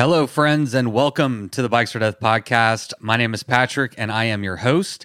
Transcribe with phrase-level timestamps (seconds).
[0.00, 2.94] Hello, friends, and welcome to the Bikes or Death podcast.
[3.00, 5.04] My name is Patrick, and I am your host.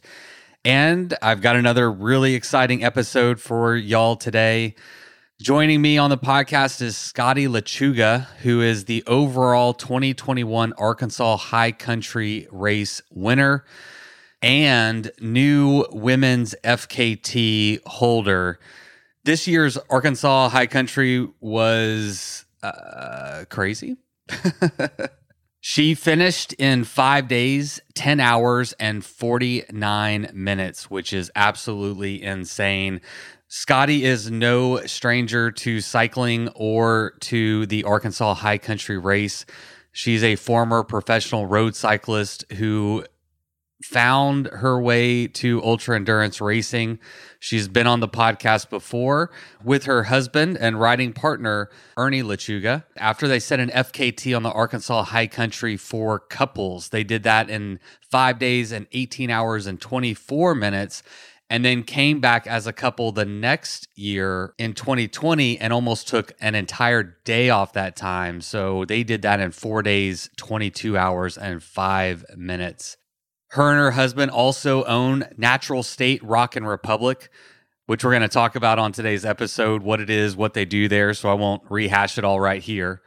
[0.63, 4.73] And I've got another really exciting episode for y'all today.
[5.41, 11.73] Joining me on the podcast is Scotty Lechuga, who is the overall 2021 Arkansas High
[11.73, 13.65] Country Race winner
[14.41, 18.61] and new women's FKT holder.
[19.25, 23.97] This year's Arkansas High Country was uh, crazy.
[25.59, 33.01] she finished in five days, 10 hours, and 49 minutes, which is absolutely insane.
[33.47, 39.45] Scotty is no stranger to cycling or to the Arkansas High Country Race.
[39.91, 43.05] She's a former professional road cyclist who
[43.85, 46.97] found her way to ultra endurance racing.
[47.39, 49.29] She's been on the podcast before
[49.63, 52.83] with her husband and riding partner, Ernie Lechuga.
[52.97, 57.49] After they set an FKT on the Arkansas High Country for couples, they did that
[57.49, 57.79] in
[58.09, 61.03] five days and 18 hours and 24 minutes.
[61.47, 66.31] And then came back as a couple the next year in 2020 and almost took
[66.41, 68.41] an entire day off that time.
[68.41, 72.97] So they did that in four days, 22 hours, and five minutes.
[73.55, 77.29] Her and her husband also own Natural State Rock and Republic,
[77.85, 80.89] which we're going to talk about on today's episode, what it is, what they do
[80.89, 81.13] there.
[81.13, 83.01] So I won't rehash it all right here.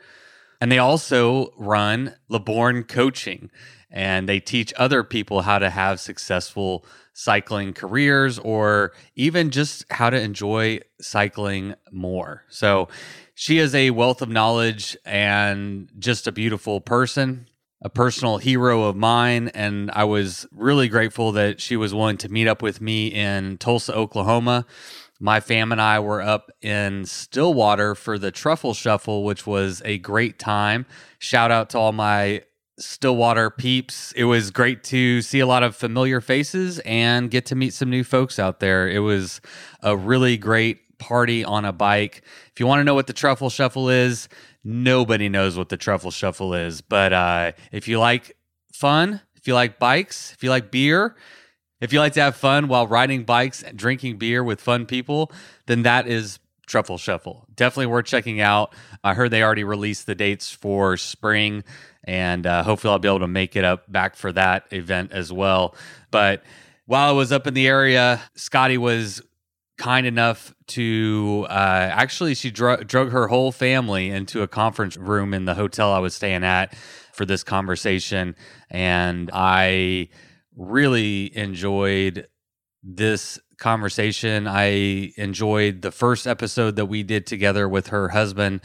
[0.59, 3.51] And they also run LeBorn Coaching,
[3.91, 10.09] and they teach other people how to have successful cycling careers or even just how
[10.09, 12.45] to enjoy cycling more.
[12.49, 12.89] So
[13.35, 17.49] she is a wealth of knowledge and just a beautiful person
[17.81, 19.49] a personal hero of mine.
[19.49, 23.59] And I was really grateful that she was willing to meet up with me in
[23.59, 24.67] Tulsa, Oklahoma.
[25.21, 29.99] My fam and I were up in Stillwater for the Truffle Shuffle, which was a
[29.99, 30.87] great time.
[31.19, 32.43] Shout out to all my
[32.79, 34.13] Stillwater peeps.
[34.13, 37.91] It was great to see a lot of familiar faces and get to meet some
[37.91, 38.89] new folks out there.
[38.89, 39.41] It was
[39.83, 42.23] a really great party on a bike.
[42.53, 44.29] If you want to know what the Truffle Shuffle is,
[44.69, 46.83] nobody knows what the truffle shuffle is.
[46.83, 48.37] But uh, if you like
[48.73, 51.17] fun, if you like bikes, if you like beer,
[51.81, 55.33] if you like to have fun while riding bikes and drinking beer with fun people,
[55.67, 57.47] then that is Truffle Shuffle.
[57.55, 58.75] Definitely worth checking out.
[59.03, 61.65] I heard they already released the dates for spring,
[62.05, 65.33] and uh, hopefully I'll be able to make it up back for that event as
[65.33, 65.75] well.
[66.11, 66.43] But
[66.85, 69.23] while I was up in the area, Scotty was
[69.79, 75.33] kind enough to uh, actually she drug, drug her whole family into a conference room
[75.33, 76.75] in the hotel I was staying at
[77.13, 78.37] for this conversation,
[78.71, 80.09] and I
[80.57, 82.29] really enjoyed
[82.83, 84.47] this conversation.
[84.47, 88.63] I enjoyed the first episode that we did together with her husband.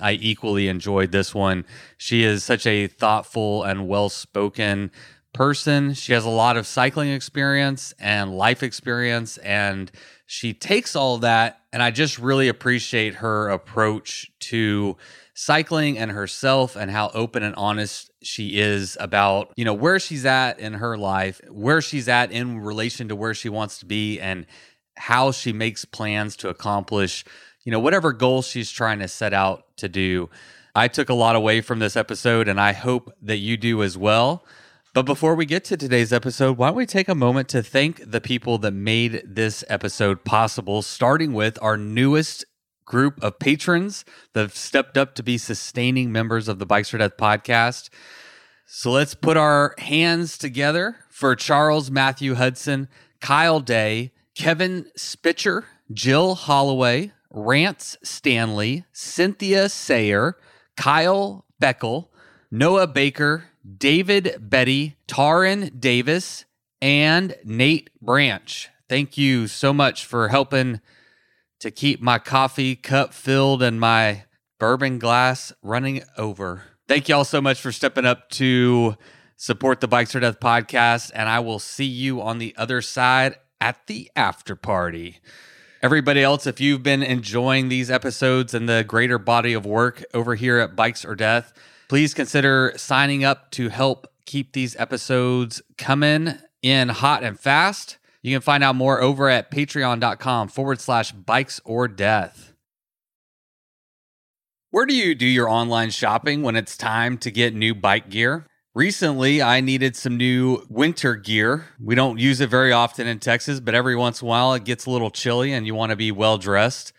[0.00, 1.64] I equally enjoyed this one.
[1.96, 4.90] She is such a thoughtful and well spoken
[5.32, 5.94] person.
[5.94, 9.90] She has a lot of cycling experience and life experience, and
[10.26, 11.60] she takes all that.
[11.72, 14.96] And I just really appreciate her approach to
[15.34, 20.24] cycling and herself and how open and honest she is about you know where she's
[20.24, 24.18] at in her life where she's at in relation to where she wants to be
[24.18, 24.46] and
[24.96, 27.22] how she makes plans to accomplish
[27.64, 30.30] you know whatever goals she's trying to set out to do
[30.74, 33.98] i took a lot away from this episode and i hope that you do as
[33.98, 34.42] well
[34.96, 38.10] but before we get to today's episode, why don't we take a moment to thank
[38.10, 42.46] the people that made this episode possible, starting with our newest
[42.86, 46.96] group of patrons that have stepped up to be sustaining members of the Bikes or
[46.96, 47.90] Death podcast.
[48.64, 52.88] So let's put our hands together for Charles Matthew Hudson,
[53.20, 60.38] Kyle Day, Kevin Spitcher, Jill Holloway, Rance Stanley, Cynthia Sayer,
[60.74, 62.08] Kyle Beckel,
[62.50, 63.44] Noah Baker,
[63.78, 66.44] David Betty, Taryn Davis,
[66.80, 68.68] and Nate Branch.
[68.88, 70.80] Thank you so much for helping
[71.60, 74.24] to keep my coffee cup filled and my
[74.58, 76.62] bourbon glass running over.
[76.86, 78.96] Thank you all so much for stepping up to
[79.36, 81.10] support the Bikes or Death podcast.
[81.14, 85.20] And I will see you on the other side at the after party.
[85.82, 90.34] Everybody else, if you've been enjoying these episodes and the greater body of work over
[90.34, 91.52] here at Bikes or Death,
[91.88, 97.98] Please consider signing up to help keep these episodes coming in hot and fast.
[98.22, 102.52] You can find out more over at patreon.com forward slash bikes or death.
[104.70, 108.46] Where do you do your online shopping when it's time to get new bike gear?
[108.74, 111.66] Recently, I needed some new winter gear.
[111.80, 114.64] We don't use it very often in Texas, but every once in a while it
[114.64, 116.92] gets a little chilly and you want to be well dressed.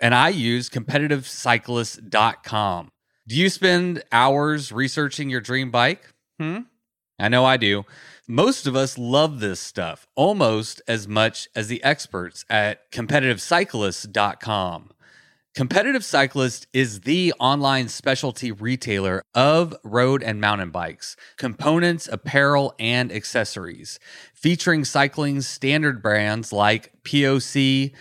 [0.00, 2.90] And I use competitivecyclist.com.
[3.28, 6.12] Do you spend hours researching your dream bike?
[6.38, 6.58] Hmm?
[7.18, 7.84] I know I do.
[8.28, 14.90] Most of us love this stuff almost as much as the experts at competitivecyclist.com.
[15.56, 23.10] Competitive Cyclist is the online specialty retailer of road and mountain bikes, components, apparel, and
[23.10, 23.98] accessories,
[24.34, 27.92] featuring cycling's standard brands like POC,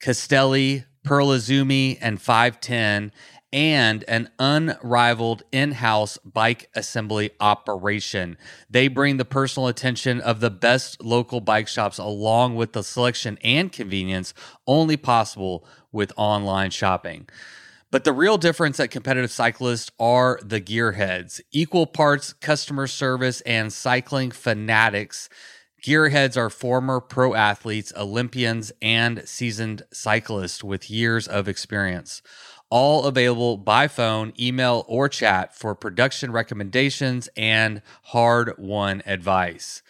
[0.00, 3.12] Castelli, Pearl Izumi, and 510,
[3.54, 8.36] and an unrivaled in house bike assembly operation.
[8.68, 13.38] They bring the personal attention of the best local bike shops along with the selection
[13.44, 14.34] and convenience
[14.66, 17.28] only possible with online shopping.
[17.92, 23.72] But the real difference at competitive cyclists are the gearheads, equal parts customer service and
[23.72, 25.28] cycling fanatics.
[25.80, 32.20] Gearheads are former pro athletes, Olympians, and seasoned cyclists with years of experience
[32.74, 39.80] all available by phone, email, or chat for production recommendations and hard won advice.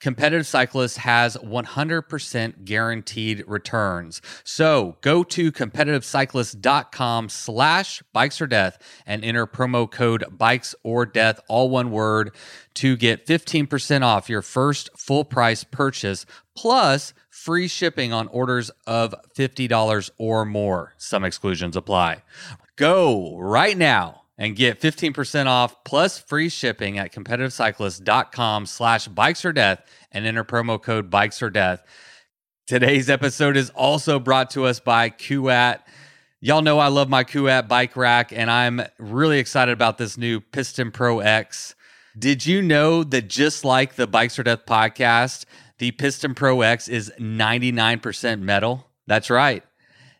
[0.00, 4.22] Competitive Cyclist has 100% guaranteed returns.
[4.44, 11.40] So go to competitivecyclist.com slash bikes or death and enter promo code bikes or death,
[11.48, 12.34] all one word,
[12.74, 19.14] to get 15% off your first full price purchase plus free shipping on orders of
[19.36, 20.94] $50 or more.
[20.96, 22.22] Some exclusions apply.
[22.76, 29.52] Go right now and get 15% off plus free shipping at competitivecyclist.com slash bikes or
[29.52, 31.82] death and enter promo code bikes or death.
[32.66, 35.80] Today's episode is also brought to us by Kuat.
[36.40, 40.40] Y'all know I love my Kuat bike rack, and I'm really excited about this new
[40.40, 41.74] Piston Pro X.
[42.16, 45.46] Did you know that just like the Bikes or Death podcast,
[45.78, 48.86] the Piston Pro X is 99% metal?
[49.06, 49.64] That's right.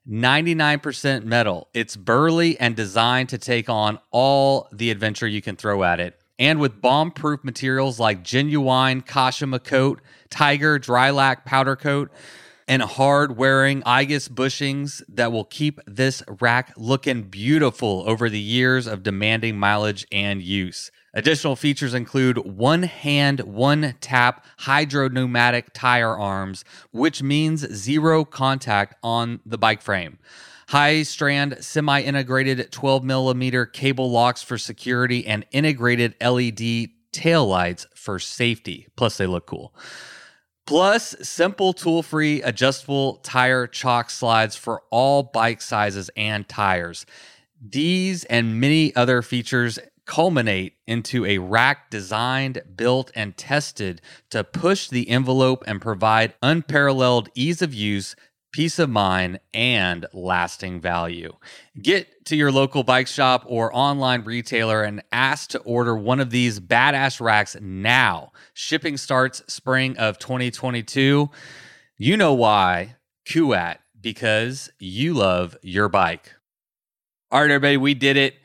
[0.09, 1.69] 99% metal.
[1.75, 6.19] It's burly and designed to take on all the adventure you can throw at it.
[6.39, 10.01] And with bomb proof materials like genuine Kashima coat,
[10.31, 12.11] Tiger Drylac powder coat,
[12.69, 18.87] and hard wearing IGUS bushings that will keep this rack looking beautiful over the years
[18.87, 20.93] of demanding mileage and use.
[21.15, 28.95] Additional features include one hand, one tap hydro pneumatic tire arms, which means zero contact
[29.03, 30.19] on the bike frame.
[30.69, 37.87] High strand semi integrated 12 millimeter cable locks for security and integrated LED tail lights
[37.95, 38.87] for safety.
[38.95, 39.75] Plus, they look cool.
[40.69, 47.07] Plus, simple tool free adjustable tire chock slides for all bike sizes and tires.
[47.59, 54.91] These and many other features culminate into a rack designed, built, and tested to push
[54.91, 58.15] the envelope and provide unparalleled ease of use,
[58.53, 61.33] peace of mind, and lasting value.
[61.81, 66.31] Get to your local bike shop or online retailer and ask to order one of
[66.31, 68.33] these badass racks now.
[68.55, 71.31] Shipping starts spring of 2022.
[71.97, 72.97] You know why?
[73.27, 76.33] Kuat, because you love your bike.
[77.31, 78.37] All right, everybody, we did it.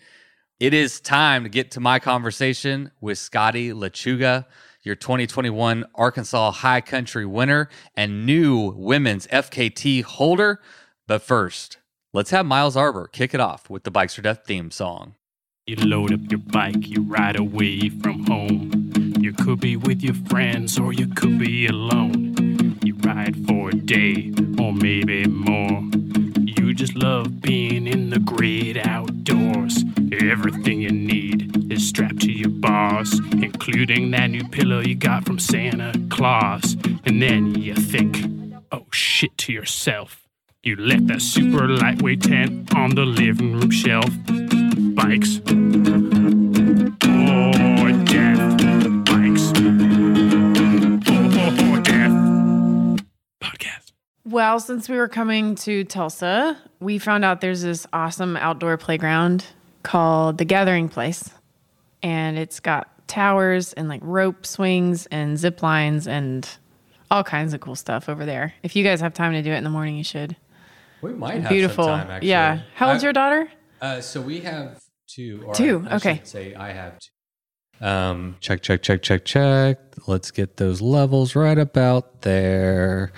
[0.60, 4.46] It is time to get to my conversation with Scotty Lechuga,
[4.84, 10.60] your 2021 Arkansas High Country winner and new women's FKT holder.
[11.08, 11.78] But first,
[12.14, 15.16] let's have Miles Arbor kick it off with the Bikes or Death theme song.
[15.66, 18.92] You load up your bike, you ride away from home.
[19.20, 22.78] You could be with your friends or you could be alone.
[22.84, 25.82] You ride for a day or maybe more.
[26.42, 29.86] You just love being in the great outdoors.
[30.12, 35.94] Everything you need strapped to your bars, including that new pillow you got from Santa
[36.10, 36.76] Claus.
[37.06, 38.20] And then you think,
[38.72, 40.28] oh shit, to yourself.
[40.64, 44.10] You let that super lightweight tent on the living room shelf.
[44.96, 45.40] Bikes.
[45.40, 45.44] Or
[48.06, 48.58] death.
[49.06, 49.50] Bikes.
[51.12, 52.14] Or death.
[53.42, 53.92] Podcast.
[54.24, 59.46] Well, since we were coming to Tulsa, we found out there's this awesome outdoor playground
[59.84, 61.30] called the Gathering Place.
[62.04, 66.48] And it's got towers and like rope swings and zip lines and
[67.10, 68.54] all kinds of cool stuff over there.
[68.62, 70.36] If you guys have time to do it in the morning, you should.
[71.02, 71.86] We might have Beautiful.
[71.86, 72.30] some time, actually.
[72.30, 72.62] yeah.
[72.76, 73.50] How old's I- your daughter?
[73.82, 75.44] Uh, so we have two.
[75.46, 76.22] Or Two, I, okay.
[76.24, 77.86] say I have two.
[77.86, 79.78] Um, check, check, check, check, check.
[80.08, 83.12] Let's get those levels right about there.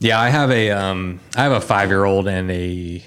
[0.00, 3.04] Yeah, I have a um, I have a five year old and a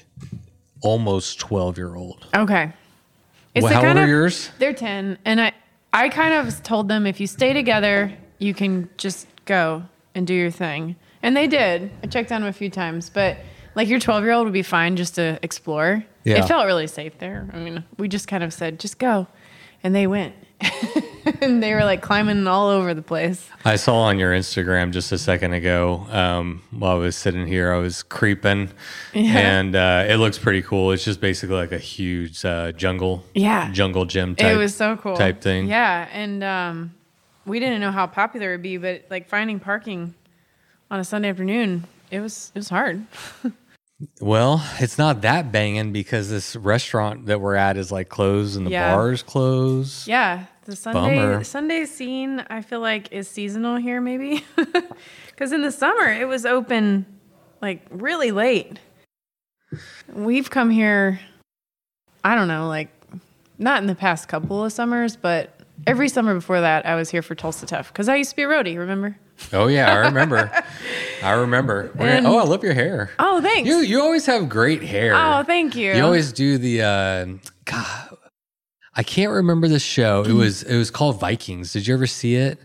[0.82, 2.26] almost twelve year old.
[2.34, 2.72] Okay.
[3.56, 4.52] It's Well, how old kind are of- yours?
[4.60, 5.18] They're 10.
[5.26, 5.54] And I,
[5.94, 9.84] I kind of told them if you stay together, you can just go
[10.14, 10.96] and do your thing.
[11.24, 11.90] And they did.
[12.04, 13.38] I checked on them a few times, but
[13.76, 16.06] Like your 12 year old would be fine just to explore.
[16.24, 16.38] Yeah.
[16.44, 17.50] It felt really safe there.
[17.54, 19.28] I mean, we just kind of said, just go.
[19.84, 20.34] And they went.
[21.42, 23.50] and they were like climbing all over the place.
[23.66, 27.74] I saw on your Instagram just a second ago um, while I was sitting here,
[27.74, 28.70] I was creeping,
[29.14, 29.38] Yeah.
[29.40, 30.92] and uh, it looks pretty cool.
[30.92, 33.72] It's just basically like a huge uh, jungle, Yeah.
[33.72, 34.54] jungle gym type.
[34.54, 35.16] it was so cool.
[35.18, 35.68] type thing.
[35.68, 36.08] Yeah.
[36.12, 36.94] And um,
[37.46, 40.14] we didn't know how popular it would be, but like finding parking
[40.90, 43.06] on a Sunday afternoon, it was it was hard.
[44.20, 48.66] Well, it's not that banging because this restaurant that we're at is like closed and
[48.68, 48.94] the Yeah.
[48.94, 50.08] bar's closed.
[50.08, 51.44] Yeah, the Sunday Bummer.
[51.46, 54.44] Sunday scene I feel like is seasonal here maybe.
[55.38, 57.06] Cuz in the summer it was open
[57.62, 58.80] like really late.
[60.12, 61.20] We've come here
[62.24, 62.90] I don't know, like
[63.58, 67.22] not in the past couple of summers, but every summer before that I was here
[67.22, 69.18] for Tulsa Tough cuz I used to be a roadie, remember?
[69.54, 70.52] Oh yeah, I remember.
[71.26, 71.92] I remember.
[71.98, 73.10] And- oh, I love your hair.
[73.20, 73.68] Oh, thanks.
[73.68, 75.14] You you always have great hair.
[75.16, 75.94] oh, thank you.
[75.94, 77.26] You always do the uh,
[77.66, 78.18] God.
[78.98, 80.24] I can't remember the show.
[80.24, 81.74] It was it was called Vikings.
[81.74, 82.60] Did you ever see it?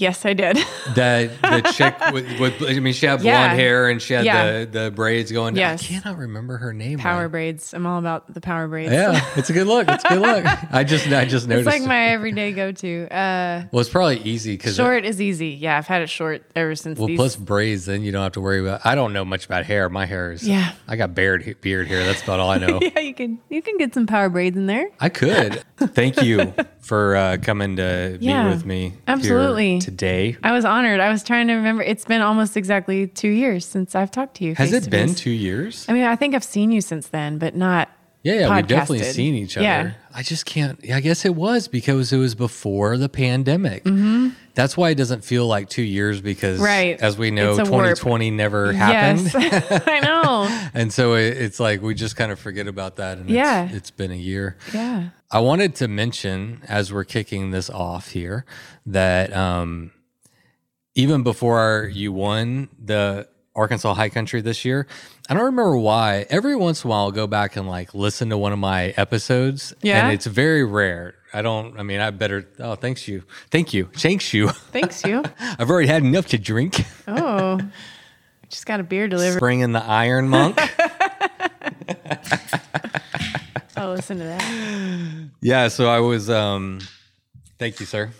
[0.00, 0.58] Yes, I did.
[0.94, 3.46] That the chick with, with I mean she had Yeah.
[3.46, 4.64] blonde hair and she had Yeah.
[4.64, 5.54] the, the braids going.
[5.54, 5.84] Yes.
[5.84, 6.98] I cannot remember her name.
[6.98, 7.30] power right.
[7.30, 7.74] braids.
[7.74, 8.92] I'm all about the power braids.
[8.92, 9.88] Yeah, it's a good look.
[9.88, 10.44] It's a good look.
[10.72, 11.68] I just I just noticed.
[11.68, 13.06] It's like my everyday go-to.
[13.14, 15.48] Uh well, it's probably easy because short is easy.
[15.48, 17.86] Yeah, I've had it short ever since well these plus braids.
[17.86, 18.80] Then you don't have to worry about.
[18.84, 19.88] I don't know much about hair.
[19.88, 20.46] My hair is.
[20.46, 20.72] Yeah.
[20.88, 22.04] I got beard beard hair.
[22.04, 22.80] That's about all I know.
[22.82, 24.88] yeah, you can you can get some power braids in there.
[24.98, 25.62] I could.
[25.78, 29.78] Thank you for uh, coming to Yeah, be with me here absolutely.
[29.90, 30.36] Today.
[30.42, 31.00] I was honored.
[31.00, 31.82] I was trying to remember.
[31.82, 34.54] It's been almost exactly two years since I've talked to you.
[34.54, 35.86] Has it been two years?
[35.88, 37.88] I mean, I think I've seen you since then, but not.
[38.22, 39.64] Yeah, yeah, we've definitely seen each other.
[39.64, 39.92] Yeah.
[40.14, 40.78] I just can't.
[40.84, 43.84] yeah, I guess it was because it was before the pandemic.
[43.84, 44.30] Mm-hmm.
[44.60, 46.60] That's why it doesn't feel like two years because.
[46.60, 47.00] Right.
[47.00, 47.84] as we know, It's a warp.
[47.96, 49.32] 2020 never happened.
[49.32, 50.68] Yes, I know.
[50.74, 53.18] and so it, it's like we just kind of forget about that.
[53.18, 53.64] And Yeah.
[53.66, 54.56] it's, it's been a year.
[54.74, 55.10] Yeah.
[55.30, 58.44] I wanted to mention as we're kicking this off here
[58.86, 59.92] that um,
[60.94, 64.86] even before you won the Arkansas High Country this year,
[65.28, 66.26] I don't remember why.
[66.30, 68.88] Every once in a while, I'll go back and like listen to one of my
[68.96, 69.72] episodes.
[69.82, 70.04] Yeah?
[70.04, 71.14] And it's very rare.
[71.32, 73.22] I don't, I mean, I better, oh, thanks you.
[73.50, 73.88] Thank you.
[73.94, 74.48] Thanks you.
[74.48, 75.22] Thanks, you.
[75.40, 76.84] I've already had enough to drink.
[77.06, 77.60] Oh,
[78.48, 79.38] just got a beer delivered.
[79.38, 80.58] Bring in the Iron Monk.
[83.76, 85.30] Oh, listen to that.
[85.40, 86.80] Yeah, so I was um
[87.58, 88.10] thank you, sir.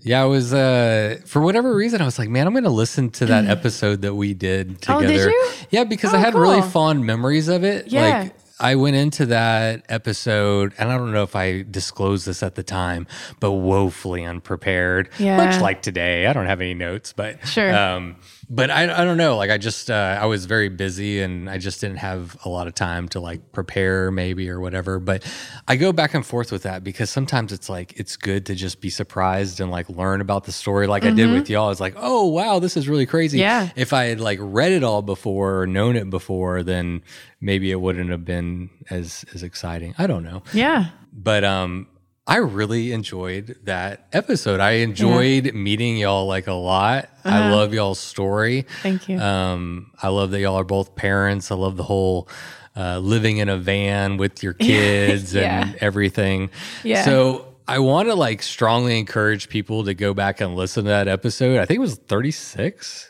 [0.00, 3.10] Yeah, I was uh for whatever reason I was like, man, I'm going to listen
[3.12, 5.04] to that episode that we did together.
[5.04, 5.50] Oh, did you?
[5.70, 7.88] Yeah, because Oh, I had really fond memories of it.
[7.88, 8.20] Yeah.
[8.20, 12.54] Like I went into that episode and I don't know if I disclosed this at
[12.56, 13.06] the time,
[13.40, 15.08] but woefully unprepared.
[15.18, 15.36] Yeah.
[15.38, 16.26] Much like today.
[16.26, 17.74] I don't have any notes, but Sure.
[17.74, 18.16] um
[18.52, 19.36] but I, I don't know.
[19.36, 22.66] Like I just uh, I was very busy and I just didn't have a lot
[22.66, 24.98] of time to like prepare maybe or whatever.
[24.98, 25.24] But
[25.68, 28.80] I go back and forth with that because sometimes it's like it's good to just
[28.80, 31.70] be surprised and like learn about the story like I did with y'all.
[31.70, 33.38] It's like, oh wow, this is really crazy.
[33.38, 33.66] Mm-hmm.
[33.66, 33.70] Yeah.
[33.76, 37.02] If I had like read it all before or known it before, then
[37.40, 39.94] maybe it wouldn't have been as as exciting.
[39.96, 40.86] I don't know Yeah.
[41.12, 41.86] but um
[42.26, 44.60] I really enjoyed that episode.
[44.60, 47.08] I enjoyed meeting y'all like a lot.
[47.24, 48.60] I love y'all's story.
[48.60, 48.78] Uh-huh.
[48.82, 49.18] Thank you.
[49.18, 51.50] Um, I love that y'all are both parents.
[51.50, 52.28] I love the whole
[52.76, 55.62] uh, living in a van with your kids Yeah.
[55.68, 56.50] and everything.
[56.84, 57.04] Yeah.
[57.04, 61.08] So I want to like strongly encourage people to go back and listen to that
[61.08, 61.58] episode.
[61.58, 63.09] I think it was 36.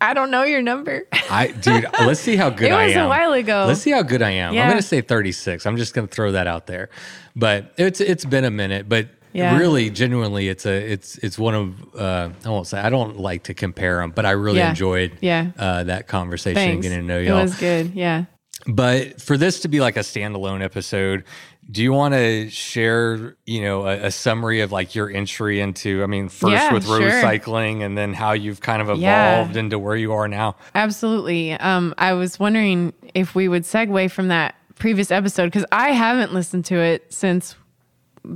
[0.00, 1.02] I don't know your number.
[1.30, 2.90] I dude, let's see how good It I am.
[2.90, 3.64] It was a while ago.
[3.66, 4.50] Let's see how good I am.
[4.50, 5.64] I'm going to say 36.
[5.66, 6.90] I'm just going to throw that out there.
[7.36, 9.56] But it's it's been a minute, but Yeah.
[9.58, 13.44] really genuinely it's a it's it's one of uh I won't say I don't like
[13.44, 14.70] to compare them, but I really Yeah.
[14.70, 15.50] enjoyed Yeah.
[15.58, 16.84] uh that conversation and Thanks.
[16.86, 17.42] getting to know y'all.
[17.42, 17.92] was good.
[17.94, 18.26] Yeah.
[18.66, 21.24] But for this to be like a standalone episode,
[21.70, 26.02] do you want to share, you know, a, a summary of like your entry into,
[26.02, 27.20] I mean, first Yeah, with road sure.
[27.20, 29.32] cycling and then how you've kind of Yeah.
[29.40, 30.56] evolved into where you are now?
[30.74, 31.52] Absolutely.
[31.54, 36.34] Um, I was wondering if we would segue from that previous episode because I haven't
[36.34, 37.54] listened to it since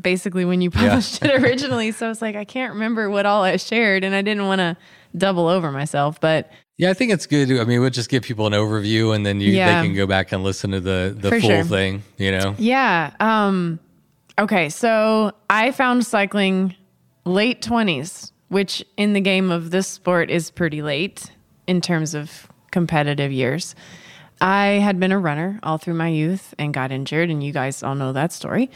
[0.01, 1.93] basically when you published it originally.
[1.93, 4.77] So it's like I can't remember what all I shared, and I didn't want to
[5.17, 6.21] double over myself.
[6.21, 7.51] But Yeah, I think it's good.
[7.51, 9.81] I mean, we'll just give people an overview and then you Yeah.
[9.83, 11.65] they can go back and listen to the the For full sure.
[11.65, 12.55] thing, you know.
[12.57, 13.81] yeah, um,
[14.39, 14.69] okay.
[14.69, 16.75] So I found cycling
[17.25, 21.33] late twenties, which in the game of this sport is pretty late
[21.67, 23.75] in terms of competitive years.
[24.41, 27.83] I had been a runner all through my youth and got injured, and you guys
[27.83, 28.71] all know that story.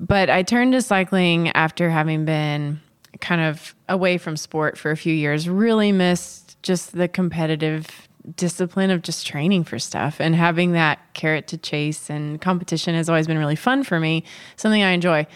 [0.00, 2.80] But I turned to cycling after having been
[3.20, 8.90] kind of away from sport for a few years, really missed just the competitive discipline
[8.90, 13.26] of just training for stuff and having that carrot to chase and competition has always
[13.26, 14.24] been really fun for me,
[14.56, 15.26] something I enjoy.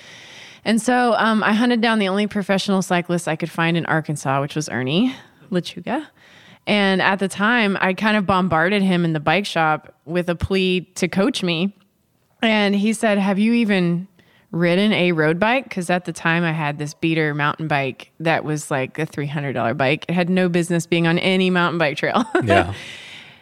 [0.65, 4.41] And so um, I hunted down the only professional cyclist I could find in Arkansas,
[4.41, 5.15] which was Ernie
[5.51, 6.07] Lechuga.
[6.67, 10.35] And at the time, I kind of bombarded him in the bike shop with a
[10.35, 11.77] plea to coach me.
[12.43, 14.09] And he said, Have you even
[14.51, 15.65] ridden a road bike?
[15.65, 19.77] Because at the time, I had this beater mountain bike that was like a $300
[19.77, 20.07] bike.
[20.09, 22.25] It had no business being on any mountain bike trail.
[22.45, 22.73] Yeah.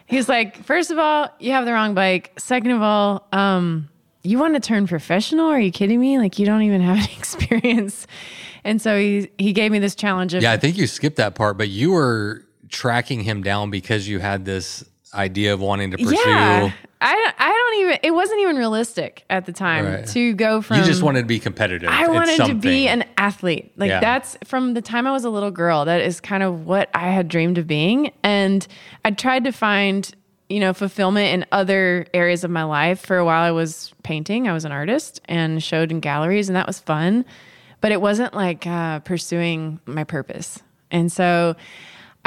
[0.05, 2.31] He's like, First of all, you have the wrong bike.
[2.39, 3.89] Second of all, um,
[4.23, 5.47] you want to turn professional?
[5.47, 6.17] Are you kidding me?
[6.17, 8.07] Like, you don't even have any experience.
[8.63, 11.35] And so he, he gave me this challenge of Yeah, I think you skipped that
[11.35, 14.83] part, but you were tracking him down because you had this
[15.13, 16.17] idea of wanting to pursue.
[16.25, 17.99] Yeah, I, I don't even.
[18.03, 20.07] It wasn't even realistic at the time Right.
[20.07, 20.77] to go from.
[20.79, 21.89] you just wanted to be competitive.
[21.91, 23.71] I wanted to be an athlete.
[23.77, 23.99] Like Yeah.
[23.99, 25.85] that's from the time I was a little girl.
[25.85, 28.65] That is kind of what I had dreamed of being, and
[29.05, 30.11] I tried to find
[30.49, 33.05] you know fulfillment in other areas of my life.
[33.05, 34.47] For a while, I was painting.
[34.47, 37.25] I was an artist and showed in galleries, and that was fun.
[37.79, 41.55] But it wasn't like uh, pursuing my purpose, and so.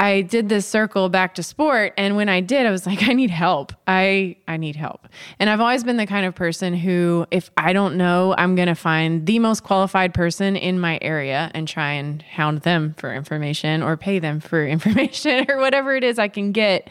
[0.01, 3.13] I did this circle back to sport and when I did I was like I
[3.13, 3.71] need help.
[3.85, 5.07] I I need help.
[5.37, 8.67] And I've always been the kind of person who if I don't know, I'm going
[8.67, 13.13] to find the most qualified person in my area and try and hound them for
[13.13, 16.89] information or pay them for information or whatever it is I can get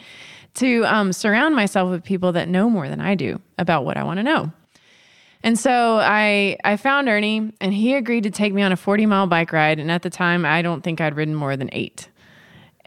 [0.54, 4.04] to um, surround myself with people that know more than I do about what I
[4.04, 4.52] want to know.
[5.42, 9.06] And so I I found Ernie and he agreed to take me on a 40
[9.06, 9.80] mile bike ride.
[9.80, 12.09] And at the time, I don't think I'd ridden more than eight.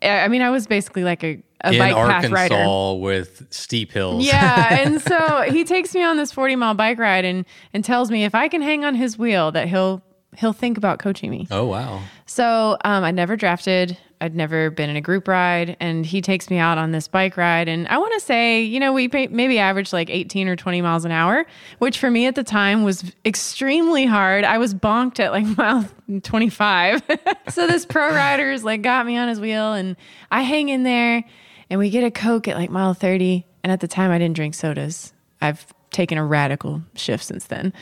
[0.03, 2.55] I I mean, I was basically like a, a in bike path rider.
[2.55, 4.25] Arkansas with steep hills.
[4.25, 4.81] Yeah.
[4.83, 8.25] And so he takes me on this 40 mile bike ride and, and tells me
[8.25, 10.01] if I can hang on his wheel that he'll
[10.35, 11.47] he'll think about coaching me.
[11.51, 12.01] oh wow.
[12.25, 13.97] So um, I'd never drafted.
[14.23, 17.35] I'd never been in a group ride, and he takes me out on this bike
[17.35, 17.67] ride.
[17.67, 21.03] And I want to say, you know, we maybe averaged like 18 or 20 miles
[21.03, 21.45] an hour,
[21.79, 24.45] which for me at the time was extremely hard.
[24.45, 25.85] I was bonked at like mile
[26.23, 27.03] 25.
[27.49, 29.97] so this pro rider is like got me on his wheel, and
[30.31, 31.25] I hang in there,
[31.69, 33.45] and we get a Coke at like mile 30.
[33.61, 35.11] And at the time, I didn't drink sodas.
[35.41, 37.73] I've taken a radical shift since then.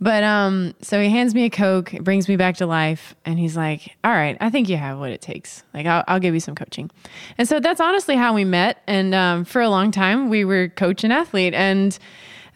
[0.00, 3.56] But um, so he hands me a Coke, brings me back to life, and he's
[3.56, 5.62] like, All right, I think you have what it takes.
[5.72, 6.90] Like, I'll, I'll give you some coaching.
[7.38, 8.82] And so that's honestly how we met.
[8.86, 11.54] And um, for a long time, we were coach and athlete.
[11.54, 11.98] And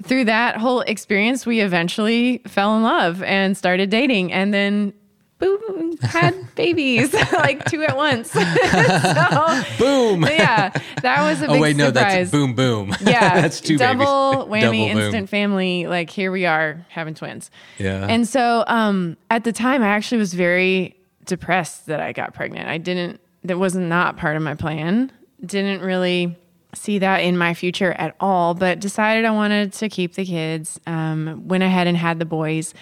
[0.02, 4.32] through that whole experience, we eventually fell in love and started dating.
[4.32, 4.92] And then,
[5.38, 8.30] boom, had babies, like two at once.
[8.32, 8.40] so,
[9.78, 10.22] Boom.
[10.22, 10.70] yeah,
[11.02, 12.12] that was a big oh wait, no, surprise.
[12.12, 12.94] that's boom boom.
[13.00, 14.64] Yeah, that's two double babies.
[14.64, 15.86] whammy, Double instant family.
[15.86, 17.50] Like here we are having twins.
[17.78, 18.06] Yeah.
[18.08, 22.68] And so um, at the time, I actually was very depressed that I got pregnant.
[22.68, 23.20] I didn't.
[23.44, 25.12] That was not part of my plan.
[25.44, 26.36] Didn't really
[26.74, 28.54] see that in my future at all.
[28.54, 30.80] But decided I wanted to keep the kids.
[30.86, 32.74] Um, went ahead and had the boys,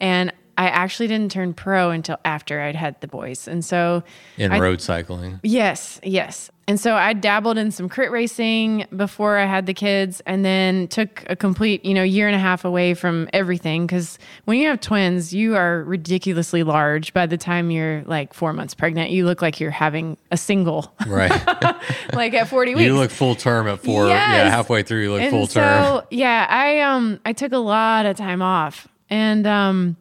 [0.00, 3.48] and I actually didn't turn pro until after I'd had the boys.
[3.48, 4.02] And so
[4.36, 5.40] in I- road cycling.
[5.42, 6.50] Yes, yes.
[6.66, 10.88] And so I dabbled in some crit racing before I had the kids and then
[10.88, 14.68] took a complete, you know, year and a half away from everything cuz when you
[14.68, 19.10] have twins, you are ridiculously large by the time you're like 4 months pregnant.
[19.10, 21.30] You look like you're having a single Right.
[22.14, 22.84] like at 40 weeks.
[22.86, 24.08] you look full term at four.
[24.08, 26.02] Yeah, halfway through you look and full so, term.
[26.10, 28.88] yeah, I um I took a lot of time off.
[29.10, 29.96] And um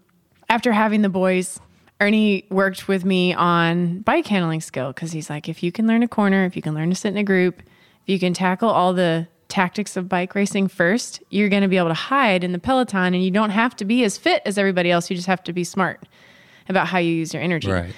[0.54, 1.60] after having the boys,
[2.00, 6.04] Ernie worked with me on bike handling skill because he's like, if you can learn
[6.04, 8.70] a corner, if you can learn to sit in a group, if you can tackle
[8.70, 12.52] all the tactics of bike racing first, you're going to be able to hide in
[12.52, 15.10] the peloton and you don't have to be as fit as everybody else.
[15.10, 16.04] You just have to be smart
[16.70, 17.72] about how you use your energy.
[17.72, 17.96] Right.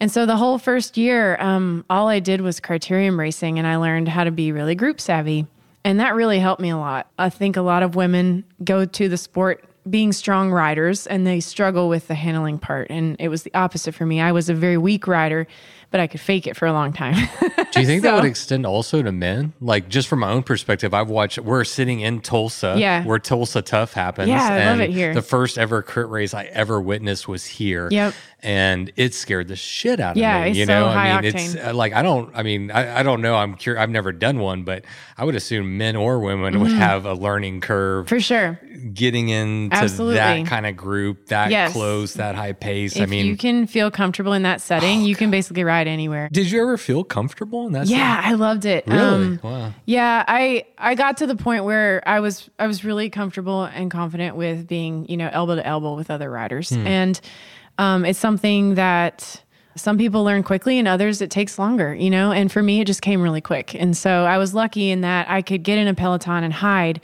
[0.00, 3.76] And so the whole first year, um, all I did was criterium racing, and I
[3.76, 5.46] learned how to be really group savvy.
[5.84, 7.06] And that really helped me a lot.
[7.20, 11.40] I think a lot of women go to the sport being strong riders and they
[11.40, 12.88] struggle with the handling part.
[12.90, 14.20] And it was the opposite for me.
[14.20, 15.46] I was a very weak rider,
[15.94, 17.14] but I could fake it for a long time.
[17.70, 19.52] Do you think that would extend also to men?
[19.60, 21.38] Like just from my own perspective, I've watched.
[21.38, 23.04] We're sitting in Tulsa, Yeah.
[23.04, 24.28] where Tulsa Tough happens.
[24.28, 25.14] Yeah, I love it here.
[25.14, 27.86] The first ever crit race I ever witnessed was here.
[27.92, 28.12] Yep.
[28.42, 30.50] and it scared the shit out of Yeah, me.
[30.50, 31.66] it's you so know, high I mean, it's octane.
[31.68, 32.30] uh, like I don't.
[32.36, 33.36] I mean, I, I don't know.
[33.36, 33.80] I'm curious.
[33.80, 34.84] I've never done one, but
[35.16, 38.60] I would assume men or women would have a learning curve for sure.
[38.92, 40.16] getting into Absolutely.
[40.16, 41.72] that kind of group, that Yes.
[41.72, 42.96] close, that high pace.
[42.96, 46.28] If I mean, you can feel comfortable in that setting, you can basically ride anywhere.
[46.32, 47.86] did you ever feel comfortable in that?
[47.86, 48.86] Yeah, I loved it.
[48.86, 48.98] Really?
[48.98, 49.72] Um, wow.
[49.86, 53.90] Yeah, I I got to the point where I was I was really comfortable and
[53.90, 56.86] confident with being you know elbow to elbow with other riders, Hmm.
[56.86, 57.20] and
[57.78, 59.40] um, it's something that
[59.76, 62.30] Some people learn quickly and others it takes longer, you know?
[62.30, 63.74] And for me, it just came really quick.
[63.74, 67.00] And so I was lucky in that I could get in a Peloton and hide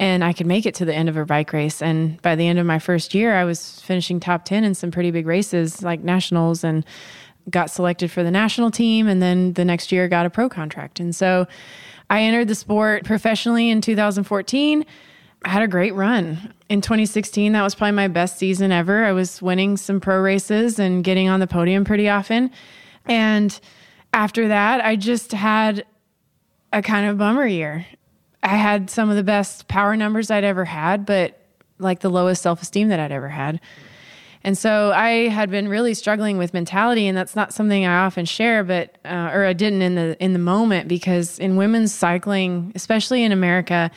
[0.00, 1.82] and I could make it to the end of a bike race.
[1.82, 4.90] And by the end of my first year, I was finishing top 10 in some
[4.90, 6.86] pretty big races like nationals and
[7.50, 9.06] got selected for the national team.
[9.06, 11.00] And then the next year got a pro contract.
[11.00, 11.46] And so
[12.10, 14.84] I entered the sport professionally in 2014.
[15.44, 16.52] I had a great run.
[16.68, 19.04] In 2016, that was probably my best season ever.
[19.04, 22.50] I was winning some pro races and getting on the podium pretty often.
[23.04, 23.58] And
[24.12, 25.84] after that, I just had
[26.72, 27.86] a kind of bummer year.
[28.42, 31.40] I had some of the best power numbers I'd ever had, but
[31.78, 33.60] like the lowest self esteem that I'd ever had.
[34.46, 38.24] And so I had been really struggling with mentality, and that's not something I often
[38.24, 42.70] share, but uh, or I didn't in the in the moment because in women's cycling,
[42.76, 43.90] especially in America,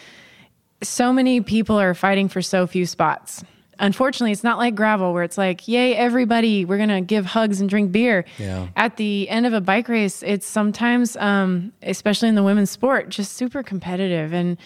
[0.82, 3.44] so many people are fighting for so few spots.
[3.78, 7.62] Unfortunately, it's not like gravel where it's like, yay, everybody, we're going to give hugs
[7.62, 8.26] and drink beer.
[8.40, 8.70] Yeah.
[8.76, 13.10] At the end of a bike race, it's sometimes, um, especially in the women's sport,
[13.10, 14.34] just super competitive.
[14.34, 14.58] And,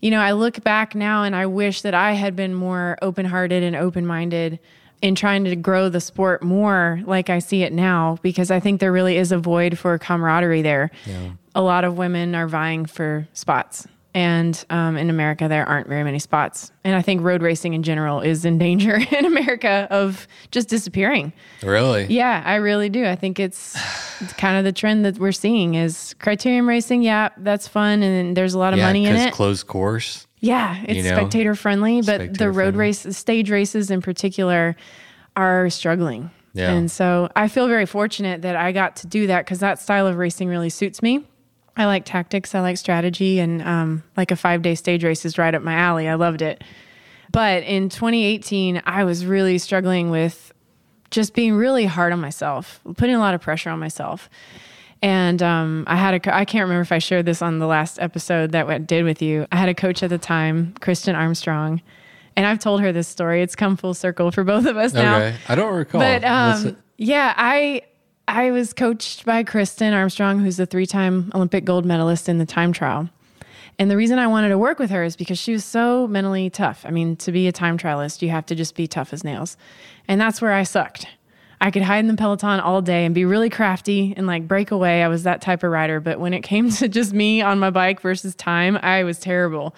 [0.00, 3.26] you know, I look back now and I wish that I had been more open
[3.26, 4.58] hearted and open minded
[5.02, 8.80] in trying to grow the sport more like I see it now, because I think
[8.80, 10.90] there really is a void for camaraderie there.
[11.04, 11.32] Yeah.
[11.54, 16.04] A lot of women are vying for spots and um, in America, there aren't very
[16.04, 16.70] many spots.
[16.84, 21.32] And I think road racing in general is in danger in America of just disappearing.
[21.62, 22.04] Really?
[22.10, 23.06] Yeah, I really do.
[23.06, 23.74] I think it's,
[24.20, 27.00] it's kind of the trend that we're seeing is criterium racing.
[27.02, 29.32] Yeah, that's fun, and there's a lot of Yeah, money in because it.
[29.32, 30.26] closed course.
[30.42, 32.78] Yeah, it's you know, spectator friendly, but the road friendly.
[32.78, 34.74] race, stage races in particular,
[35.36, 36.30] are struggling.
[36.52, 36.72] Yeah.
[36.72, 40.06] And so I feel very fortunate that I got to do that because that style
[40.06, 41.24] of racing really suits me.
[41.76, 45.38] I like tactics, I like strategy, and um, like a five day stage race is
[45.38, 46.08] right up my alley.
[46.08, 46.62] I loved it.
[47.30, 50.52] But in 2018, I was really struggling with
[51.12, 54.28] just being really hard on myself, putting a lot of pressure on myself.
[55.02, 57.66] And um, I had a, co- I can't remember if I shared this on the
[57.66, 59.48] last episode that I did with you.
[59.50, 61.82] I had a coach at the time, Kristin Armstrong,
[62.36, 63.42] and I've told her this story.
[63.42, 65.16] It's come full circle for both of us now.
[65.16, 65.36] Okay.
[65.48, 66.00] I don't recall.
[66.00, 67.82] But um, yeah, I
[68.28, 72.72] I was coached by Kristin Armstrong, who's a three-time Olympic gold medalist in the time
[72.72, 73.10] trial.
[73.78, 76.48] And the reason I wanted to work with her is because she was so mentally
[76.48, 76.84] tough.
[76.86, 79.56] I mean, to be a time trialist, you have to just be tough as nails.
[80.06, 81.08] And that's where I sucked.
[81.62, 84.72] I could hide in the Peloton all day and be really crafty and like break
[84.72, 85.04] away.
[85.04, 86.00] I was that type of rider.
[86.00, 89.74] But when it came to just me on my bike versus time, I was terrible.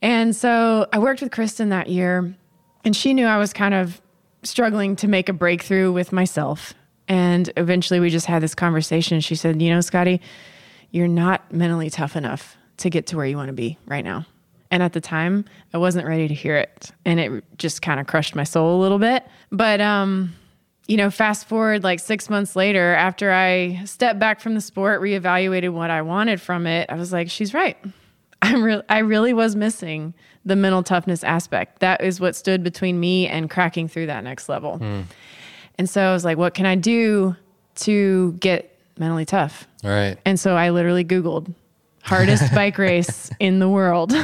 [0.00, 2.34] And so I worked with Kristin that year,
[2.82, 4.00] and she knew I was kind of
[4.42, 6.72] struggling to make a breakthrough with myself.
[7.08, 9.20] And eventually we just had this conversation.
[9.20, 10.22] She said, You know, Scotty,
[10.92, 14.24] you're not mentally tough enough to get to where you want to be right now.
[14.70, 16.90] And at the time, I wasn't ready to hear it.
[17.04, 19.26] And it just kind of crushed my soul a little bit.
[19.50, 20.34] But, um,
[20.88, 25.00] you know, fast forward like six months later, after I stepped back from the sport,
[25.00, 27.76] reevaluated what I wanted from it, I was like, she's right.
[28.42, 31.80] I'm real I really was missing the mental toughness aspect.
[31.80, 34.78] That is what stood between me and cracking through that next level.
[34.78, 35.02] Hmm.
[35.76, 37.36] And so I was like, what can I do
[37.76, 39.68] to get mentally tough?
[39.84, 40.16] All right.
[40.24, 41.52] And so I literally Googled
[42.02, 44.14] hardest bike race in the world.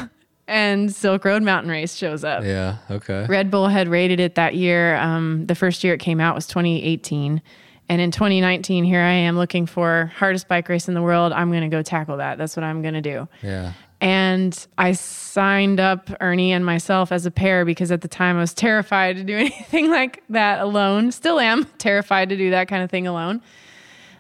[0.47, 2.45] And Silk Road Mountain Race shows up.
[2.45, 2.77] Yeah.
[2.91, 3.27] Okay.
[3.27, 4.97] Red Bull had rated it that year.
[4.97, 7.41] Um, the first year it came out was 2018.
[7.89, 11.33] And in 2019, here I am looking for hardest bike race in the world.
[11.33, 12.39] I'm going to go tackle that.
[12.39, 13.29] That's what I'm going to do.
[13.43, 13.73] Yeah.
[14.01, 18.41] And I signed up Ernie and myself as a pair because at the time I
[18.41, 21.13] was terrified to do anything like that alone.
[21.13, 23.43] Still am terrified to do that kind of thing alone.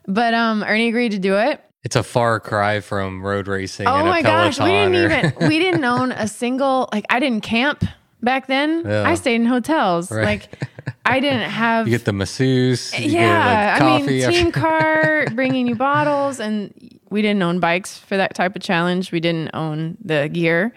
[0.06, 1.62] But um, Ernie agreed to do it.
[1.84, 3.86] It's a far cry from road racing.
[3.86, 7.42] Oh my gosh, we didn't or- even we didn't own a single like I didn't
[7.42, 7.84] camp
[8.22, 8.82] back then.
[8.86, 9.08] Yeah.
[9.08, 10.10] I stayed in hotels.
[10.10, 10.24] Right.
[10.24, 10.68] Like
[11.04, 12.98] I didn't have you get the masseuse.
[12.98, 16.72] You yeah, get like I mean, team car bringing you bottles, and
[17.10, 19.12] we didn't own bikes for that type of challenge.
[19.12, 20.72] We didn't own the gear,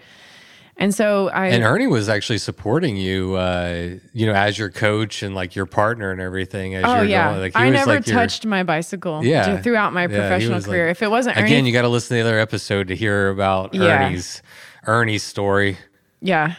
[0.80, 5.24] and so I and Ernie was actually supporting you, uh, you know, as your coach
[5.24, 6.76] and like your partner and everything.
[6.76, 7.42] As oh you're yeah, going.
[7.42, 9.24] Like, he I was never like your- touched my bicycle.
[9.26, 9.62] Yeah.
[9.62, 10.88] throughout my Yeah, professional was, like- career.
[10.90, 13.30] if it wasn't Ernie, Again, you got to listen to the other episode to hear
[13.30, 14.06] about Yeah.
[14.08, 14.42] Ernie's
[14.86, 15.78] Ernie's story.
[16.22, 16.56] yeah,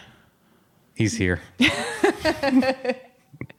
[0.94, 1.40] He's here.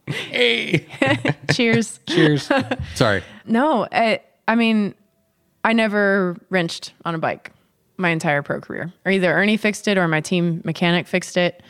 [0.08, 0.86] hey,
[1.54, 2.00] cheers.
[2.08, 2.50] cheers.
[2.96, 3.24] Sorry.
[3.46, 4.96] No, I, I mean,
[5.64, 7.52] I never wrenched on a bike
[8.00, 8.92] my entire pro career.
[9.06, 11.62] Or either Ernie fixed it or my team mechanic fixed it.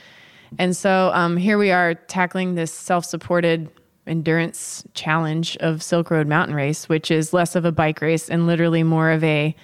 [0.58, 3.70] And so um, here we are tackling this self supported
[4.08, 8.48] endurance challenge of Silk Road Mountain Race, which is less of a bike race and
[8.48, 9.56] literally more of a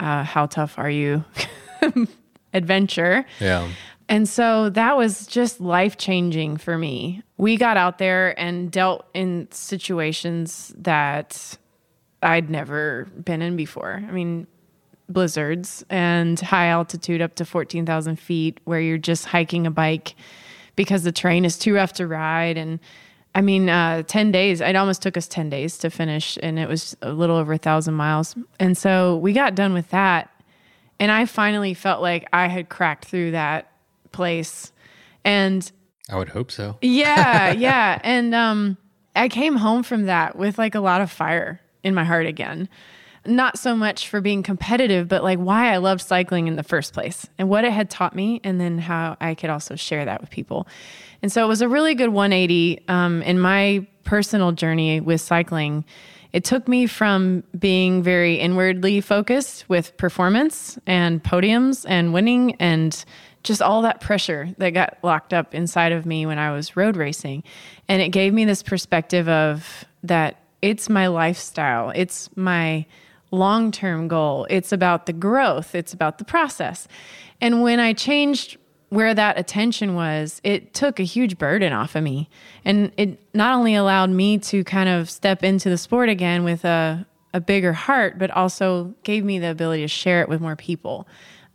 [0.00, 1.24] uh, how tough are you
[2.54, 3.24] adventure.
[3.40, 3.68] Yeah.
[4.08, 7.22] And so that was just life changing for me.
[7.38, 11.56] We got out there and dealt in situations that
[12.22, 14.02] I'd never been in before.
[14.06, 14.46] I mean,
[15.08, 20.14] blizzards and high altitude up to 14,000 feet where you're just hiking a bike
[20.74, 22.56] because the terrain is too rough to ride.
[22.56, 22.80] And
[23.34, 26.68] I mean, uh, 10 days, it almost took us 10 days to finish, and it
[26.68, 28.34] was a little over a thousand miles.
[28.58, 30.30] And so we got done with that.
[30.98, 33.70] And I finally felt like I had cracked through that
[34.12, 34.72] place.
[35.24, 35.70] And
[36.08, 36.78] I would hope so.
[36.80, 38.00] yeah, yeah.
[38.02, 38.78] And um,
[39.14, 42.68] I came home from that with like a lot of fire in my heart again.
[43.28, 46.92] Not so much for being competitive, but like why I loved cycling in the first
[46.92, 50.20] place and what it had taught me, and then how I could also share that
[50.20, 50.66] with people.
[51.22, 55.84] And so it was a really good 180 um, in my personal journey with cycling.
[56.32, 63.04] It took me from being very inwardly focused with performance and podiums and winning and
[63.42, 66.96] just all that pressure that got locked up inside of me when I was road
[66.96, 67.44] racing.
[67.88, 72.86] And it gave me this perspective of that it's my lifestyle, it's my
[73.30, 76.88] long term goal, it's about the growth, it's about the process.
[77.40, 78.56] And when I changed
[78.88, 82.28] where that attention was, it took a huge burden off of me.
[82.64, 86.64] And it not only allowed me to kind of step into the sport again with
[86.64, 90.56] a, a bigger heart, but also gave me the ability to share it with more
[90.56, 91.06] people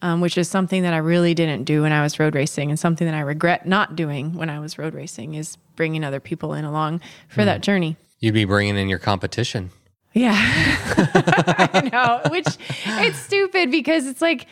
[0.02, 2.80] um, which is something that I really didn't do when I was road racing, and
[2.80, 6.54] something that I regret not doing when I was road racing is bringing other people
[6.54, 7.46] in along for mm.
[7.46, 7.98] that journey.
[8.20, 9.72] You'd be bringing in your competition.
[10.14, 12.32] Yeah, I know.
[12.32, 12.48] Which
[12.86, 14.46] it's stupid because it's like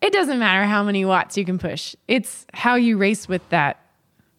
[0.00, 1.94] it doesn't matter how many watts you can push.
[2.08, 3.80] It's how you race with that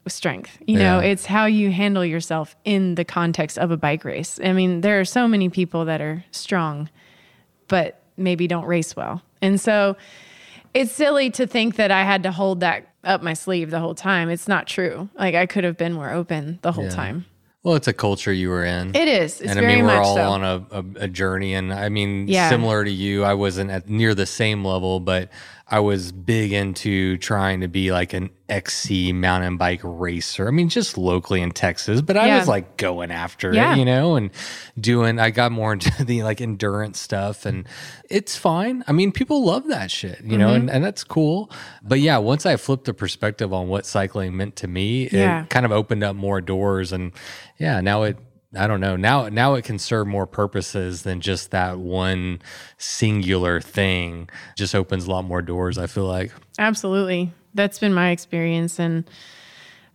[0.07, 0.57] strength.
[0.65, 4.39] You know, it's how you handle yourself in the context of a bike race.
[4.43, 6.89] I mean, there are so many people that are strong,
[7.67, 9.21] but maybe don't race well.
[9.41, 9.97] And so
[10.73, 13.95] it's silly to think that I had to hold that up my sleeve the whole
[13.95, 14.29] time.
[14.29, 15.09] It's not true.
[15.17, 16.89] Like I could have been more open the whole yeah.
[16.89, 17.25] time.
[17.65, 18.95] Well, it's a culture you were in.
[18.95, 19.41] It is.
[19.41, 20.21] It's and I mean, we're all so.
[20.21, 21.55] on a, a, a, journey.
[21.55, 22.47] And I mean, yeah.
[22.47, 25.31] similar to you, I wasn't at near the same level, but
[25.67, 30.47] I was big into trying to be like an XC mountain bike racer.
[30.47, 32.37] I mean, just locally in Texas, but I yeah.
[32.37, 33.73] was like going after yeah.
[33.73, 34.29] it, you know, and
[34.79, 37.67] doing, I got more into the like endurance stuff and
[38.11, 38.83] it's fine.
[38.87, 40.37] I mean, people love that shit, you mm-hmm.
[40.37, 41.49] know, and, and that's cool.
[41.81, 45.43] But yeah, once I flipped the perspective on what cycling meant to me, yeah.
[45.43, 46.91] it kind of opened up more doors.
[46.91, 47.11] And
[47.57, 48.19] yeah, now it,
[48.55, 48.95] I don't know.
[48.95, 52.41] Now now it can serve more purposes than just that one
[52.77, 54.29] singular thing.
[54.55, 56.31] Just opens a lot more doors, I feel like.
[56.57, 57.33] Absolutely.
[57.53, 59.09] That's been my experience and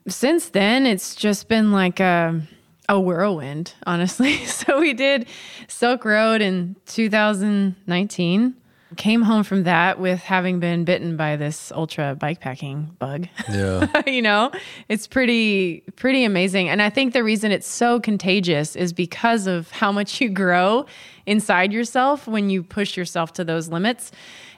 [0.08, 2.40] since then it's just been like a
[2.88, 4.36] a whirlwind, honestly.
[4.46, 5.26] so we did
[5.68, 8.56] Silk Road in 2019
[8.96, 13.28] came home from that with having been bitten by this ultra bikepacking bug.
[13.50, 14.02] Yeah.
[14.06, 14.50] you know,
[14.88, 16.68] it's pretty pretty amazing.
[16.68, 20.86] And I think the reason it's so contagious is because of how much you grow
[21.26, 24.10] inside yourself when you push yourself to those limits.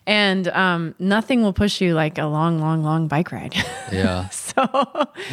[0.04, 3.54] And um, nothing will push you like a long, long, long bike ride.
[3.92, 4.30] Yeah.
[4.30, 4.66] so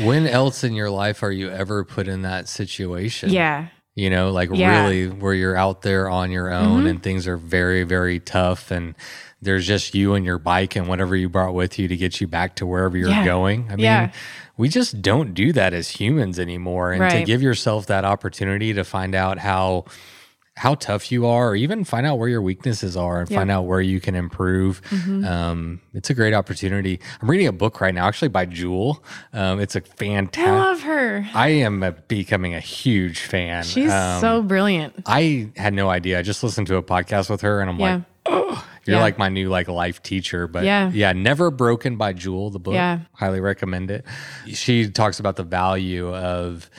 [0.04, 3.30] when else in your life are you ever put in that situation?
[3.30, 3.68] Yeah
[4.00, 4.82] you know, like yeah.
[4.82, 6.88] really where you're out there on your own mm-hmm.
[6.88, 8.72] and things are very, very tough.
[8.72, 8.96] And
[9.42, 12.28] there's just you and your bike and whatever you brought with you to get you
[12.28, 13.26] back to wherever you're yeah.
[13.26, 13.68] going.
[13.68, 14.12] I mean, yeah.
[14.58, 16.94] we just don't do that as humans anymore.
[16.94, 17.20] And right.
[17.20, 19.86] to give yourself that opportunity to find out how
[20.60, 23.62] how tough you are, or even find out where your weaknesses are and find out
[23.62, 24.82] where you can improve.
[24.90, 25.24] Mm-hmm.
[25.24, 27.00] Um, it's a great opportunity.
[27.22, 29.02] I'm reading a book right now, actually by Jewel.
[29.32, 30.50] Um, it's a fantastic.
[30.50, 31.26] I love her.
[31.34, 33.64] I am a, becoming a huge fan.
[33.64, 34.96] She's um, so brilliant.
[35.06, 36.20] I had no idea.
[36.20, 37.94] I just listened to a podcast with her, and I'm yeah.
[37.94, 39.02] like, oh, you're yeah.
[39.02, 40.46] like my new like life teacher.
[40.46, 42.50] But yeah, yeah, never broken by Jewel.
[42.50, 42.74] The book.
[42.74, 44.04] Yeah, highly recommend it.
[44.48, 46.70] She talks about the value of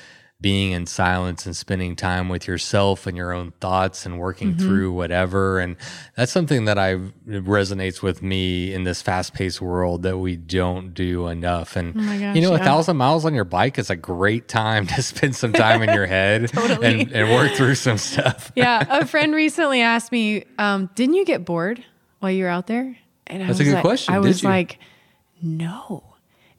[0.40, 4.66] being in silence and spending time with yourself and your own thoughts and working mm-hmm.
[4.66, 5.58] through whatever.
[5.58, 5.76] And
[6.16, 6.94] that's something that I
[7.26, 11.76] resonates with me in this fast paced world that we don't do enough.
[11.76, 12.60] And oh gosh, you know, yeah.
[12.60, 15.92] a thousand miles on your bike is a great time to spend some time in
[15.94, 17.02] your head totally.
[17.02, 18.50] and, and, work through some stuff.
[18.54, 18.86] yeah.
[18.88, 21.84] A friend recently asked me, um, didn't you get bored
[22.20, 22.96] while you were out there?
[23.26, 24.14] And I that's a good like, question.
[24.14, 24.78] I was like,
[25.42, 26.09] no.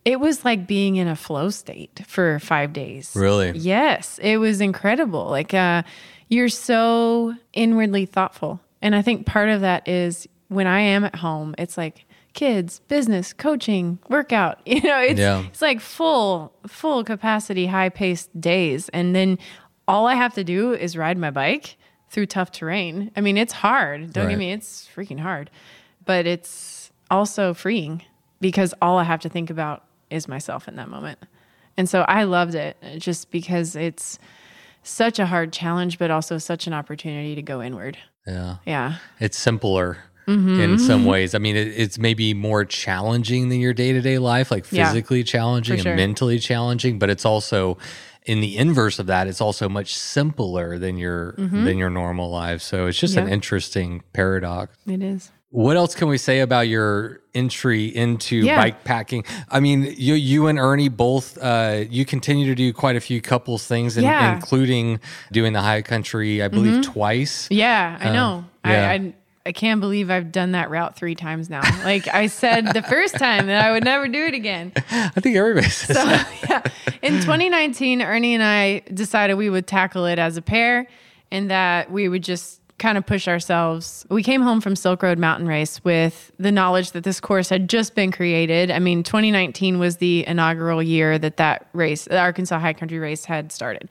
[0.04, 3.14] It was like being in a flow state for five days.
[3.16, 3.52] Really?
[3.52, 4.20] Yes.
[4.22, 5.26] It was incredible.
[5.26, 5.84] Like, uh,
[6.28, 8.60] you're so inwardly thoughtful.
[8.82, 12.80] And I think part of that is when I am at home, it's like kids,
[12.88, 14.60] business, coaching, workout.
[14.66, 15.44] You know, it's yeah.
[15.46, 18.90] it's like full, full capacity, high paced days.
[18.90, 19.38] And then
[19.88, 21.78] all I have to do is ride my bike
[22.10, 23.12] through tough terrain.
[23.16, 24.14] I mean, it's hard.
[24.14, 24.32] Don't right.
[24.32, 25.50] get me, it's freaking hard.
[26.06, 28.04] But it's also freeing
[28.40, 31.20] because all I have to think about is myself in that moment.
[31.78, 34.20] And so I loved it just because it's
[34.84, 37.98] such a hard challenge, but also such an opportunity to go inward.
[38.28, 38.58] Yeah.
[38.66, 38.96] Yeah.
[39.20, 39.98] It's simpler
[40.28, 40.60] Mm-hmm.
[40.62, 41.34] in some ways.
[41.34, 44.86] I mean, it, it's maybe more challenging than your day to day life, like Yeah,
[44.88, 45.94] physically challenging sure.
[45.94, 47.80] and mentally challenging, but it's also
[48.28, 52.62] in the inverse of that, it's also much simpler than your than your normal life.
[52.62, 53.34] So it's just an Mm-hmm.
[53.34, 54.78] Interesting paradox.
[54.86, 55.32] It is.
[55.52, 58.56] What else can we say about your entry into Yeah.
[58.56, 59.26] bike packing?
[59.50, 63.22] I mean, you you and Ernie both uh, you continue to do quite a few
[63.22, 64.28] couples things, in, Yeah.
[64.28, 64.36] Mm-hmm.
[64.36, 65.00] including
[65.32, 67.48] doing the high country, I believe, twice.
[67.52, 68.46] Yeah, I know.
[68.66, 68.90] Uh, yeah.
[68.90, 71.62] I, I I can't believe I've done that route three times now.
[71.84, 74.72] Like I said the first time that I would never do it again.
[74.92, 76.30] I think everybody says So that.
[76.50, 76.62] yeah,
[77.02, 80.88] in 2019, Ernie and I decided we would tackle it as a pair,
[81.32, 84.06] and that we would just kind of push ourselves.
[84.10, 87.70] We came home from Silk Road Mountain Race with the knowledge that this course had
[87.70, 88.72] just been created.
[88.72, 93.24] I mean, 2019 was the inaugural year that that race, the Arkansas High Country Race,
[93.24, 93.88] had started.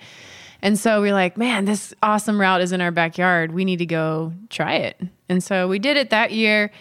[0.61, 3.53] And so we're like, man, this awesome route is in our backyard.
[3.53, 5.00] We need to go try it.
[5.29, 6.72] And so we did it that year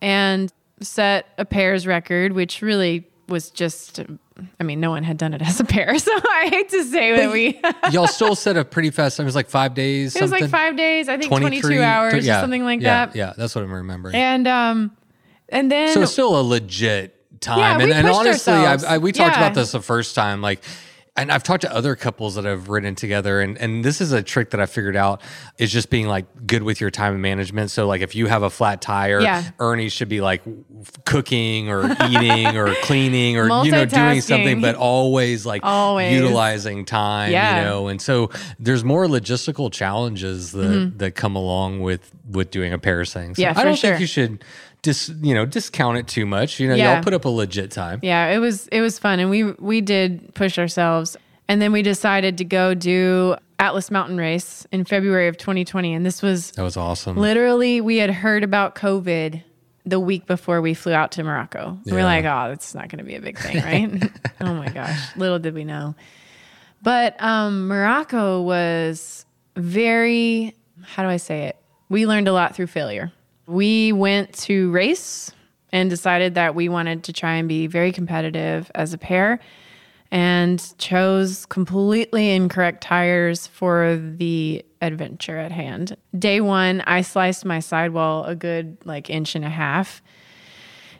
[0.00, 4.00] and set a pairs record, which really was just,
[4.60, 5.96] I mean, no one had done it as a pair.
[5.98, 9.24] So I hate to say that we, Y'all still set a pretty fast time.
[9.24, 10.14] It was like five days.
[10.14, 13.06] It was like five days, I think 22 23 hours or yeah, something like yeah,
[13.06, 13.16] that.
[13.16, 14.14] Yeah, that's what I'm remembering.
[14.14, 14.96] And, um,
[15.48, 17.58] and then, so it's still a legit time.
[17.58, 18.52] Yeah, we and, and honestly.
[18.52, 19.42] I, I, we talked Yeah.
[19.42, 20.40] about this the first time.
[20.40, 20.62] Like,
[21.18, 24.22] and I've talked to other couples that have ridden together, and and this is a
[24.22, 25.20] trick that I figured out
[25.58, 27.70] is just being like good with your time management.
[27.70, 29.42] So like, if you have a flat tire, Yeah.
[29.60, 30.42] Ernie should be like
[31.04, 36.12] cooking or eating or cleaning or you know doing something, but always like Always.
[36.14, 37.32] utilizing time.
[37.32, 37.58] Yeah.
[37.58, 42.72] You know, and so there's more logistical challenges that that come along with with doing
[42.72, 43.36] a pair of things.
[43.36, 43.54] So Mm-hmm.
[43.56, 43.90] Yeah, I don't sure.
[43.90, 44.44] think you should
[44.82, 46.60] dis you know discount it too much.
[46.60, 46.94] You know, Yeah.
[46.94, 48.00] y'all put up a legit time.
[48.02, 51.16] Yeah, it was it was fun, and we we did push ourselves,
[51.48, 56.06] and then we decided to go do Atlas Mountain Race in February of 2020, and
[56.06, 57.16] this was That was awesome.
[57.16, 59.42] literally we had heard about COVID
[59.84, 61.78] the week before we flew out to Morocco.
[61.84, 61.94] We Yeah.
[61.98, 64.10] We're like, oh, it's not going to be a big thing, right?
[64.42, 65.94] oh my gosh, little did we know.
[66.82, 69.24] But um, Morocco was
[69.56, 71.56] very, how do I say it?
[71.88, 73.12] We learned a lot through failure.
[73.48, 75.32] We went to race
[75.72, 79.40] and decided that we wanted to try and be very competitive as a pair
[80.10, 85.96] and chose completely incorrect tires for the adventure at hand.
[86.18, 90.02] Day one, I sliced my sidewall a good like inch and a half.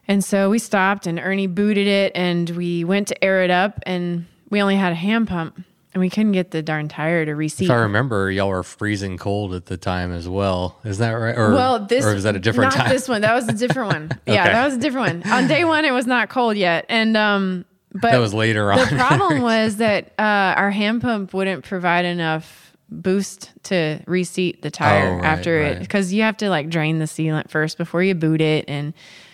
[0.06, 3.78] And so we stopped and Ernie booted it and we went to air it up
[3.84, 5.62] and we only had a hand pump
[5.94, 7.66] and we couldn't get the darn tire to reseat.
[7.66, 10.78] if I remember, y'all were freezing cold at the time as well.
[10.84, 11.36] Is that right?
[11.36, 12.90] Or, Well, this or was that a different not time?
[12.90, 13.22] this one.
[13.22, 14.10] That was a different one.
[14.26, 15.32] Yeah, that was a different one.
[15.32, 18.78] On day one, it was not cold yet, and um, but that was later on.
[18.78, 24.70] the problem was that uh, our hand pump wouldn't provide enough boost to reseat the
[24.70, 28.02] tire Oh, right, after it because you have to like drain the sealant first before
[28.02, 28.92] you boot it, and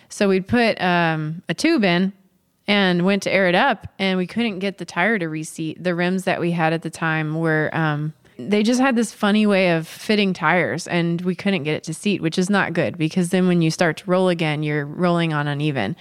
[0.08, 2.12] so we'd put um, a tube in
[2.66, 5.82] and went to air it up, and we couldn't get the tire to reseat.
[5.82, 7.70] The rims that we had at the time were.
[7.72, 11.84] Um, they just had this funny way of fitting tires and we couldn't get it
[11.84, 14.84] to seat, which is not good because then when you start to roll again, you're
[14.84, 15.94] rolling on uneven.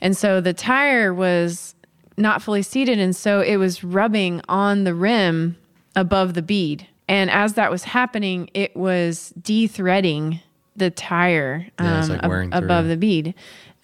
[0.00, 1.76] And so the tire was
[2.16, 2.98] not fully seated.
[2.98, 5.56] And so it was rubbing on the rim
[5.94, 6.88] above the bead.
[7.08, 10.40] And as that was happening, it was de-threading
[10.76, 13.34] the tire Yeah, um, like ab- above the bead.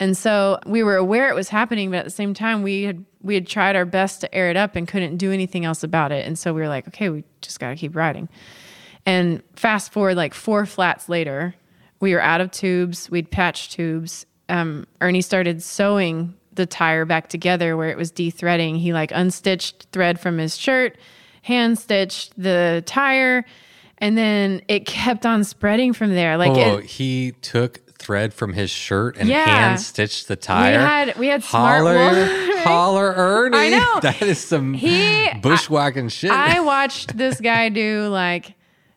[0.00, 3.04] And so we were aware it was happening, but at the same time, we had
[3.20, 6.10] we had tried our best to air it up and couldn't do anything else about
[6.10, 6.26] it.
[6.26, 8.30] And so we were like, okay, we just got to keep riding.
[9.04, 11.54] And fast forward like four flats later,
[12.00, 13.10] we were out of tubes.
[13.10, 14.24] We'd patched tubes.
[14.48, 18.76] Um, Ernie started sewing the tire back together where it was de-threading.
[18.76, 20.96] He like unstitched thread from his shirt,
[21.42, 23.44] hand stitched the tire,
[23.98, 26.38] and then it kept on spreading from there.
[26.38, 29.44] Like oh, it, he took thread from his shirt and Yeah.
[29.44, 30.78] hand stitched the tire.
[30.78, 32.58] we had we had smart holler, wool.
[32.64, 33.56] holler, Ernie.
[33.56, 34.00] I know.
[34.02, 36.30] that is some He- bushwhacking shit.
[36.30, 38.54] I watched this guy do like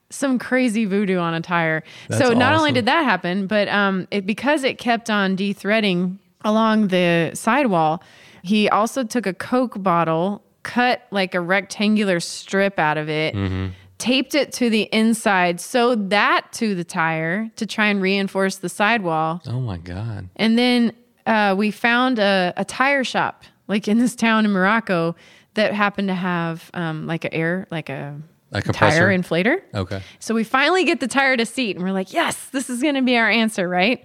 [0.10, 1.84] some crazy voodoo on a tire.
[2.08, 6.20] That's so not only did that happen, but um, it because it kept on de-threading
[6.46, 8.04] along the sidewall,
[8.44, 13.34] he also took a Coke bottle, cut like a rectangular strip out of it.
[13.36, 13.68] Mm-hmm.
[14.00, 18.68] Taped it to the inside, sewed that to the tire to try and reinforce the
[18.70, 19.42] sidewall.
[19.48, 20.28] oh my god.
[20.36, 20.94] And then
[21.26, 25.16] uh, we found a, a tire shop, like in this town in Morocco,
[25.54, 28.20] that happened to have um, like an air, like a
[28.52, 28.98] A compressor.
[29.00, 29.62] tire inflator.
[29.74, 30.02] Okay.
[30.20, 32.96] So we finally get the tire to seat, and we're like, yes, this is going
[32.96, 34.04] to be our answer, right?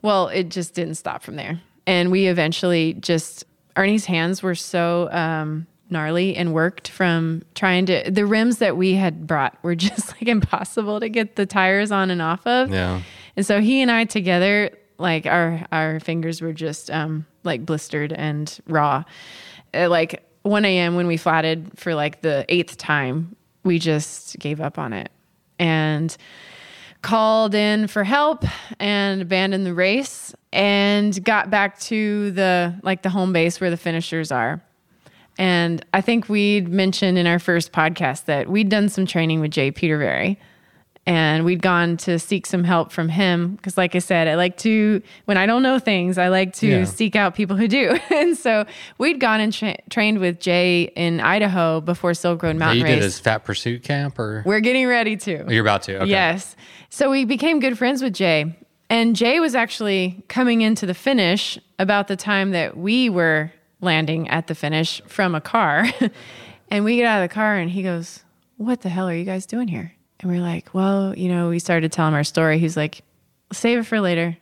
[0.00, 1.60] Well, it just didn't stop from there.
[1.86, 3.44] And we eventually just,
[3.76, 8.94] Ernie's hands were so um, gnarly and worked from trying to, the rims that we
[8.94, 12.70] had brought were just like impossible to get the tires on and off of.
[12.70, 13.02] Yeah.
[13.36, 18.12] And so he and I together, like our our fingers were just um like blistered
[18.12, 19.04] and raw.
[19.72, 20.94] At like 1 a.m.
[20.94, 25.10] when we flatted for like the eighth time, we just gave up on it
[25.58, 26.16] and
[27.02, 28.44] called in for help
[28.78, 33.76] and abandoned the race and got back to the like the home base where the
[33.76, 34.62] finishers are.
[35.38, 39.50] And I think we'd mentioned in our first podcast that we'd done some training with
[39.50, 40.38] Jay Petervary
[41.06, 44.56] and we'd gone to seek some help from him because like i said i like
[44.56, 46.84] to when i don't know things i like to Yeah.
[46.84, 48.64] seek out people who do and so
[48.96, 52.94] we'd gone and tra- trained with jay in idaho before silk road mountain you race
[52.94, 55.96] did his fat pursuit camp or we're getting ready to you're about to?
[55.98, 56.10] Okay.
[56.10, 56.56] Yes.
[56.88, 58.56] So we became good friends with Jay.
[58.88, 63.50] And Jay was actually coming into the finish about the time that we were
[63.84, 65.86] landing at the finish from a car.
[66.70, 68.24] and we get out of the car and he goes,
[68.56, 69.92] What the hell are you guys doing here?
[70.20, 72.58] And we're like, Well, you know, we started to tell him our story.
[72.58, 73.02] He's like,
[73.52, 74.36] Save it for later.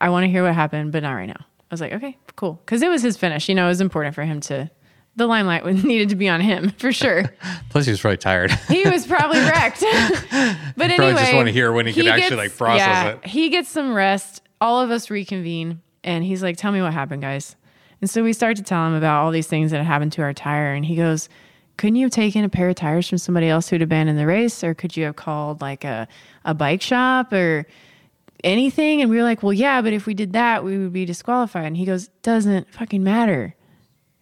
[0.00, 1.40] I want to hear what happened, but not right now.
[1.40, 2.60] I was like, Okay, cool.
[2.64, 3.48] Because it was his finish.
[3.48, 4.70] You know, it was important for him to,
[5.16, 7.24] the limelight was needed to be on him for sure.
[7.70, 8.52] Plus, he was probably tired.
[8.68, 9.80] He was probably wrecked.
[9.80, 13.26] but anyway, probably just wanna hear when he could actually, like, process yeah, it.
[13.26, 14.42] He gets some rest.
[14.60, 17.54] All of us reconvene, and he's like, "Tell me what happened, guys."
[18.00, 20.32] And so we start to tell him about all these things that happened to our
[20.32, 21.28] tire, and he goes,
[21.76, 24.62] "Couldn't you have taken a pair of tires from somebody else who'd abandoned the race,
[24.62, 26.06] or could you have called like a
[26.44, 27.66] a bike shop or?"
[28.44, 29.02] anything?
[29.02, 31.64] And we were like well yeah but if we did that we would be disqualified.
[31.66, 33.56] And he goes doesn't fucking matter.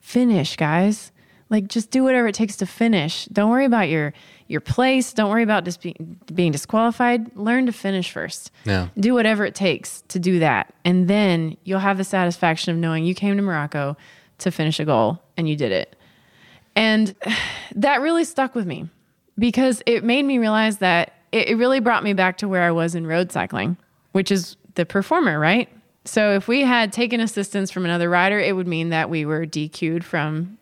[0.01, 1.13] Finish guys
[1.49, 3.27] like just do whatever it takes to finish.
[3.27, 4.13] Don't worry about your
[4.49, 5.13] your place.
[5.13, 7.37] Don't worry about just being, being disqualified.
[7.37, 8.53] Learn to finish first.
[8.65, 8.89] Yeah.
[8.99, 10.73] do whatever it takes to do that.
[10.85, 13.97] And then you'll have the satisfaction of knowing you came to morocco
[14.39, 15.97] to finish a goal and you did it.
[16.77, 17.15] And
[17.75, 18.89] that really stuck with me
[19.39, 22.71] because it made me realize that it, it really brought me back to where i
[22.71, 23.77] was in road cycling
[24.13, 25.69] which is the performer right?
[26.05, 29.45] So if we had taken assistance from another rider it would mean that we were
[29.45, 30.59] dq'd from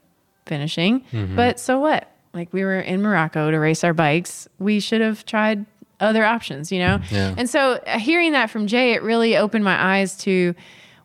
[0.46, 1.04] finishing.
[1.36, 2.10] But so what?
[2.32, 4.48] Like we were in Morocco to race our bikes.
[4.58, 5.66] We should have tried
[6.00, 6.98] other options, you know?
[7.10, 7.34] Yeah.
[7.38, 10.54] And so uh, hearing that from Jay, it really opened my eyes to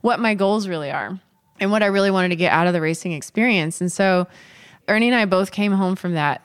[0.01, 1.19] what my goals really are
[1.59, 3.79] and what I really wanted to get out of the racing experience.
[3.81, 4.27] And so
[4.87, 6.41] Ernie and I both came home from that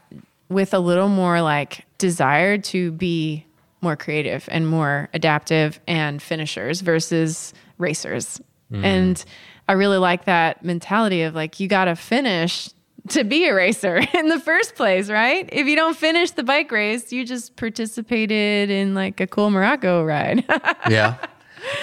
[0.51, 3.47] with a little more like desire to be
[3.81, 8.41] more creative and more adaptive and finishers versus racers.
[8.73, 9.25] And
[9.69, 12.71] I really like that mentality of like, you got to finish
[13.09, 15.49] to be a racer in the first place, right?
[15.53, 20.05] If you don't finish the bike race, you just participated in like a cool Morocco
[20.05, 20.45] ride.
[20.91, 21.17] yeah.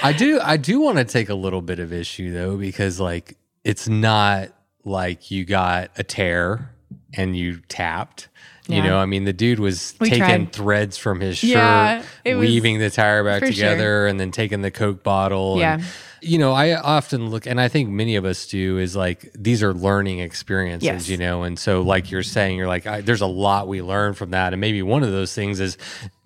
[0.03, 3.37] I do I do want to take a little bit of issue though because like
[3.63, 4.49] it's not
[4.85, 6.73] like you got a tear
[7.15, 8.27] and you tapped.
[8.67, 10.53] You know, I mean the dude was We taking tried.
[10.53, 13.53] threads from his shirt, Yeah, weaving the tire back for sure.
[13.53, 15.57] together and then taking the Coke bottle.
[15.59, 15.73] Yeah.
[15.73, 15.83] And,
[16.21, 19.63] you know, I often look and I think many of us do is like these
[19.63, 21.09] are learning experiences, Yes.
[21.09, 24.13] you know, and so like you're saying, you're like, I, there's a lot we learn
[24.13, 24.53] from that.
[24.53, 25.77] And maybe one of those things is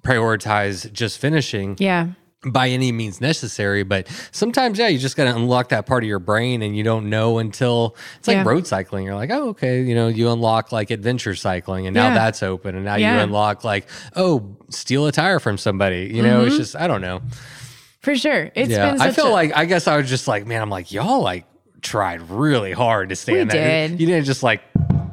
[0.04, 2.10] prioritize just finishing yeah.
[2.46, 3.84] by any means necessary.
[3.84, 6.84] But sometimes, yeah, you just got to unlock that part of your brain and you
[6.84, 8.43] don't know until it's like Yeah.
[8.43, 9.06] road cycling.
[9.06, 9.82] You're like, oh, okay.
[9.82, 12.16] You know, you unlock like adventure cycling and now Yeah.
[12.16, 12.76] that's open.
[12.76, 16.12] And now you unlock like, oh, steal a tire from somebody.
[16.14, 16.62] You know, it's mm-hmm.
[16.62, 17.22] just, I don't know.
[18.06, 18.51] For sure.
[18.56, 18.91] It's yeah.
[18.91, 21.22] been I feel a- like, I guess I was just like, man, I'm like, y'all
[21.22, 21.45] like
[21.82, 23.53] tried really hard to stay We in that.
[23.89, 23.99] did.
[23.99, 24.62] You didn't just like,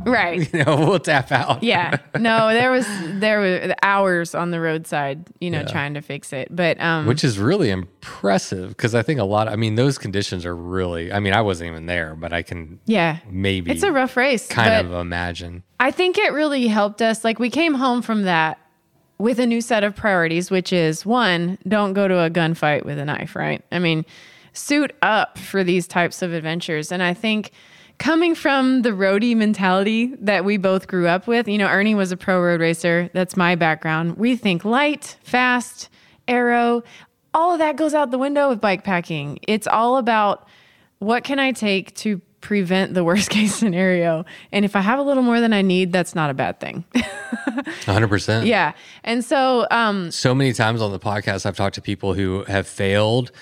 [0.07, 0.53] right.
[0.55, 1.63] you know, we'll tap out.
[1.63, 2.87] yeah no there was
[3.21, 7.23] there were hours on the roadside you know trying to fix it but um Which
[7.25, 11.21] is really impressive because I think a lot, I mean, those conditions are really, I
[11.21, 14.87] mean, I wasn't even there, but I can yeah maybe it's a rough race kind
[14.87, 15.63] of imagine.
[15.81, 18.59] i think it really helped us like we came home from that
[19.23, 22.99] with a new set of priorities which is one don't go to a gunfight with
[22.99, 23.63] a knife right?
[23.71, 24.05] I mean
[24.53, 26.91] suit up for these types of adventures.
[26.91, 27.53] And i think
[27.99, 32.11] coming from the roadie mentality that we both grew up with you know ernie was
[32.11, 33.09] a pro road racer.
[33.13, 34.17] That's my background.
[34.17, 35.89] We think light fast
[36.27, 36.83] aero
[37.33, 39.39] all of that goes out the window with bike packing.
[39.47, 40.49] It's all about
[40.99, 44.25] what can i take to prevent the worst case scenario.
[44.53, 46.85] And if i have a little more than i need that's not a bad thing.
[46.95, 48.47] 100%.
[48.47, 48.73] yeah.
[49.05, 52.67] And so um So many times on the podcast, I've talked to people who have
[52.67, 53.33] failed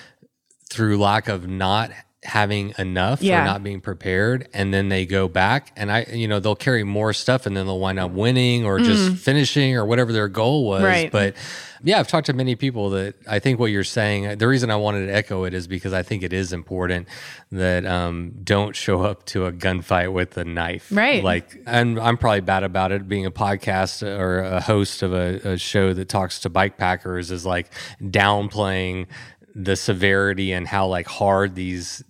[0.69, 1.91] through lack of not
[2.23, 3.41] having enough Yeah.
[3.41, 6.83] or not being prepared and then they go back and I you know they'll carry
[6.83, 10.65] more stuff and then they'll wind up winning or just finishing or whatever their goal
[10.67, 10.85] was Mm.
[10.85, 11.11] Right.
[11.11, 11.33] but
[11.83, 14.75] yeah I've talked to many people that I think what you're saying the reason I
[14.75, 17.07] wanted to echo it is because I think it is important
[17.51, 21.23] that um, don't show up to a gunfight with a knife Right.
[21.23, 25.53] like and I'm probably bad about it being a podcast or a host of a,
[25.53, 29.07] a show that talks to bike packers is like downplaying
[29.55, 32.03] the severity and how like hard these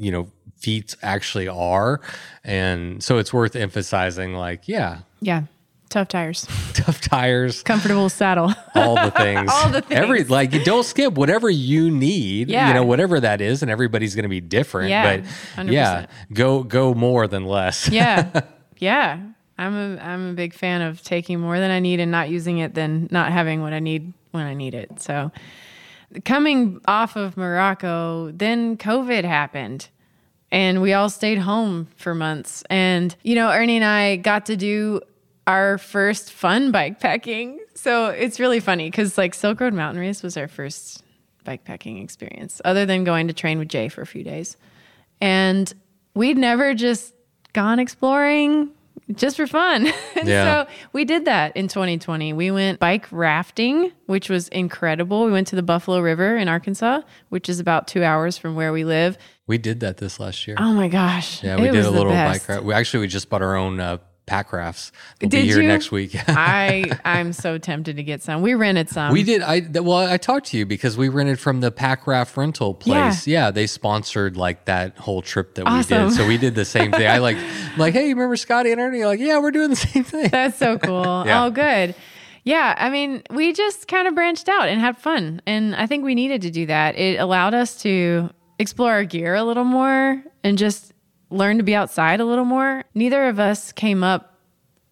[0.00, 0.28] you know
[0.58, 2.00] feats actually are
[2.44, 5.42] and so it's worth emphasizing like yeah Yeah.
[5.88, 6.46] Tough tires.
[6.74, 8.52] tough tires Comfortable saddle.
[8.76, 12.68] all the things All the things every like you don't skip whatever you need Yeah.
[12.68, 15.16] you know whatever that is and everybody's going to be different Yeah,
[15.56, 15.72] but 100%.
[15.72, 18.40] yeah go go more than less yeah.
[18.78, 19.18] Yeah.
[19.58, 22.58] I'm a I'm a big fan of taking more than I need and not using
[22.58, 25.00] it than not having what I need when I need it.
[25.02, 25.30] So
[26.24, 29.88] coming off of Morocco, then COVID happened.
[30.52, 32.64] And we all stayed home for months.
[32.68, 35.00] And, you know, Ernie and I got to do
[35.46, 37.60] our first fun bike packing.
[37.74, 41.04] So it's really funny because, like, Silk Road Mountain Race was our first
[41.44, 44.56] bike packing experience, other than going to train with Jay for a few days.
[45.20, 45.72] And
[46.14, 47.14] we'd never just
[47.52, 48.70] gone exploring
[49.14, 49.86] just for fun.
[50.16, 50.64] and Yeah.
[50.64, 52.32] so we did that in 2020.
[52.32, 55.24] We went bike rafting, which was incredible.
[55.24, 58.72] We went to the Buffalo River in Arkansas, which is about two hours from where
[58.72, 59.16] we live.
[59.46, 61.42] we did that this last year Oh my gosh.
[61.42, 62.46] yeah we did a little best.
[62.46, 63.98] bike ride we actually we just bought our own uh,
[64.30, 65.66] pack rafts we'll Did be here you?
[65.66, 68.42] next week I I'm so tempted to get some.
[68.42, 69.12] We rented some.
[69.12, 69.42] We did.
[69.42, 73.26] I well, I talked to you because we rented from the Pack Raft rental place.
[73.26, 76.12] Yeah, yeah they sponsored like that whole trip that we did.
[76.12, 77.06] So we did the same thing.
[77.06, 77.36] I like,
[77.76, 79.04] like, hey, you remember Scotty and Ernie?
[79.04, 80.28] Like, yeah, we're doing the same thing.
[80.28, 81.24] That's so cool.
[81.26, 81.44] Yeah.
[81.44, 81.94] Oh, good.
[82.44, 85.42] Yeah, I mean, we just kind of branched out and had fun.
[85.46, 86.96] And I think we needed to do that.
[86.96, 90.92] It allowed us to explore our gear a little more and just
[91.30, 92.84] learn to be outside a little more.
[92.94, 94.34] Neither of us came up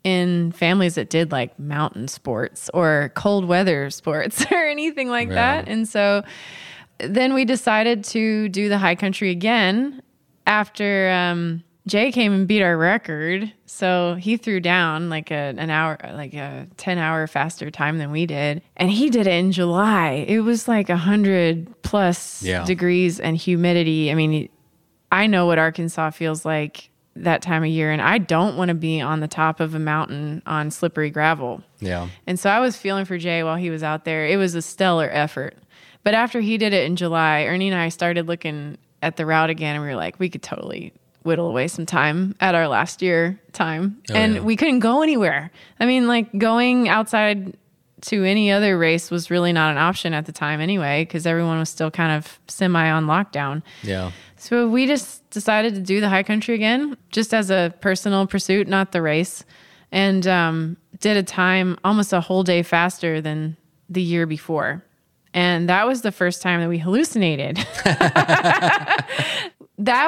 [0.04, 5.68] in families that did like mountain sports or cold weather sports or anything like that.
[5.68, 6.22] And so
[6.98, 10.00] then we decided to do the high country again
[10.46, 13.52] after um, Jay came and beat our record.
[13.66, 18.10] So he threw down like a, an hour, like a 10 hour faster time than
[18.10, 18.62] we did.
[18.76, 20.24] And he did it in July.
[20.28, 22.64] It was like 100 plus Yeah.
[22.64, 24.10] degrees and humidity.
[24.10, 24.48] I mean,
[25.10, 28.74] I know what Arkansas feels like that time of year, and I don't want to
[28.74, 31.62] be on the top of a mountain on slippery gravel.
[31.80, 34.26] Yeah, And so I was feeling for Jay while he was out there.
[34.26, 35.56] It was a stellar effort.
[36.04, 39.50] But after he did it in July, Ernie and I started looking at the route
[39.50, 40.92] again and we were like, we could totally
[41.22, 44.00] whittle away some time at our last year time.
[44.10, 44.40] Oh, and yeah.
[44.40, 45.50] we couldn't go anywhere.
[45.78, 47.56] I mean, like going outside
[48.02, 51.58] to any other race was really not an option at the time anyway, because everyone
[51.58, 53.62] was still kind of semi on lockdown.
[53.82, 54.12] yeah.
[54.38, 58.68] So we just decided to do the high country again, just as a personal pursuit,
[58.68, 59.44] not the race,
[59.90, 63.56] and um, did a time almost a whole day faster than
[63.88, 64.84] the year before.
[65.34, 67.56] And that was the first time that we hallucinated.
[67.84, 69.06] that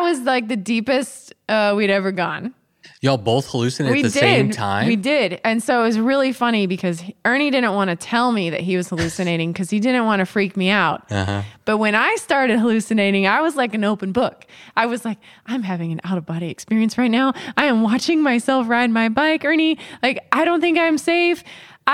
[0.00, 2.54] was like the deepest uh, we'd ever gone.
[3.02, 4.20] Y'all both hallucinate we at the did.
[4.20, 4.86] same time.
[4.86, 5.40] We did.
[5.42, 8.76] And so it was really funny because Ernie didn't want to tell me that he
[8.76, 11.10] was hallucinating because he didn't want to freak me out.
[11.10, 11.42] Uh-huh.
[11.64, 14.44] But when I started hallucinating, I was like an open book.
[14.76, 17.32] I was like, I'm having an out of body experience right now.
[17.56, 19.78] I am watching myself ride my bike, Ernie.
[20.02, 21.42] Like, I don't think I'm safe.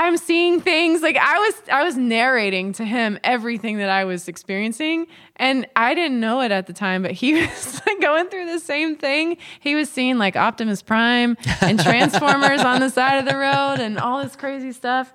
[0.05, 4.28] I'm seeing things like I was I was narrating to him everything that I was
[4.28, 8.47] experiencing and I didn't know it at the time but he was like going through
[8.47, 9.36] the same thing.
[9.61, 13.99] He was seeing like Optimus Prime and Transformers on the side of the road and
[13.99, 15.12] all this crazy stuff.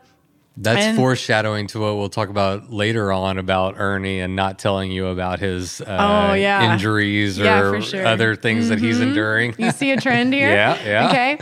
[0.58, 4.92] That's and- foreshadowing to what we'll talk about later on about Ernie and not telling
[4.92, 5.86] you about his uh,
[6.30, 6.74] Oh, yeah.
[6.74, 8.06] injuries or Yeah, sure.
[8.06, 9.56] other things that he's enduring.
[9.58, 10.50] You see a trend here?
[10.52, 11.08] Yeah, yeah.
[11.10, 11.40] Okay.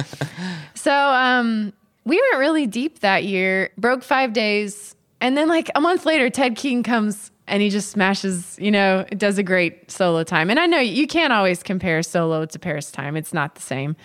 [0.75, 1.73] So um
[2.09, 6.29] we went really deep that year, broke five days, and then like a month later,
[6.29, 10.49] Ted King comes and he just smashes, you know, does a great solo time.
[10.49, 13.15] And I know you can't always compare solo to Paris time.
[13.15, 13.95] It's not the same.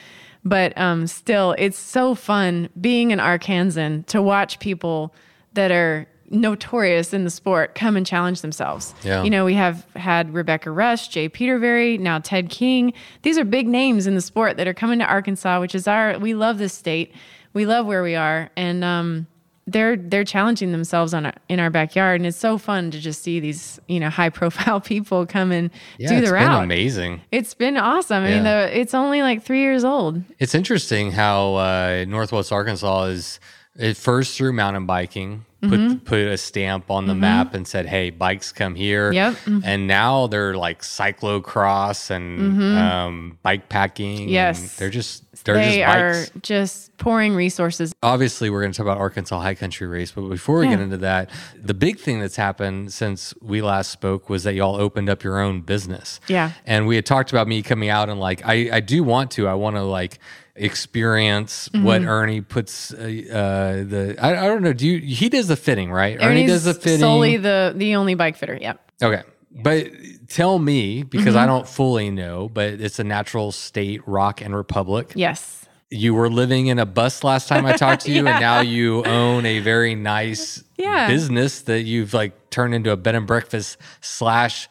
[0.45, 5.15] But um still it's so fun being an Arkansan to watch people
[5.55, 8.95] that are notorious in the sport come and challenge themselves.
[9.03, 9.23] Yeah.
[9.23, 12.93] You know, we have had Rebecca Rusch, Jay Petervary, now Ted King.
[13.23, 16.19] These are big names in the sport that are coming to Arkansas, which is our
[16.19, 17.15] we love this state.
[17.55, 19.27] We love where we are and um
[19.67, 23.23] they're they're challenging themselves on our, in our backyard and it's so fun to just
[23.23, 26.65] see these, you know, high profile people come and yeah, do it's the been route.
[26.65, 27.21] amazing.
[27.33, 28.25] It's been awesome.
[28.25, 30.23] I mean, the, it's only like 3 years old.
[30.39, 33.41] It's interesting how uh, Northwest Arkansas is
[33.77, 35.99] It first through mountain biking, put mm-hmm.
[35.99, 37.21] put a stamp on the mm-hmm.
[37.21, 39.37] map and said, "Hey, bikes come here." Yep.
[39.65, 42.77] And now they're like cyclocross and mm-hmm.
[42.77, 44.23] um, bike packing.
[44.23, 44.77] and Yes.
[44.77, 46.31] they're just they're they just bikes.
[46.37, 47.93] are just pouring resources.
[48.03, 50.99] Obviously, we're going to talk about Arkansas High Country Race, but before we get into
[50.99, 55.23] that, the big thing that's happened since we last spoke was that y'all opened up
[55.23, 56.21] your own business.
[56.29, 56.53] Yeah.
[56.65, 59.49] And we had talked about me coming out and like I I do want to.
[59.49, 60.19] I want to like
[60.57, 62.09] experience what Mm-hmm.
[62.09, 64.73] Ernie puts uh, uh, the I, I don't know.
[64.73, 66.17] Do you he does the fitting right?
[66.21, 67.01] Ernie does the fitting.
[67.01, 68.59] Solely the the only bike fitter.
[68.61, 68.91] Yep.
[69.03, 69.23] Okay.
[69.63, 69.89] But
[70.29, 71.39] tell me, because Mm-hmm.
[71.39, 75.13] I don't fully know, but it's a natural state, rock and republic.
[75.15, 75.61] Yes.
[75.91, 79.05] You were living in a bus last time I talked to you, and now you
[79.05, 81.07] own a very nice Yeah.
[81.07, 84.69] business that you've like turned into a bed and breakfast slash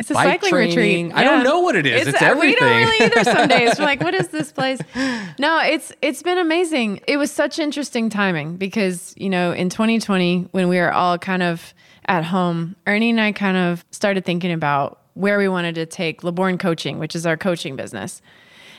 [0.00, 1.06] It's a bike cycling training.
[1.08, 1.12] retreat.
[1.20, 2.08] I don't know what it is.
[2.08, 2.50] It's, uh, everything.
[2.50, 3.24] We don't really either.
[3.24, 4.80] Some days we're like, "What is this place?"
[5.38, 7.00] No, it's it's been amazing.
[7.06, 11.42] It was such interesting timing because you know in 2020 when we were all kind
[11.42, 11.74] of
[12.06, 16.24] at home, Ernie and I kind of started thinking about where we wanted to take
[16.24, 18.22] Laborn Coaching, which is our coaching business.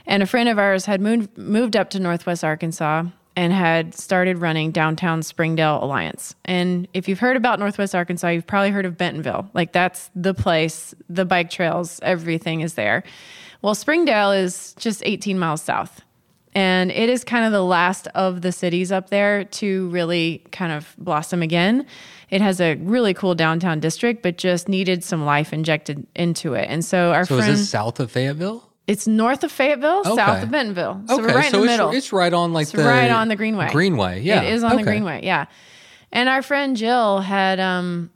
[0.07, 3.03] And a friend of ours had moved moved up to Northwest Arkansas
[3.35, 6.35] and had started running downtown Springdale Alliance.
[6.45, 9.49] And if you've heard about Northwest Arkansas, you've probably heard of Bentonville.
[9.53, 13.03] Like that's the place, the bike trails, everything is there.
[13.61, 16.01] Well, Springdale is just 18 miles south.
[16.53, 20.73] And it is kind of the last of the cities up there to really kind
[20.73, 21.85] of blossom again.
[22.29, 26.67] It has a really cool downtown district, but just needed some life injected into it.
[26.69, 28.70] And so our So friend, is this south of Fayetteville?
[28.91, 31.01] It's north of Fayetteville, south of Bentonville.
[31.07, 31.91] So okay, we're right in so the it's, middle.
[31.91, 33.71] it's right on like It's the right on the Greenway.
[33.71, 35.45] Greenway, yeah, It is on the Greenway, yeah.
[36.11, 38.09] And our friend Jill had um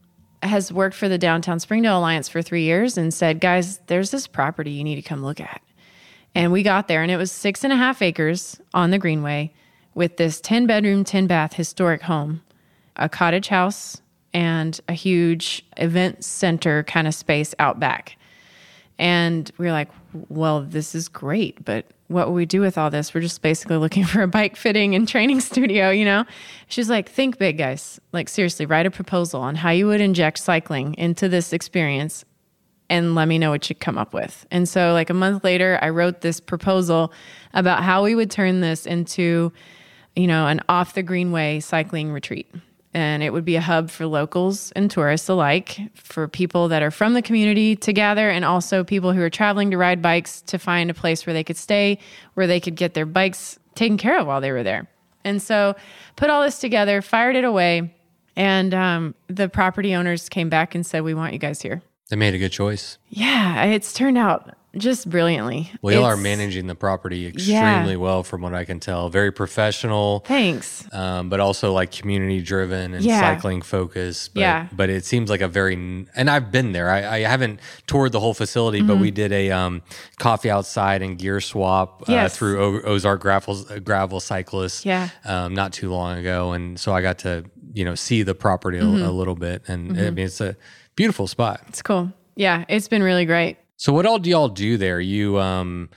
[0.44, 4.28] has worked for the Downtown Springdale Alliance for three years and said, guys, there's this
[4.28, 5.62] property you need to come look at.
[6.36, 9.54] And we got there and it was six and a half acres on the Greenway
[9.94, 12.42] with this 10 bedroom, 10 bath historic home,
[12.98, 14.02] a cottage house,
[14.34, 18.18] and a huge event center kind of space out back.
[18.98, 19.90] And we were like,
[20.30, 23.14] well, this is great, but what will we do with all this?
[23.14, 26.26] We're just basically looking for a bike fitting and training studio, you know?
[26.68, 28.00] She's like, think big, guys.
[28.14, 32.24] Like, seriously, write a proposal on how you would inject cycling into this experience
[32.90, 34.46] and let me know what you come up with.
[34.52, 37.12] And so, like, a month later, I wrote this proposal
[37.54, 39.52] about how we would turn this into,
[40.16, 42.48] you know, an off the greenway cycling retreat.
[42.96, 46.92] And it would be a hub for locals and tourists alike, for people that are
[46.92, 50.58] from the community to gather, and also people who are traveling to ride bikes to
[50.58, 52.00] find a place where they could stay,
[52.36, 54.88] where they could get their bikes taken care of while they were there.
[55.26, 55.76] And so,
[56.16, 57.94] put all this together, fired it away,
[58.38, 62.16] and um, the property owners came back and said, "We want you guys here." They
[62.16, 62.98] made a good choice.
[63.10, 65.72] Yeah, it's turned out just brilliantly.
[65.82, 67.96] Well, you are managing the property extremely Yeah.
[67.96, 69.10] well, from what I can tell.
[69.10, 70.20] Very professional.
[70.26, 70.88] Thanks.
[70.94, 73.20] um, but also like community driven and Yeah.
[73.20, 74.34] cycling focused.
[74.34, 74.68] But, Yeah.
[74.72, 75.74] but it seems like a very,
[76.16, 76.90] and I've been there.
[76.90, 79.02] I, I haven't toured the whole facility, but Mm-hmm.
[79.02, 79.82] we did a um,
[80.20, 82.38] coffee outside and gear swap uh, Yes.
[82.38, 85.10] through o- Ozark Gravel, Gravel Cyclists Yeah.
[85.26, 86.52] um, not too long ago.
[86.54, 89.06] And so I got to, you know, see the property a, Mm-hmm.
[89.06, 89.64] a little bit.
[89.68, 90.56] And I mean, it's a
[90.96, 91.62] beautiful spot.
[91.68, 92.12] It's cool.
[92.36, 93.58] Yeah, it's been really great.
[93.78, 95.00] So what all do y'all do there?
[95.00, 95.90] You um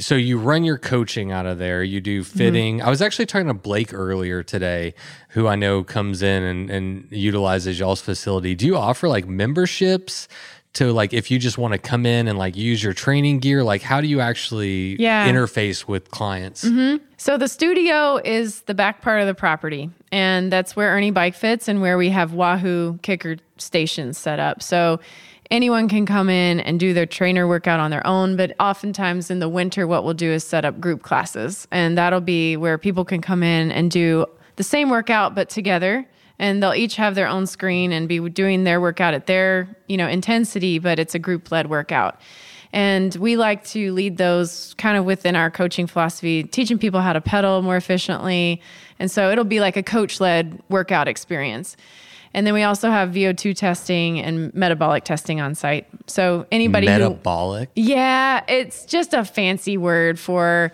[0.00, 1.82] so you run your coaching out of there.
[1.82, 2.82] You do fitting.
[2.82, 4.94] I was actually talking to Blake earlier today,
[5.30, 8.54] who I know comes in and, and utilizes y'all's facility.
[8.54, 10.28] Do you offer like memberships
[10.74, 13.64] to like if you just want to come in and like use your training gear?
[13.64, 15.26] Like how do you actually Yeah.
[15.30, 16.66] interface with clients?
[17.16, 21.34] So the studio is the back part of the property, and that's where Ernie Bike
[21.34, 24.62] fits and where we have Wahoo KICKR stations set up.
[24.62, 25.00] So
[25.50, 29.38] anyone can come in and do their trainer workout on their own, but oftentimes in
[29.38, 33.04] the winter, what we'll do is set up group classes, and that'll be where people
[33.04, 34.26] can come in and do
[34.56, 36.06] the same workout but together.
[36.38, 39.96] And they'll each have their own screen and be doing their workout at their, you
[39.96, 42.20] know, intensity, but it's a group led workout.
[42.74, 47.14] And we like to lead those kind of within our coaching philosophy, teaching people how
[47.14, 48.60] to pedal more efficiently.
[48.98, 51.76] And so it'll be like a coach led workout experience.
[52.36, 55.86] And then we also have VO2 testing and metabolic testing on site.
[56.06, 57.70] So anybody who Metabolic.
[57.74, 60.70] yeah, it's just a fancy word for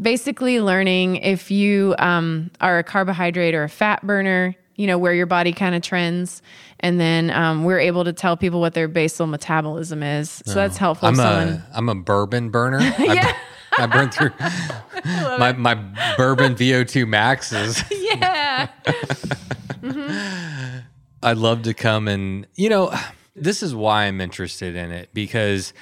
[0.00, 5.14] basically learning if you um, are a carbohydrate or a fat burner, you know, where
[5.14, 6.42] your body kind of trends.
[6.80, 10.42] And then um, we're able to tell people what their basal metabolism is.
[10.44, 11.08] So that's helpful.
[11.08, 12.80] I'm a am a bourbon burner.
[12.98, 13.34] Yeah.
[13.78, 14.32] I, I burn through
[15.38, 15.74] my my
[16.16, 17.82] bourbon VO2 maxes.
[17.90, 18.68] yeah.
[21.22, 22.92] I'd love to come and, you know,
[23.34, 25.72] this is why I'm interested in it because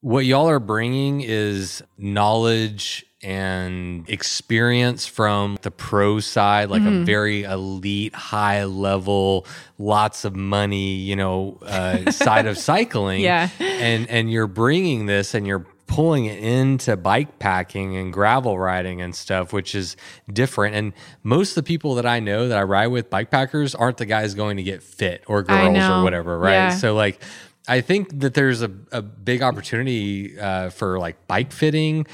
[0.00, 7.02] what y'all are bringing is knowledge and experience from the pro side, like Mm-hmm.
[7.02, 9.46] a very elite, high level,
[9.78, 13.20] lots of money, you know, uh, side of cycling.
[13.20, 13.48] Yeah.
[13.60, 19.02] And and you're bringing this and you're pulling it into bike packing and gravel riding
[19.02, 19.94] and stuff, which is
[20.32, 20.74] different.
[20.74, 23.98] And most of the people that I know that I ride with, bike packers, aren't
[23.98, 26.52] the guys going to get fit or girls or whatever, right?
[26.52, 26.70] Yeah.
[26.70, 27.22] So like
[27.68, 32.06] I think that there's a, a big opportunity uh, for like bike fitting,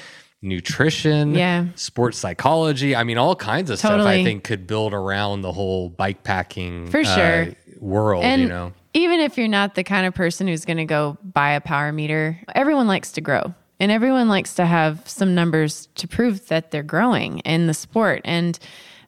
[0.43, 1.67] nutrition, Yeah.
[1.75, 2.97] sports psychology.
[2.97, 6.91] I mean, all kinds of stuff I think could build around the whole bike packing
[6.91, 7.49] For uh, sure.
[7.81, 8.73] world, and you know.
[8.95, 11.93] even if you're not the kind of person who's going to go buy a power
[11.93, 13.55] meter, everyone likes to grow.
[13.81, 18.23] And everyone likes to have some numbers to prove that they're growing in the sport.
[18.25, 18.59] And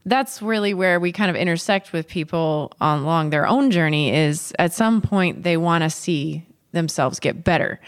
[0.06, 4.72] that's really where we kind of intersect with people along their own journey is at
[4.72, 7.80] some point they want to see themselves get better.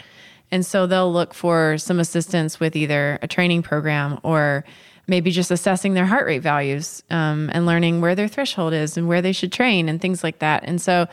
[0.51, 4.63] And so they'll look for some assistance with either a training program or
[5.07, 9.07] maybe just assessing their heart rate values um, and learning where their threshold is and
[9.07, 10.63] where they should train and things like that.
[10.65, 11.07] And so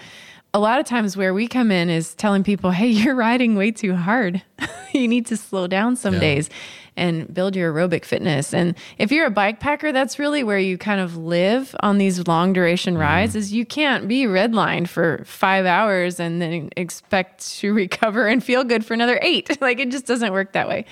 [0.53, 3.70] a lot of times where we come in is telling people, hey, you're riding way
[3.70, 4.42] too hard.
[4.92, 6.51] you need to slow down some days
[6.96, 8.53] and build your aerobic fitness.
[8.53, 12.26] And if you're a bike packer, that's really where you kind of live on these
[12.26, 17.72] long duration rides is you can't be redlined for 5 hours and then expect to
[17.74, 19.61] recover and feel good for another 8.
[19.62, 20.84] like it just doesn't work that way.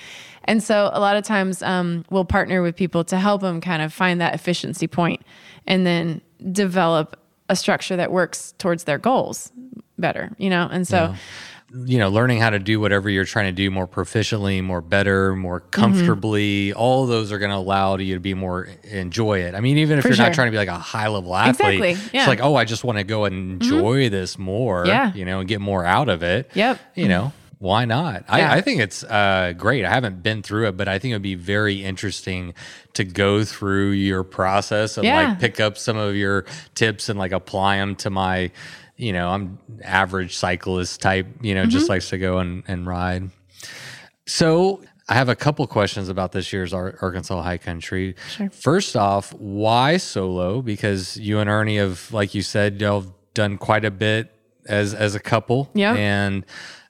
[0.45, 3.83] And so a lot of times um, we'll partner with people to help them kind
[3.83, 5.21] of find that efficiency point
[5.67, 7.19] and then develop
[7.49, 9.51] a structure that works towards their goals
[9.97, 10.69] better, you know?
[10.71, 11.15] And so
[11.85, 15.35] you know, learning how to do whatever you're trying to do more proficiently, more better,
[15.35, 15.69] more mm-hmm.
[15.69, 19.55] comfortably, all of those are going to allow you to be more enjoy it.
[19.55, 20.25] I mean, even if For you're sure.
[20.25, 22.83] not trying to be like a high level athlete, Exactly, it's like, oh, I just
[22.83, 25.13] want to go and enjoy this more, Yeah.
[25.13, 26.49] you know, and get more out of it.
[26.55, 26.79] Yep.
[26.95, 28.23] You know, why not?
[28.29, 28.51] Yeah.
[28.51, 29.85] I, I think it's uh, great.
[29.85, 32.53] I haven't been through it, but I think it would be very interesting
[32.93, 35.29] to go through your process and Yeah.
[35.29, 38.51] like pick up some of your tips and like apply them to my,
[38.95, 41.69] you know, I'm average cyclist type, you know, Mm-hmm.
[41.71, 43.29] just likes to go and, and ride.
[44.25, 48.15] So I have a couple questions about this year's Ar- Arkansas High Country.
[48.51, 50.61] First off, why solo?
[50.61, 54.31] Because you and Ernie have, like you said, y'all have done quite a bit
[54.67, 55.69] as as a couple.
[55.73, 55.93] Yeah.
[55.95, 56.45] And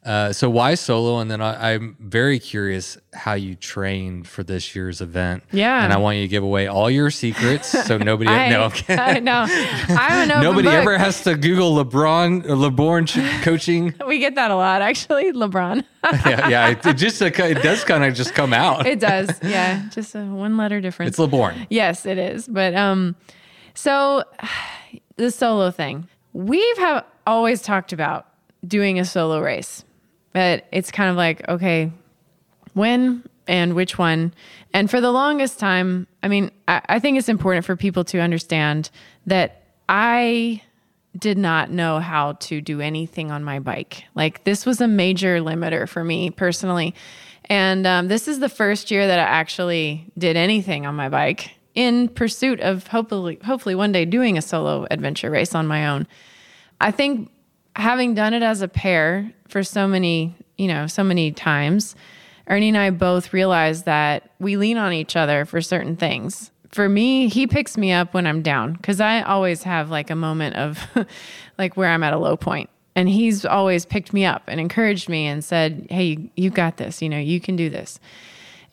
[0.09, 1.19] uh, so why solo?
[1.19, 5.43] And then I, I'm very curious how you trained for this year's event.
[5.51, 5.83] Yeah.
[5.83, 8.27] And I want you to give away all your secrets so nobody.
[8.27, 8.71] I, no.
[8.89, 9.45] I know.
[9.47, 10.73] I'm an Nobody book.
[10.73, 13.93] ever has to Google LeBron or LeBron coaching.
[14.07, 15.31] We get that a lot, actually.
[15.31, 15.83] LeBron.
[16.03, 16.67] yeah, yeah.
[16.69, 18.87] It, it just it does kind of just come out.
[18.87, 19.29] it does.
[19.43, 19.87] Yeah.
[19.89, 21.09] Just a one letter difference.
[21.09, 21.67] It's LeBron.
[21.69, 22.47] Yes, it is.
[22.47, 23.15] But um,
[23.75, 24.23] so
[25.17, 28.25] the solo thing, we've have always talked about
[28.65, 29.83] doing a solo race,
[30.33, 31.91] but it's kind of like okay,
[32.73, 34.33] when and which one.
[34.73, 38.19] And for the longest time, I mean, I, I think it's important for people to
[38.19, 38.91] understand
[39.25, 40.61] that I
[41.17, 44.03] did not know how to do anything on my bike.
[44.13, 46.93] Like this was a major limiter for me personally.
[47.45, 51.55] And um, this is the first year that I actually did anything on my bike
[51.73, 56.05] in pursuit of hopefully, hopefully one day doing a solo adventure race on my own.
[56.79, 57.31] I think
[57.79, 61.95] having done it as a pair for so many, you know, so many times,
[62.47, 66.51] Ernie and I both realized that we lean on each other for certain things.
[66.71, 70.15] For me, he picks me up when I'm down because I always have like a
[70.15, 70.79] moment of
[71.57, 72.69] like where I'm at a low point.
[72.95, 76.77] And he's always picked me up and encouraged me and said, Hey, you, you got
[76.77, 77.01] this.
[77.01, 77.99] You know, you can do this.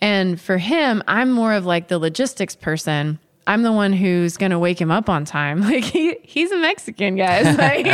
[0.00, 3.18] And for him, I'm more of like the logistics person.
[3.46, 5.46] I'm the one who's gonna wake him up on time.
[5.66, 7.46] Like he he's a Mexican, guys.
[7.58, 7.86] Like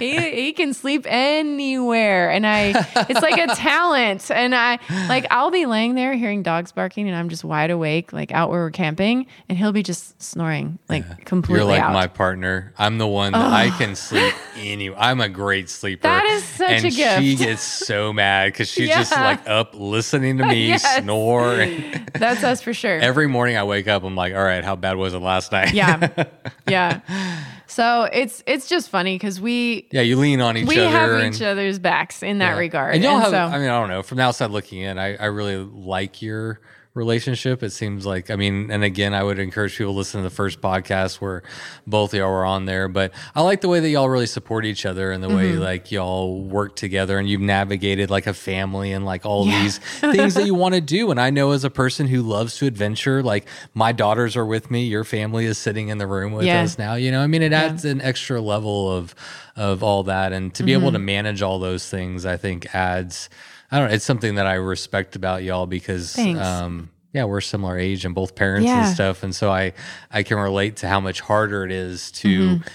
[0.00, 2.72] he, he can sleep anywhere, and I
[3.08, 4.30] it's like a talent.
[4.30, 4.78] And I
[5.08, 8.50] like I'll be laying there hearing dogs barking, and I'm just wide awake, like out
[8.50, 11.92] where we're camping, and he'll be just snoring like completely You're like out.
[11.92, 12.72] my partner.
[12.78, 13.94] I'm the one that I can oh.
[13.94, 14.98] sleep anywhere.
[15.00, 16.02] I'm a great sleeper.
[16.02, 17.20] That is such and a gift.
[17.20, 20.98] she gets so mad because she's just like up listening to me Yes.
[21.02, 21.66] snore.
[22.14, 22.98] That's us for sure.
[22.98, 25.72] Every morning I wake up, I'm like, all right, how bad was it last night?
[25.74, 26.26] yeah,
[26.68, 27.00] yeah.
[27.66, 30.90] So it's it's just funny because we yeah, you lean on each we other.
[30.90, 32.58] have and, each other's backs in that yeah.
[32.58, 32.94] regard.
[32.94, 34.02] And y'all have, so, I mean, I don't know.
[34.02, 36.60] From the outside looking in, I, I really like your
[36.94, 37.62] relationship.
[37.62, 40.34] It seems like, I mean, and again, I would encourage people to listen to the
[40.34, 41.42] first podcast where
[41.86, 42.86] both of y'all were on there.
[42.88, 45.60] But I like the way that y'all really support each other and the way Mm-hmm.
[45.62, 50.34] like y'all work together and you've navigated like a family and like all these things
[50.34, 51.10] that you want to do.
[51.10, 54.70] And I know as a person who loves to adventure, like my daughters are with
[54.70, 56.62] me, your family is sitting in the room with Yeah.
[56.62, 56.94] us now.
[56.94, 59.14] You know, I mean, it adds an extra level of
[59.54, 61.04] of all that, and to be able to Mm-hmm.
[61.04, 63.28] manage all those things, I think adds.
[63.72, 63.94] I don't know.
[63.94, 68.34] It's something that I respect about y'all because um, yeah, we're similar age and both
[68.34, 68.86] parents Yeah.
[68.86, 69.22] and stuff.
[69.22, 69.72] And so I,
[70.10, 72.68] I can relate to how much harder it is to Mm-hmm.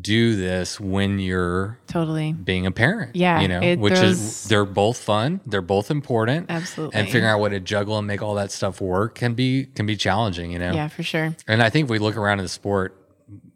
[0.00, 2.32] do this when you're Totally.
[2.32, 3.16] being a parent.
[3.16, 5.40] Yeah, You know, it which throws- is, they're both fun.
[5.46, 6.46] They're both important.
[6.48, 6.96] Absolutely.
[6.98, 9.86] And figuring out what to juggle and make all that stuff work can be, can
[9.86, 10.72] be challenging, you know?
[10.72, 11.34] Yeah, for sure.
[11.48, 12.96] And I think if we look around in the sport,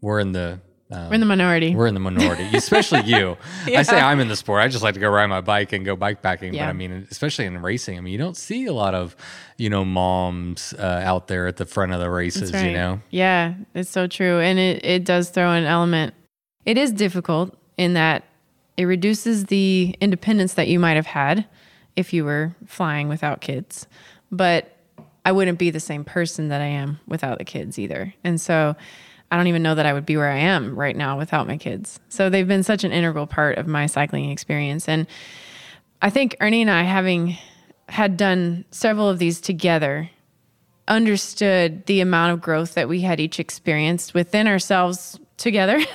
[0.01, 1.75] we're in the, um, We're in the minority.
[1.75, 3.37] we're in the minority, especially you.
[3.67, 4.63] I say I'm in the sport.
[4.63, 6.53] I just like to go ride my bike and go bike packing.
[6.53, 9.17] But I mean, especially in racing, I mean, you don't see a lot of,
[9.57, 12.67] you know, moms uh, out there at the front of the races, right.
[12.67, 13.01] you know?
[13.11, 14.41] Yeah, it's so true.
[14.41, 16.15] And it, it does throw an element.
[16.67, 18.25] It is difficult in that
[18.77, 21.47] it reduces the independence that you might have had
[21.97, 23.87] if you were flying without kids.
[24.31, 24.77] But
[25.25, 28.15] I wouldn't be the same person that I am without the kids either.
[28.23, 28.77] And so
[29.35, 31.57] I don't even know that I would be where I am right now without my
[31.57, 31.99] kids.
[32.09, 34.89] So they've been such an integral part of my cycling experience.
[34.89, 35.09] And
[36.01, 37.37] I think Ernie and I, having
[37.89, 40.09] had done several of these together,
[40.87, 45.81] understood the amount of growth that we had each experienced within ourselves together.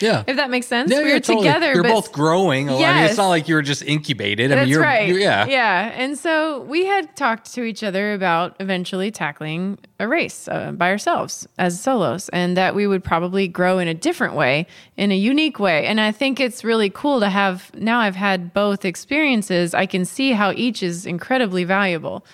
[0.00, 0.22] Yeah.
[0.28, 0.92] if that makes sense.
[0.92, 1.46] Yeah, we yeah, were totally.
[1.48, 1.72] together.
[1.72, 2.68] You're both growing.
[2.70, 4.52] I mean, it's not like you were just incubated.
[4.52, 5.08] I That's mean, you're, right.
[5.08, 5.46] you're- yeah.
[5.46, 5.92] Yeah.
[5.96, 10.90] And so we had talked to each other about eventually tackling a race uh, by
[10.90, 15.16] ourselves as solos and that we would probably grow in a different way, in a
[15.16, 15.84] unique way.
[15.86, 19.74] And I think it's really cool to have now I've had both experiences.
[19.74, 22.24] I can see how each is incredibly valuable.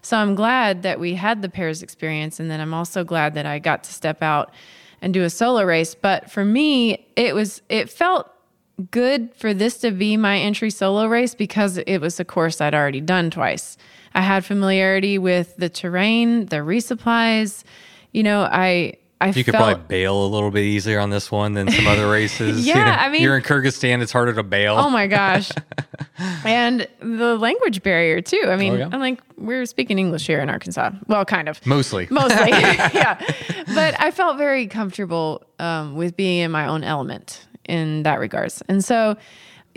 [0.00, 2.40] So I'm glad that we had the pairs experience.
[2.40, 4.54] And then I'm also glad that I got to step out
[5.02, 5.94] and do a solo race.
[5.94, 8.30] But for me, it was, it felt
[8.90, 12.74] good for this to be my entry solo race because it was a course I'd
[12.74, 13.76] already done twice.
[14.14, 17.62] I had familiarity with the terrain, the resupplies.
[18.12, 21.30] You know, I I You could felt, probably bail a little bit easier on this
[21.30, 22.66] one than some other races.
[22.66, 22.90] you Yeah, know?
[22.92, 24.76] I mean- you're in Kyrgyzstan, it's harder to bail.
[24.78, 25.50] Oh my gosh.
[26.44, 28.42] and the language barrier too.
[28.46, 28.88] I mean, Oh, yeah?
[28.92, 30.90] I'm like, we're speaking English here in Arkansas.
[31.06, 31.64] Well, kind of.
[31.66, 32.06] Mostly.
[32.10, 32.50] Mostly.
[32.50, 33.20] yeah.
[33.74, 38.62] But I felt very comfortable um, with being in my own element in that regards.
[38.68, 39.16] And so,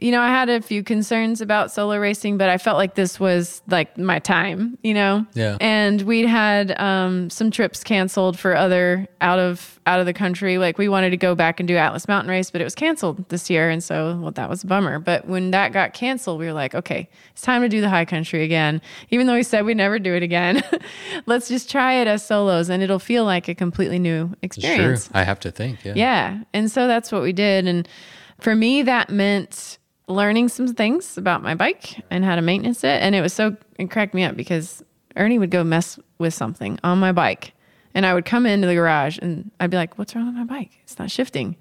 [0.04, 3.22] you know, I had a few concerns about solo racing, but I felt like this
[3.22, 5.26] was like my time, you know?
[5.34, 5.56] Yeah.
[5.62, 10.58] And we'd had um, some trips canceled for other out of out of the country.
[10.58, 13.30] Like we wanted to go back and do Atlas Mountain Race, but it was canceled
[13.30, 13.70] this year.
[13.70, 15.00] And so, well, that was a bummer.
[15.00, 18.04] But when that got canceled, we were like, okay, it's time to do the high
[18.04, 18.82] country again.
[19.10, 20.62] Even though we said we'd never do it again,
[21.28, 25.06] let's just try it as solos and it'll feel like a completely new experience.
[25.06, 25.12] Sure.
[25.14, 25.86] I have to think.
[25.86, 25.94] Yeah.
[25.96, 26.44] Yeah.
[26.54, 27.70] And so that's what we did.
[27.70, 27.88] And
[28.42, 29.78] for me, that meant
[30.08, 33.02] learning some things about my bike and how to maintenance it.
[33.02, 34.84] And it was so, it cracked me up because
[35.16, 37.54] Ernie would go mess with something on my bike.
[37.96, 40.44] And I would come into the garage and I'd be like, what's wrong with my
[40.44, 40.72] bike?
[40.84, 41.56] It's not shifting.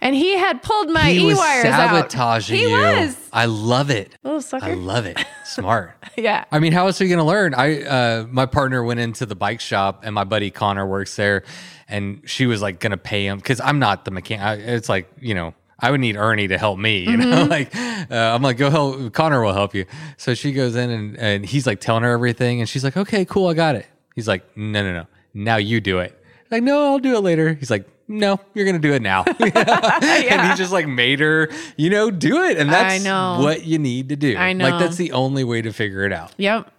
[0.00, 1.88] And he had pulled my He e wires out.
[1.90, 2.76] sabotaging He you.
[2.80, 3.16] was.
[3.32, 4.16] I love it.
[4.22, 4.66] Little sucker.
[4.66, 5.18] I love it.
[5.44, 5.96] Smart.
[6.16, 6.44] yeah.
[6.52, 7.52] I mean, how else are you going to learn?
[7.52, 11.42] I, uh, my partner went into the bike shop and my buddy Connor works there
[11.88, 14.64] and she was like going to pay him because I'm not the mechanic.
[14.64, 17.50] It's like, you know, I would need Ernie to help me, you know, Mm-hmm.
[17.50, 17.76] like,
[18.10, 19.84] uh, I'm like, go help, Connor will help you.
[20.16, 23.24] So she goes in and, and he's like telling her everything and she's like, okay,
[23.24, 23.46] cool.
[23.48, 23.86] I got it.
[24.14, 25.06] He's like, no, no, no.
[25.34, 26.20] Now you do it.
[26.50, 27.54] Like, no, I'll do it later.
[27.54, 29.24] He's like, no, you're going to do it now.
[29.38, 32.56] And he just like made her, you know, do it.
[32.58, 33.38] And that's know.
[33.40, 34.36] what you need to do.
[34.36, 34.68] I know.
[34.68, 36.32] Like, that's the only way to figure it out.
[36.38, 36.72] Yep.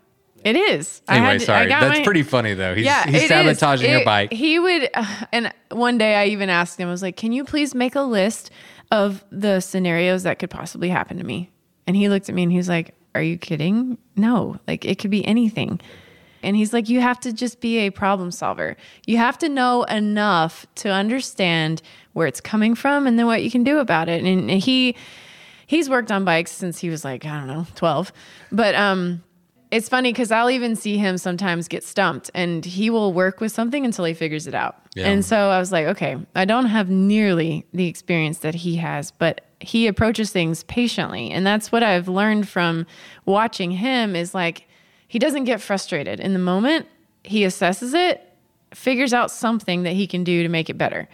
[0.43, 1.01] It is.
[1.07, 1.67] I Anyway, had to- I sorry.
[1.69, 2.73] That's my- pretty funny though.
[2.73, 4.31] He's, yeah, he's it sabotaging your bike.
[4.33, 4.89] He would,
[5.31, 8.01] and one day I even asked him, I was like, "Can you please make a
[8.01, 8.49] list
[8.91, 11.49] of the scenarios that could possibly happen to me?"
[11.87, 13.97] And he looked at me and he was like, "Are you kidding?
[14.15, 15.79] No, like it could be anything."
[16.41, 18.77] And he's like, "You have to just be a problem solver.
[19.05, 21.81] You have to know enough to understand
[22.13, 24.95] where it's coming from and then what you can do about it." And he
[25.69, 28.11] he's worked on bikes since he was like, I don't know, 12.
[28.51, 29.23] But um
[29.71, 33.51] it's funny because I'll even see him sometimes get stumped and he will work with
[33.51, 34.75] something until he figures it out.
[34.95, 35.07] Yeah.
[35.07, 39.11] And so I was like, okay, I don't have nearly the experience that he has,
[39.11, 41.29] but he approaches things patiently.
[41.29, 42.87] And that's what I've learned from
[43.25, 44.67] watching him is like,
[45.07, 46.87] he doesn't get frustrated in the moment.
[47.23, 48.27] He assesses it,
[48.73, 51.07] figures out something that he can do to make it better.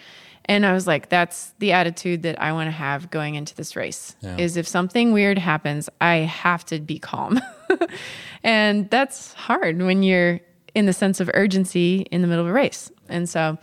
[0.46, 3.76] And I was like, that's the attitude that I want to have going into this
[3.76, 4.16] race.
[4.38, 7.39] Is if something weird happens, I have to be calm.
[8.43, 10.39] and that's hard when you're
[10.76, 12.91] in the sense of urgency in the middle of a race.
[13.10, 13.58] And so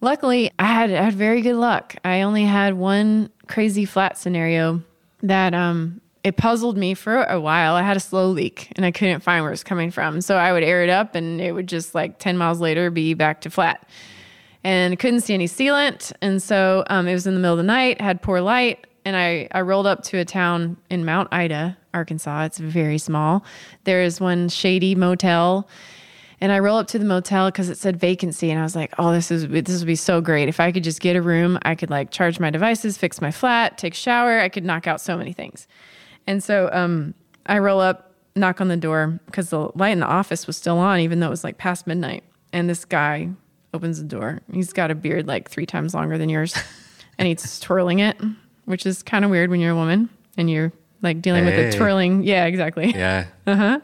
[0.00, 1.96] luckily I had I had very good luck.
[2.04, 4.82] I only had one crazy flat scenario
[5.22, 7.74] that um it puzzled me for a while.
[7.74, 10.20] I had a slow leak and I couldn't find where it was coming from.
[10.20, 13.14] So I would air it up and it would just like 10 miles later be
[13.14, 13.88] back to flat.
[14.66, 16.12] And couldn't see any sealant.
[16.20, 18.84] And so um, it was in the middle of the night, had poor light.
[19.04, 22.46] And I, I rolled up to a town in Mount Ida, Arkansas.
[22.46, 23.44] It's very small.
[23.84, 25.68] There is one shady motel
[26.40, 28.92] And I roll up to the motel because it said vacancy, and I was like,
[28.98, 31.58] "Oh, this is this would be so great if I could just get a room.
[31.62, 34.40] I could like charge my devices, fix my flat, take a shower.
[34.40, 35.66] I could knock out so many things."
[36.26, 37.14] And so um,
[37.46, 40.78] I roll up, knock on the door because the light in the office was still
[40.78, 42.24] on, even though it was like past midnight.
[42.52, 43.30] And this guy
[43.74, 44.40] opens the door.
[44.52, 46.54] He's got a beard like three times longer than yours,
[47.18, 48.16] and he's twirling it,
[48.64, 51.70] which is kind of weird when you're a woman and you're like dealing with Hey.
[51.70, 52.22] the twirling.
[52.22, 52.92] Yeah, exactly.
[52.92, 53.26] Yeah.
[53.46, 53.80] Uh huh.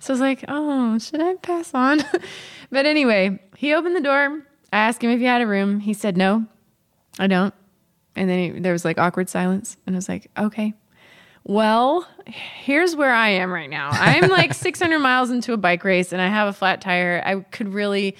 [0.00, 2.00] So I was like, oh, should I pass on?
[2.70, 4.42] but anyway, he opened the door.
[4.70, 5.80] I asked him if he had a room.
[5.80, 6.44] He said, no,
[7.18, 7.54] I don't.
[8.14, 9.78] And then he, there was like awkward silence.
[9.86, 10.74] And I was like, okay.
[11.44, 13.88] Well, here's where I am right now.
[13.92, 17.22] I'm like 600 miles into a bike race and I have a flat tire.
[17.24, 18.14] I could really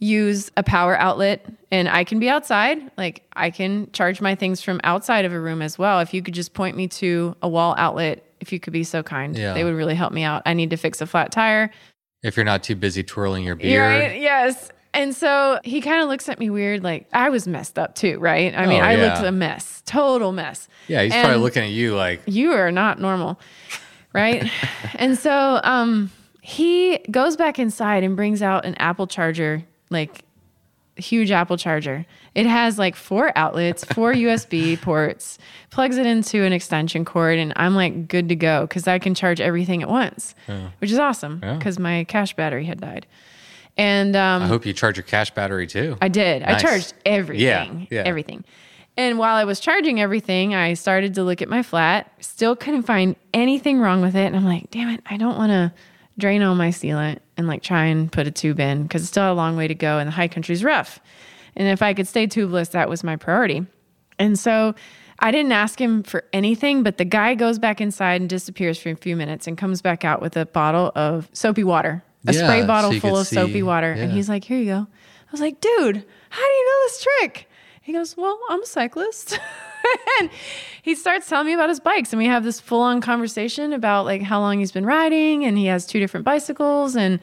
[0.00, 2.78] use a power outlet and I can be outside.
[2.96, 6.00] Like I can charge my things from outside of a room as well.
[6.00, 9.02] If you could just point me to a wall outlet, if you could be so
[9.02, 9.52] kind, Yeah.
[9.52, 10.42] they would really help me out.
[10.46, 11.70] I need to fix a flat tire.
[12.22, 13.80] If you're not too busy twirling your beard.
[13.80, 14.20] Right?
[14.20, 14.70] Yes.
[14.92, 18.18] And so he kind of looks at me weird, like I was messed up too,
[18.18, 18.54] right?
[18.56, 20.66] I mean, Oh, I looked a mess, total mess.
[20.88, 23.38] Yeah, he's And probably looking at you like, You are not normal,
[24.14, 24.50] right?
[24.96, 30.24] and so um, he goes back inside and brings out an Apple charger, like
[30.96, 32.04] huge Apple charger.
[32.34, 35.38] It has like four outlets, four USB ports,
[35.70, 39.14] plugs it into an extension cord, and I'm like good to go because I can
[39.14, 40.34] charge everything at once,
[40.78, 41.56] which is awesome Yeah.
[41.56, 43.06] because my cash battery had died.
[43.76, 45.96] And um, I hope you charge your cash battery too.
[46.02, 46.42] I did.
[46.42, 47.86] I charged everything.
[47.90, 48.02] yeah.
[48.04, 48.44] Everything.
[48.96, 52.12] And while I was charging everything, I started to look at my flat.
[52.20, 54.26] Still couldn't find anything wrong with it.
[54.26, 55.72] And I'm like, damn it, I don't want to
[56.20, 59.32] drain all my sealant and like try and put a tube in because it's still
[59.32, 61.00] a long way to go and the high country's rough.
[61.56, 63.66] And if I could stay tubeless, that was my priority.
[64.18, 64.74] And so
[65.18, 68.90] I didn't ask him for anything, but the guy goes back inside and disappears for
[68.90, 72.44] a few minutes and comes back out with a bottle of soapy water, a Yeah,
[72.46, 73.92] spray bottle so full of soapy see- water.
[73.92, 74.86] And he's like, here you go.
[74.86, 77.48] I was like, dude, how do you know this trick?
[77.82, 79.38] He goes, well, I'm a cyclist.
[80.20, 80.30] and
[80.82, 82.12] he starts telling me about his bikes.
[82.12, 85.44] And we have this full on conversation about like how long he's been riding.
[85.44, 86.96] And he has two different bicycles.
[86.96, 87.20] And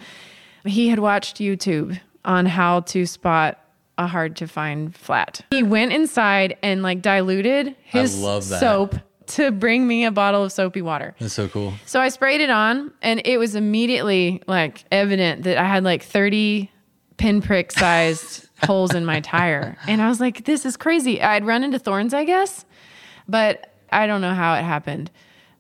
[0.66, 3.60] he had watched YouTube on how to spot
[3.98, 5.42] a hard to find flat.
[5.52, 8.60] He went inside and like diluted his love that.
[8.60, 8.96] soap
[9.28, 11.16] to bring me a bottle of soapy water.
[11.20, 11.74] That's so cool.
[11.86, 16.04] So I sprayed it on, and it was immediately like evident that I had like
[16.04, 16.72] 30
[17.18, 19.78] pinprick sized holes in my tire.
[19.88, 21.22] And I was like, this is crazy.
[21.22, 22.66] I'd run into thorns, I guess,
[23.28, 25.12] but I don't know how it happened.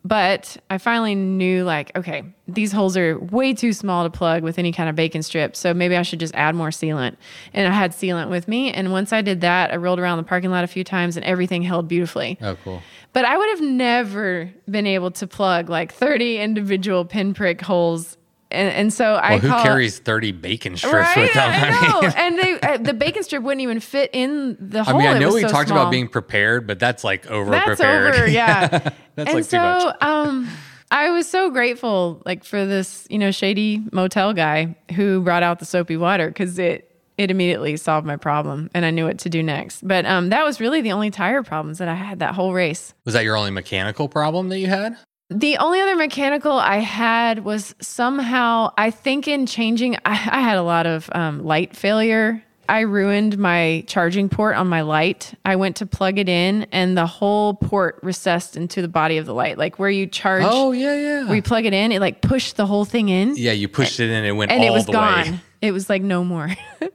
[0.05, 4.57] But I finally knew, like, okay, these holes are way too small to plug with
[4.57, 5.53] any kind of bacon strip.
[5.53, 7.17] So maybe I should just add more sealant.
[7.53, 8.71] And I had sealant with me.
[8.71, 11.25] And once I did that, I rolled around the parking lot a few times and
[11.25, 12.37] everything held beautifully.
[12.41, 12.81] Oh, cool.
[13.11, 18.16] But I would have never been able to plug like 30 individual pinprick holes.
[18.49, 21.17] And, and so I Well, who call carries 30 bacon strips right?
[21.17, 21.51] with them?
[21.53, 22.07] I know.
[22.15, 24.95] and they, uh, the bacon strip wouldn't even fit in the hole.
[24.95, 25.81] I mean, I know we so talked small.
[25.81, 28.15] about being prepared, but that's like over That's prepared.
[28.15, 28.67] over, yeah.
[29.15, 29.95] That's and like so, too much.
[30.01, 30.49] um,
[30.91, 35.59] I was so grateful, like for this, you know, shady motel guy who brought out
[35.59, 36.83] the soapy water because it
[37.17, 39.85] it immediately solved my problem, and I knew what to do next.
[39.85, 42.93] But um, that was really the only tire problems that I had that whole race.
[43.05, 44.95] Was that your only mechanical problem that you had?
[45.29, 50.57] The only other mechanical I had was somehow, I think, in changing, I, I had
[50.57, 52.43] a lot of um, light failure.
[52.69, 55.33] I ruined my charging port on my light.
[55.45, 59.25] I went to plug it in, and the whole port recessed into the body of
[59.25, 59.57] the light.
[59.57, 61.23] Like where you charge, Oh, yeah, yeah.
[61.25, 64.01] where you plug it in, it like pushed the whole thing in, yeah, you pushed
[64.01, 65.31] it in and it went and all it was the gone.
[65.31, 65.39] way.
[65.61, 66.49] It was like no more.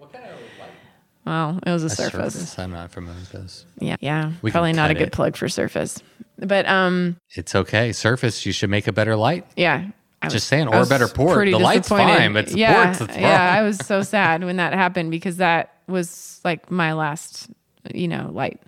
[1.24, 2.34] Well, it was a surface.
[2.34, 2.58] Surface.
[2.58, 3.64] I'm not familiar with this.
[3.78, 4.32] Yeah, yeah.
[4.42, 5.12] We Probably not a cut good it.
[5.12, 6.02] plug for surface.
[6.45, 7.93] But um, It's okay.
[7.93, 9.47] Surface, you should make a better light.
[9.57, 9.86] Yeah.
[10.20, 11.47] I Just was- saying, or a better port.
[11.47, 13.55] The light's fine, but it's yeah, Yeah.
[13.59, 17.49] I was so sad when that happened because that was like my last,
[17.95, 18.61] you know, light.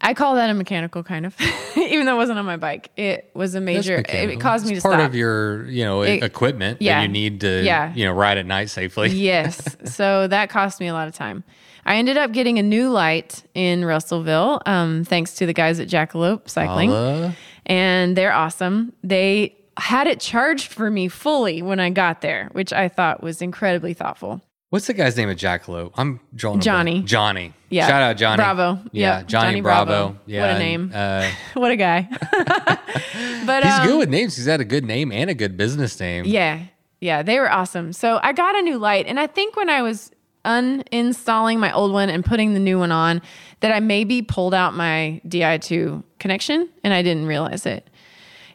[0.00, 1.34] I call that a mechanical kind of,
[1.76, 2.90] even though it wasn't on my bike.
[2.96, 4.04] It was a major.
[4.08, 5.08] It, caused me It's to part stop.
[5.08, 6.98] of your, you know, It- equipment yeah.
[6.98, 7.92] that you need to, Yeah.
[7.94, 9.08] you know, ride at night safely.
[9.10, 9.60] yes.
[9.86, 11.42] So that cost me a lot of time.
[11.88, 15.88] I ended up getting a new light in Russellville, um, thanks to the guys at
[15.88, 16.90] Jackalope Cycling.
[16.90, 17.34] Holla.
[17.64, 18.92] and they're awesome.
[19.02, 23.40] They had it charged for me fully when I got there, which I thought was
[23.40, 24.42] incredibly thoughtful.
[24.68, 25.92] What's the guy's name at Jackalope?
[25.94, 26.60] I'm drawing.
[26.60, 27.02] Johnny.
[27.04, 27.54] Johnny.
[27.70, 27.88] Yeah.
[27.88, 28.36] Shout out Johnny.
[28.36, 28.80] Bravo.
[28.92, 29.20] Yeah.
[29.20, 29.28] Yep.
[29.28, 29.86] Johnny, Johnny Bravo.
[29.86, 30.18] Bravo.
[30.26, 30.42] Yeah.
[30.42, 30.92] What a name.
[30.94, 32.06] Uh, what a guy.
[33.46, 34.36] but he's um, good with names.
[34.36, 36.26] He's had a good name and a good business name.
[36.26, 36.64] Yeah.
[37.00, 37.22] Yeah.
[37.22, 37.94] They were awesome.
[37.94, 39.06] So I got a new light.
[39.06, 40.10] And I think when I was
[40.48, 43.20] uninstalling my old one and putting the new one on,
[43.60, 47.88] that I maybe pulled out my DI2 connection and I didn't realize it.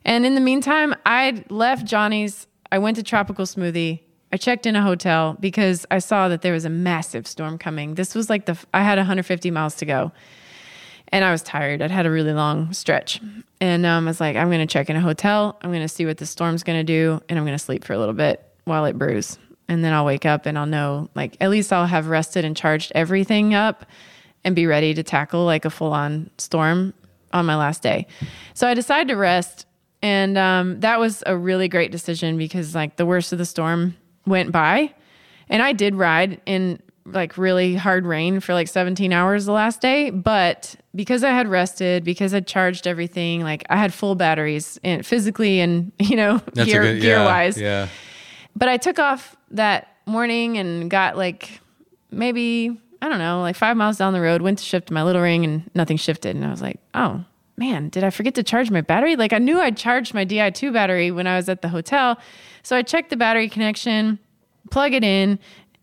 [0.04, 2.48] And in the meantime, I'd left Johnny's.
[2.72, 4.02] I went to Tropical Smoothie.
[4.32, 7.94] I checked in a hotel because I saw that there was a massive storm coming.
[7.94, 10.12] This was like the I had 150 miles to go,
[11.10, 11.84] and I was tired.
[11.84, 13.22] I'd had a really long stretch,
[13.62, 15.60] and um, I was like, I'm going to check in a hotel.
[15.62, 17.84] I'm going to see what the storm's going to do, and I'm going to sleep
[17.84, 19.38] for a little bit while it brews,
[19.68, 22.55] and then I'll wake up and I'll know like at least I'll have rested and
[22.55, 23.86] charged everything up,
[24.43, 26.93] and be ready to tackle like a full on storm
[27.32, 28.07] on my last day.
[28.53, 29.66] So I decided to rest.
[30.01, 33.95] And um, that was a really great decision because like the worst of the storm
[34.26, 34.93] went by.
[35.47, 39.80] And I did ride in like really hard rain for like 17 hours the last
[39.80, 40.09] day.
[40.09, 45.05] But because I had rested, because I'd charged everything, like I had full batteries and
[45.05, 47.57] physically and, you know, That's gear, good- gear yeah, wise.
[47.57, 47.88] Yeah.
[48.56, 51.60] But I took off that morning and got like
[52.12, 55.22] maybe, I don't know, like five miles down the road, went to shift my little
[55.22, 56.36] ring and nothing shifted.
[56.36, 57.24] And I was like, oh
[57.58, 59.16] man, did I forget to charge my battery?
[59.16, 62.20] Like I knew I'd charged my Di2 battery when I was at the hotel.
[62.64, 64.20] So I checked the battery connection,
[64.72, 65.39] plug it in,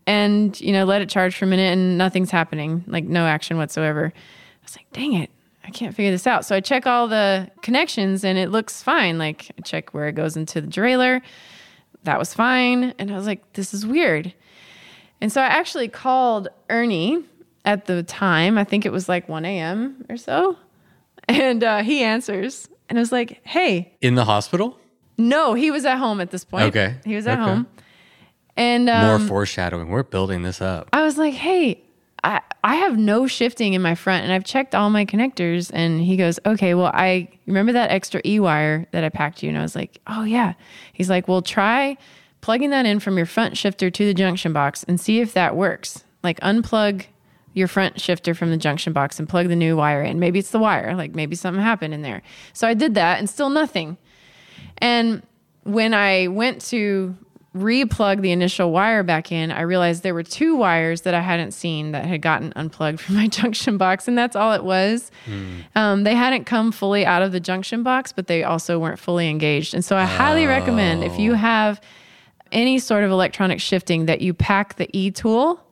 [0.06, 3.56] and, you know, let it charge for a minute and nothing's happening, like no action
[3.58, 4.06] whatsoever.
[4.06, 5.30] I was like, dang it.
[5.62, 6.44] I can't figure this out.
[6.44, 9.18] So I check all the connections and it looks fine.
[9.18, 11.20] Like I check where it goes into the derailleur
[12.04, 12.94] that was fine.
[12.98, 14.32] And I was like, this is weird.
[15.20, 17.24] And so I actually called Ernie
[17.64, 18.56] at the time.
[18.56, 20.04] I think it was like 1 a.m.
[20.08, 20.56] or so.
[21.28, 22.68] And uh, he answers.
[22.88, 24.78] And I was like, hey, In the hospital?
[25.18, 26.64] no, he was at home at this point.
[26.64, 26.96] Okay.
[27.04, 27.42] He was at Okay.
[27.50, 27.66] home.
[28.56, 29.88] And More um, foreshadowing.
[29.90, 30.88] We're building this up.
[30.92, 31.82] I was like, hey,
[32.22, 35.70] I, I have no shifting in my front and I've checked all my connectors.
[35.72, 39.48] And he goes, okay, well, I remember that extra E wire that I packed you.
[39.48, 40.54] And I was like, oh, yeah.
[40.92, 41.96] He's like, well, try
[42.40, 45.56] plugging that in from your front shifter to the junction box and see if that
[45.56, 46.04] works.
[46.22, 47.06] Like, unplug
[47.52, 50.20] your front shifter from the junction box and plug the new wire in.
[50.20, 52.22] Maybe it's the wire, like, maybe something happened in there.
[52.52, 53.96] So I did that and still nothing.
[54.78, 55.22] And
[55.64, 57.16] when I went to
[57.54, 61.50] replug the initial wire back in, I realized there were two wires that I hadn't
[61.52, 65.10] seen that had gotten unplugged from my junction box, and that's all it was.
[65.74, 69.28] Um, they hadn't come fully out of the junction box, but they also weren't fully
[69.28, 69.74] engaged.
[69.74, 71.80] And so I highly recommend if you have
[72.52, 75.64] any sort of electronic shifting that you pack the e tool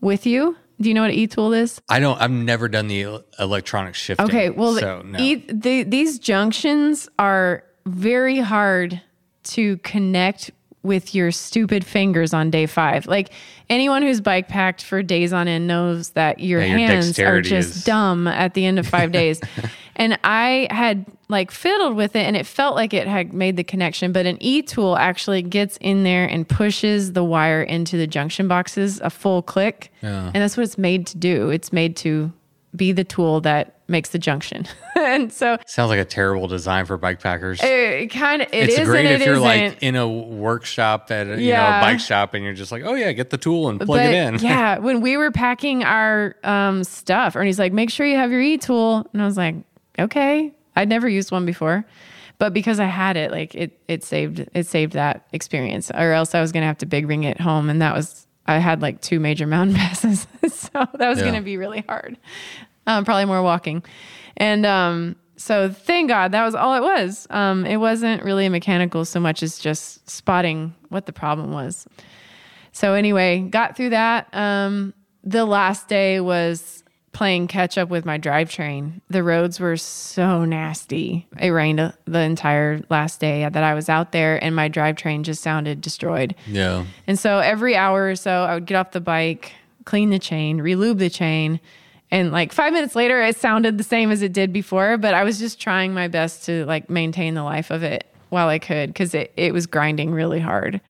[0.00, 0.56] with you.
[0.80, 1.80] Do you know what e tool is?
[1.88, 2.20] I don't.
[2.20, 4.26] I've never done the electronic shifting.
[4.26, 5.18] Okay, well, so no.
[5.18, 9.00] e- the, these junctions are very hard
[9.44, 10.50] to connect
[10.82, 13.06] with your stupid fingers on day five.
[13.06, 13.30] Like
[13.68, 17.40] anyone who's bike packed for days on end knows that your Yeah, your hands are
[17.40, 19.40] just is- dumb at the end of five days.
[19.96, 23.64] and I had like fiddled with it and it felt like it had made the
[23.64, 28.06] connection, but an e tool actually gets in there and pushes the wire into the
[28.06, 29.92] junction boxes a full click.
[30.00, 31.50] And that's what it's made to do.
[31.50, 32.32] It's made to
[32.76, 34.66] be the tool that makes the junction.
[34.96, 37.58] and so Sounds like a terrible design for bike packers.
[37.62, 39.44] it kind of it it's is great if it you're isn't.
[39.44, 42.82] like in a workshop at a, you know a bike shop and you're just like,
[42.84, 44.38] oh yeah, get the tool and plug but it in.
[44.40, 48.42] yeah, when we were packing our um, stuff, Ernie's like, make sure you have your
[48.42, 49.06] e tool.
[49.12, 49.56] And I was like,
[49.98, 50.52] okay.
[50.76, 51.84] I'd never used one before.
[52.38, 55.90] But because I had it, like it it saved it saved that experience.
[55.90, 57.68] Or else I was gonna have to big ring it home.
[57.68, 60.26] And that was I had like two major mountain passes.
[60.48, 61.24] so that was Yeah.
[61.26, 62.16] gonna be really hard.
[62.86, 63.82] Um, probably more walking.
[64.36, 67.26] And um so thank God that was all it was.
[67.30, 71.86] Um, it wasn't really mechanical so much as just spotting what the problem was.
[72.72, 74.34] So anyway, got through that.
[74.34, 76.82] Um, the last day was
[77.18, 79.00] playing catch up with my drivetrain.
[79.08, 81.26] The roads were so nasty.
[81.40, 85.42] It rained the entire last day that I was out there, and my drivetrain just
[85.42, 86.36] sounded destroyed.
[86.46, 86.84] Yeah.
[87.08, 89.50] And so every hour or so, I would get off the bike,
[89.84, 91.58] clean the chain, relube the chain.
[92.12, 95.24] And like five minutes later, it sounded the same as it did before, but I
[95.24, 98.90] was just trying my best to like maintain the life of it while I could
[98.90, 100.80] because it, it was grinding really hard.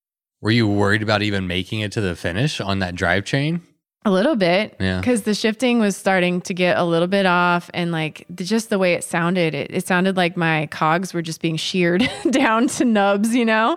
[0.43, 3.63] Were you worried about even making it to the finish on that drive chain?
[4.09, 5.01] A little bit, Yeah.
[5.01, 8.71] Because the shifting was starting to get a little bit off, and like the, just
[8.71, 12.69] the way it sounded, it, it sounded like my cogs were just being sheared down
[12.69, 13.77] to nubs, you know.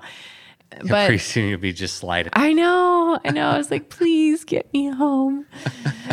[0.88, 2.32] But Pretty soon you'll be just sliding.
[2.34, 3.50] I know, I know.
[3.50, 5.46] I was like, please get me home.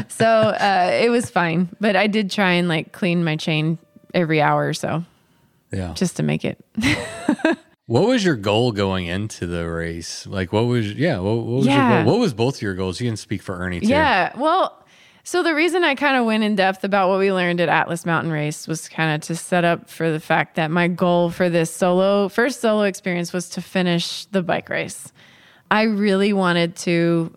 [0.09, 3.78] so uh, it was fine, but I did try and like clean my chain
[4.15, 5.05] every hour or so
[5.70, 5.93] Yeah.
[5.95, 6.59] just to make it.
[7.89, 10.27] What was your goal going into the race?
[10.27, 11.89] Like, what was, yeah, what, what was Yeah.
[11.94, 12.12] your goal?
[12.12, 13.01] What was both your goals?
[13.01, 13.86] You can speak for Ernie too.
[13.86, 14.31] Yeah.
[14.36, 14.85] Well,
[15.24, 18.05] so the reason I kind of went in depth about what we learned at Atlas
[18.05, 21.48] Mountain Race was kind of to set up for the fact that my goal for
[21.48, 25.10] this solo, first solo experience was to finish the bike race.
[25.70, 27.35] I really wanted to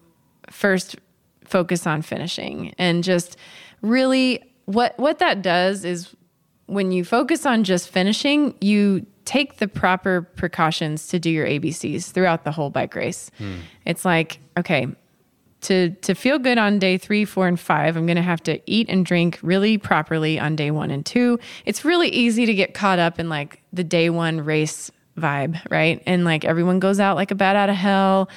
[0.49, 0.97] first
[1.45, 3.37] focus on finishing and just
[3.81, 6.13] really what what that does is
[6.65, 12.11] when you focus on just finishing, you take the proper precautions to do your ABCs
[12.11, 13.31] throughout the whole bike race.
[13.85, 14.87] It's like, okay,
[15.61, 18.89] to to feel good on day three, four, and five, I'm gonna have to eat
[18.89, 21.39] and drink really properly on day one and two.
[21.65, 26.01] It's really easy to get caught up in like the day one race vibe, right?
[26.05, 28.29] And like everyone goes out like a bat out of hell,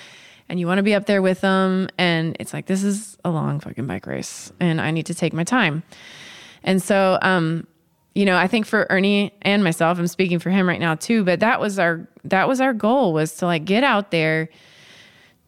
[0.48, 3.30] and you want to be up there with them, and it's like this is a
[3.30, 5.82] long fucking bike race, and I need to take my time.
[6.62, 7.66] And so, um,
[8.14, 11.24] you know, I think for Ernie and myself, I'm speaking for him right now too,
[11.24, 14.48] but that was our that was our goal was to like get out there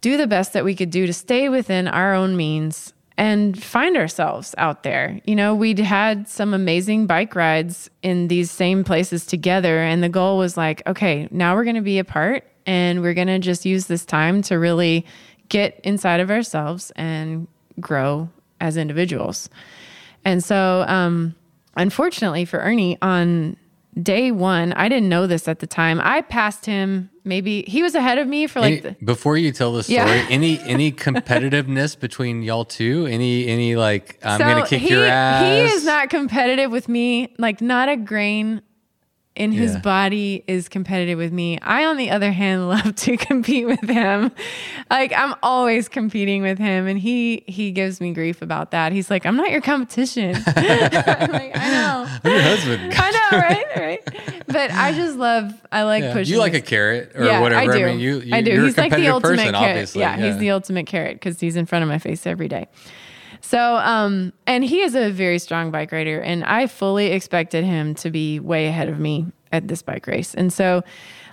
[0.00, 3.96] do the best that we could do to stay within our own means and find
[3.96, 5.20] ourselves out there.
[5.24, 9.80] You know, we'd had some amazing bike rides in these same places together.
[9.80, 13.26] And the goal was like, okay, now we're going to be apart and we're going
[13.26, 15.06] to just use this time to really
[15.48, 17.48] get inside of ourselves and
[17.80, 18.28] grow
[18.60, 19.48] as individuals.
[20.24, 21.34] And so, um,
[21.76, 23.56] unfortunately for Ernie, on
[24.00, 26.00] day one, I didn't know this at the time.
[26.02, 27.10] I passed him.
[27.24, 28.84] Maybe he was ahead of me for like.
[28.84, 30.26] Any- the, before you tell the story, Yeah.
[30.30, 33.06] any any competitiveness between y'all two?
[33.06, 35.42] Any any like I'm gonna kick he, your ass?
[35.42, 37.34] He is not competitive with me.
[37.38, 38.62] Like not a grain
[39.36, 39.80] in his Yeah.
[39.80, 41.58] body is competitive with me.
[41.60, 44.32] I, on the other hand, love to compete with him.
[44.90, 48.92] Like I'm always competing with him, and he he gives me grief about that.
[48.92, 52.06] He's like, "I'm not your competition." I'm like, I know.
[52.24, 52.94] I'm your husband.
[52.96, 53.64] I know, right?
[53.76, 54.44] Right.
[54.46, 55.52] But I just love.
[55.70, 56.12] I like Yeah.
[56.12, 56.32] pushing.
[56.32, 57.72] You like a carrot or yeah, whatever.
[57.72, 57.84] I do.
[57.86, 58.52] mean, you, you I do.
[58.52, 59.70] You're he's a like the ultimate person, carrot.
[59.70, 60.00] obviously.
[60.00, 62.68] Yeah, he's the ultimate carrot because he's in front of my face every day.
[63.46, 67.94] So, um, and he is a very strong bike rider, and I fully expected him
[67.96, 70.34] to be way ahead of me at this bike race.
[70.34, 70.82] And so,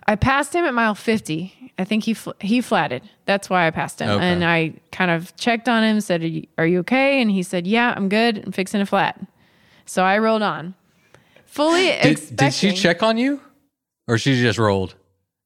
[0.07, 1.71] I passed him at mile fifty.
[1.79, 3.01] I think he fl- he flatted.
[3.25, 4.09] That's why I passed him.
[4.09, 4.23] Okay.
[4.23, 7.41] And I kind of checked on him, said, "Are you- "Are you okay?" And he
[7.41, 8.43] said, "Yeah, I'm good.
[8.45, 9.19] I'm fixing a flat."
[9.85, 10.75] So I rolled on,
[11.45, 12.35] fully Did, expecting.
[12.47, 13.41] did she check on you,
[14.07, 14.93] or she just rolled?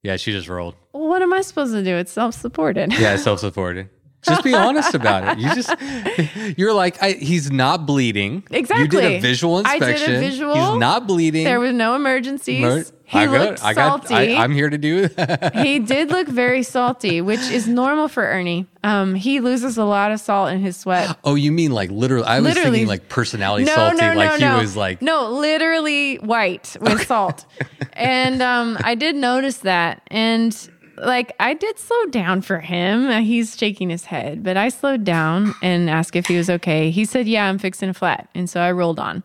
[0.03, 0.76] Yeah, she just rolled.
[0.91, 1.95] Well, what am I supposed to do?
[1.95, 2.91] It's self-supported.
[2.94, 3.89] Yeah, it's self-supported.
[4.23, 5.41] Just be honest about it.
[5.41, 8.44] You just you're like I, he's not bleeding.
[8.52, 8.84] Exactly.
[8.84, 9.88] You did a visual inspection.
[9.88, 10.53] I did a visual.
[10.53, 11.44] He's not bleeding.
[11.44, 12.61] There was no emergencies.
[12.61, 14.35] Mer- he I looked got, I got, salty.
[14.35, 15.56] I, I'm here to do that.
[15.65, 18.65] he did look very salty, which is normal for Ernie.
[18.84, 21.18] Um, he loses a lot of salt in his sweat.
[21.23, 22.26] Oh, you mean like literally?
[22.27, 23.98] I was thinking like personality No, salty.
[23.98, 24.57] no, no, like he no.
[24.57, 27.45] was like, no, literally white with salt.
[27.94, 33.07] and um, I did notice that, and like I did slow down for him.
[33.07, 36.90] Uh, He's shaking his head, but I slowed down and asked if he was okay.
[36.91, 39.24] He said, "Yeah, I'm fixing a flat," and so I rolled on.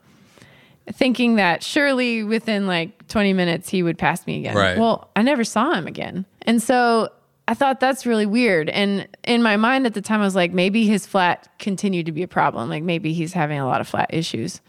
[0.91, 4.57] Thinking that surely within like 20 minutes he would pass me again.
[4.57, 4.77] Right.
[4.77, 6.27] Well, I never saw him again.
[6.43, 7.09] And so
[7.47, 8.69] I thought that's really weird.
[8.69, 12.13] And in my mind at the time, I was like, maybe his flat continued to
[12.13, 12.69] be a problem.
[12.69, 14.61] Like maybe he's having a lot of flat issues.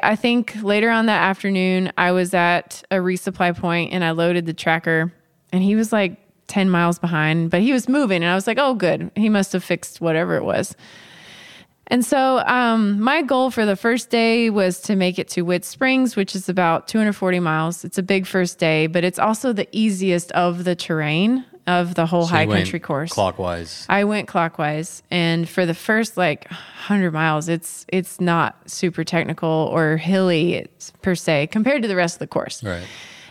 [0.00, 4.46] I think later on that afternoon, I was at a resupply point and I loaded
[4.46, 5.12] the tracker
[5.52, 6.18] and he was like
[6.48, 8.22] 10 miles behind, but he was moving.
[8.22, 9.10] And I was like, oh, good.
[9.14, 10.74] He must have fixed whatever it was.
[11.90, 15.68] And so, um, my goal for the first day was to make it to Witts
[15.68, 17.82] Springs, which is about 240 miles.
[17.82, 22.04] It's a big first day, but it's also the easiest of the terrain of the
[22.04, 23.10] whole So high you went country course.
[23.12, 23.86] clockwise.
[23.88, 29.48] I went clockwise, and for the first like 100 miles, it's it's not super technical
[29.48, 30.66] or hilly
[31.00, 32.62] per se compared to the rest of the course.
[32.62, 32.86] Right.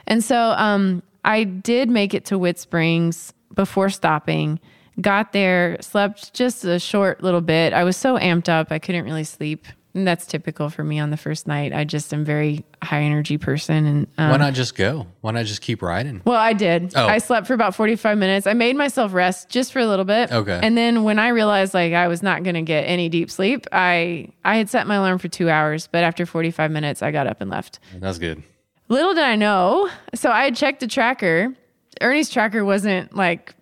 [0.08, 4.60] And so um, I did make it to Witts Springs before stopping.
[5.02, 7.74] Got there, slept just a short little bit.
[7.74, 9.68] I was so amped up, I couldn't really sleep.
[9.94, 11.74] And that's typical for me on the first night.
[11.74, 13.86] I just am very high energy person.
[13.86, 15.08] And um, Why not just go?
[15.22, 16.22] Why not just keep riding?
[16.24, 16.94] well, I did.
[16.96, 17.08] Oh.
[17.08, 18.48] I slept for about 45 minutes.
[18.48, 20.32] I made myself rest just for a little bit.
[20.32, 20.60] Okay.
[20.62, 23.66] And then when I realized like I was not going to get any deep sleep,
[23.72, 27.28] I I had set my alarm for 2 hours, but after 45 minutes I got
[27.28, 27.80] up and left.
[27.96, 28.44] That's good.
[28.90, 29.90] Little did I know.
[30.16, 31.54] So I had checked the tracker.
[32.02, 33.54] Ernie's tracker wasn't like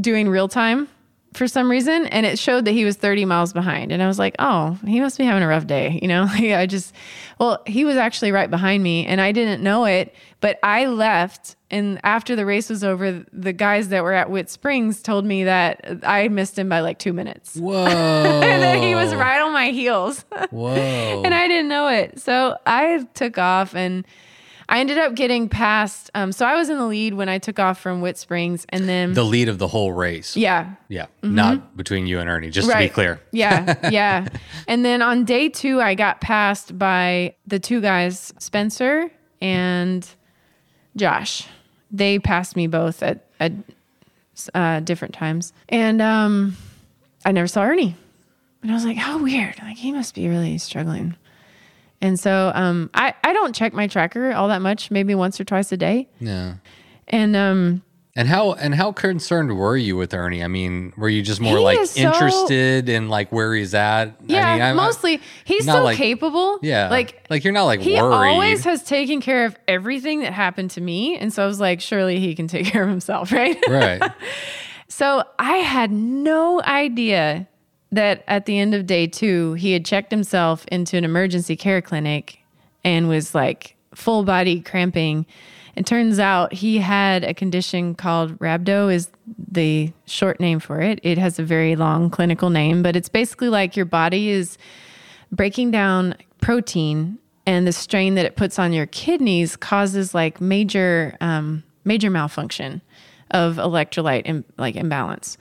[0.00, 0.88] doing real time
[1.32, 3.92] for some reason, and it showed that he was 30 miles behind.
[3.92, 5.98] And I was like, oh, he must be having a rough day.
[6.02, 6.92] You know, Like, I just,
[7.38, 10.12] well, he was actually right behind me, and I didn't know it.
[10.40, 14.52] But I left, and after the race was over, the guys that were at Witts
[14.52, 17.56] Springs told me that I missed him by like two minutes.
[17.56, 17.84] Whoa.
[18.50, 20.24] And then he was right on my heels.
[20.50, 21.22] Whoa.
[21.24, 22.20] and I didn't know it.
[22.20, 24.04] So I took off and
[24.70, 26.10] I ended up getting past.
[26.14, 28.88] Um, so I was in the lead when I took off from Witts Springs, and
[28.88, 30.36] then the lead of the whole race.
[30.36, 31.06] yeah, Yeah.
[31.22, 33.20] Not between you and Ernie, just to be clear.
[33.32, 34.28] yeah, yeah.
[34.68, 39.10] And then on day two, I got passed by the two guys, Spencer
[39.42, 40.08] and
[40.96, 41.48] Josh.
[41.90, 43.52] They passed me both at, at
[44.54, 45.52] uh, different times.
[45.68, 46.56] And um,
[47.24, 47.96] I never saw Ernie.
[48.62, 49.58] And I was like, how weird.
[49.60, 51.16] Like, he must be really struggling.
[52.02, 55.40] And so um, I, I I don't check my tracker all that much, maybe once
[55.40, 56.08] or twice a day.
[56.20, 56.54] Yeah.
[57.08, 57.82] And um
[58.16, 60.42] And how and how concerned were you with Ernie?
[60.42, 64.16] I mean, were you just more like is so- interested in like where he's at?
[64.26, 66.58] yeah, I mean, I'm- mostly he's so like- capable.
[66.62, 68.32] yeah, Like like you're not like he worried.
[68.32, 71.16] always has taken care of everything that happened to me.
[71.18, 73.56] And so I was like, surely he can take care of himself, right?
[73.68, 74.02] right.
[74.88, 77.46] So I had no idea
[77.92, 81.82] that at the end of day two, he had checked himself into an emergency care
[81.82, 82.38] clinic
[82.84, 85.26] and was like full body cramping.
[85.76, 89.10] It turns out he had a condition called rhabdo is
[89.50, 91.00] the short name for it.
[91.02, 94.58] It has a very long clinical name, but it's basically like your body is
[95.32, 101.16] breaking down protein and the strain that it puts on your kidneys causes like major
[101.20, 102.80] um, major malfunction
[103.30, 105.38] of electrolyte Im- like imbalance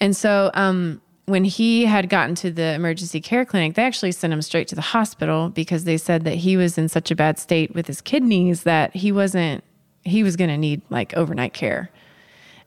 [0.00, 4.32] and so um, when he had gotten to the emergency care clinic they actually sent
[4.32, 7.38] him straight to the hospital because they said that he was in such a bad
[7.38, 9.62] state with his kidneys that he wasn't
[10.04, 11.90] he was going to need like overnight care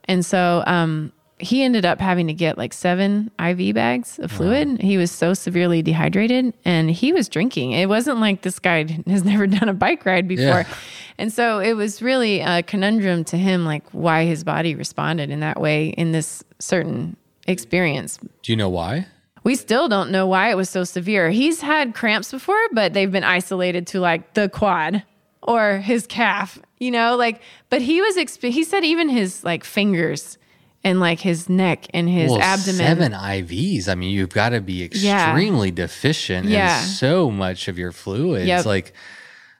[0.04, 1.12] and so um,
[1.42, 4.80] he ended up having to get like seven IV bags of fluid.
[4.80, 7.72] He was so severely dehydrated and he was drinking.
[7.72, 10.44] It wasn't like this guy has never done a bike ride before.
[10.44, 10.74] Yeah.
[11.18, 15.40] And so it was really a conundrum to him, like why his body responded in
[15.40, 17.16] that way in this certain
[17.46, 18.18] experience.
[18.42, 19.06] Do you know why?
[19.44, 21.30] We still don't know why it was so severe.
[21.30, 25.02] He's had cramps before, but they've been isolated to like the quad
[25.42, 29.64] or his calf, you know, like, but he was, exp- he said even his like
[29.64, 30.38] fingers
[30.84, 32.76] and like his neck and his well, abdomen.
[32.76, 33.88] seven IVs.
[33.88, 35.30] I mean, you've got to be Yeah.
[35.30, 36.80] extremely deficient Yeah.
[36.80, 38.46] in so much of your fluids.
[38.46, 38.66] Yep.
[38.66, 38.92] Like,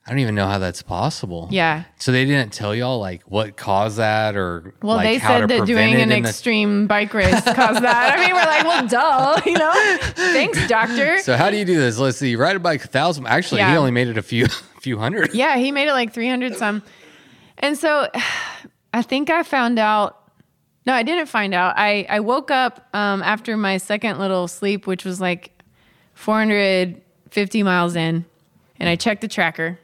[0.05, 1.47] I don't even know how that's possible.
[1.53, 1.85] Yeah.
[1.99, 5.41] So they didn't tell y'all like what caused that or Well, like, they how to
[5.43, 8.19] said that doing an in the- extreme bike race caused that.
[8.19, 9.73] I mean, we're like, well, duh, you know?
[10.15, 11.19] Thanks, doctor.
[11.19, 11.99] So how do you do this?
[11.99, 12.31] Let's see.
[12.31, 13.27] You ride a bike a thousand.
[13.29, 14.47] Actually, he only made it a few
[14.81, 15.35] few hundred.
[15.35, 16.83] Yeah, he made it like 300 some.
[17.59, 18.09] And so
[18.93, 20.19] I think I found out.
[20.85, 21.75] No, I didn't find out.
[21.79, 25.53] I, I woke up um, after my second little sleep, which was like
[26.15, 28.25] 450 miles in,
[28.81, 29.79] and I checked the tracker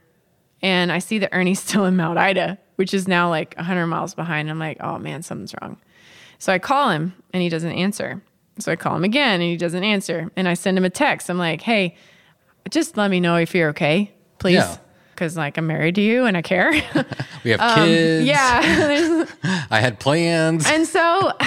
[0.62, 4.14] and I see that Ernie's still in Mount Ida, which is now like 100 miles
[4.14, 4.50] behind.
[4.50, 5.76] I'm like, oh man, something's wrong.
[6.38, 8.22] So I call him and he doesn't answer.
[8.60, 10.30] So I call him again and he doesn't answer.
[10.36, 11.28] And I send him a text.
[11.30, 11.96] I'm like, hey,
[12.70, 14.54] just let me know if you're okay, please.
[14.54, 14.76] Yeah.
[15.16, 16.70] Cause like I'm married to you and I care.
[17.44, 18.20] We have kids.
[18.22, 19.24] Um, yeah.
[19.70, 20.66] I had plans.
[20.68, 21.00] and so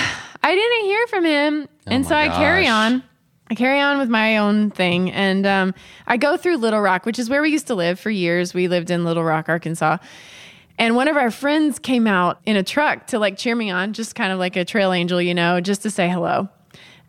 [0.44, 1.68] I didn't hear from him.
[1.86, 3.04] and so Oh my I carry on.
[3.52, 5.12] I carry on with my own thing.
[5.12, 5.74] And um,
[6.08, 8.54] I go through Little Rock, which is where we used to live for years.
[8.54, 9.98] We lived in Little Rock, Arkansas.
[10.78, 13.92] And one of our friends came out in a truck to like cheer me on,
[13.92, 16.48] just kind of like a trail angel, you know, just to say hello.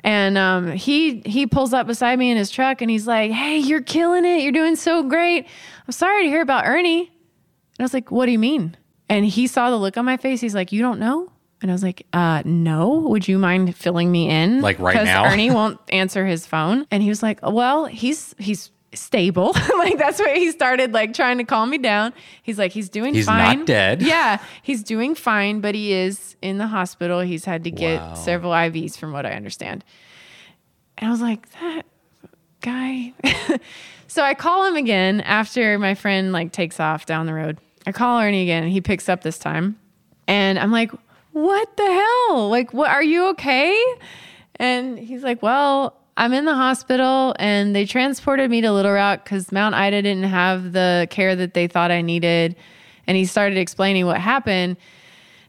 [0.00, 3.58] And um, he he pulls up beside me in his truck and he's like, "Hey,
[3.58, 4.42] you're killing it.
[4.42, 5.46] You're doing so great.
[5.86, 8.76] I'm sorry to hear about Ernie." And I was like, "What do you mean?"
[9.08, 10.40] And he saw the look on my face.
[10.40, 11.31] He's like, "You don't know?"
[11.62, 12.98] And I was like, "Uh, no.
[13.08, 15.24] Would you mind filling me in?" Like right now?
[15.24, 16.86] Ernie won't answer his phone.
[16.90, 21.38] And he was like, "Well, he's he's stable." like that's what he started like trying
[21.38, 22.12] to calm me down.
[22.42, 24.02] He's like, "He's doing He's not fine." dead.
[24.12, 27.20] Yeah, he's doing fine, but he is in the hospital.
[27.20, 28.14] He's had to get Wow.
[28.14, 29.84] several IVs, from what I understand.
[30.98, 31.82] And I was like, that
[32.60, 33.12] guy.
[34.08, 37.58] so I call him again after my friend like takes off down the road.
[37.86, 39.76] I call Ernie again, and he picks up this time,
[40.28, 40.92] and I'm like,
[41.32, 42.48] "What the hell?
[42.48, 42.90] Like, what?
[42.90, 43.82] Are you okay?"
[44.56, 49.24] And he's like, "Well." I'm in the hospital and they transported me to Little Rock
[49.24, 52.54] because Mount Ida didn't have the care that they thought I needed.
[53.06, 54.76] And he started explaining what happened.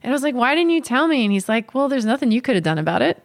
[0.02, 1.26] And I was like, why didn't you tell me?
[1.26, 3.22] And he's like, well, there's nothing you could have done about it.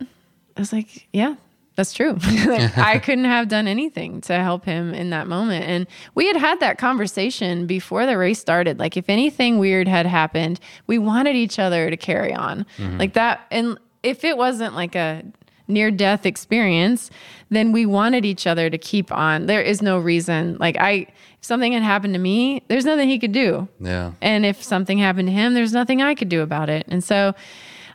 [0.57, 1.37] I was like, yeah,
[1.79, 2.19] that's true.
[2.49, 5.65] Like, I couldn't have done anything to help him in that moment.
[5.65, 8.81] And we had had that conversation before the race started.
[8.81, 12.99] Like, if anything weird had happened, we wanted each other to carry on mm-hmm.
[12.99, 13.47] like that.
[13.53, 15.23] And if it wasn't like a
[15.69, 17.11] near death experience,
[17.51, 19.47] then we wanted each other to keep on.
[19.47, 20.57] There is no reason.
[20.59, 23.69] Like, I, if something had happened to me, there's nothing he could do.
[23.79, 24.13] yeah.
[24.21, 26.87] And if something happened to him, there's nothing I could do about it.
[26.89, 27.35] And so,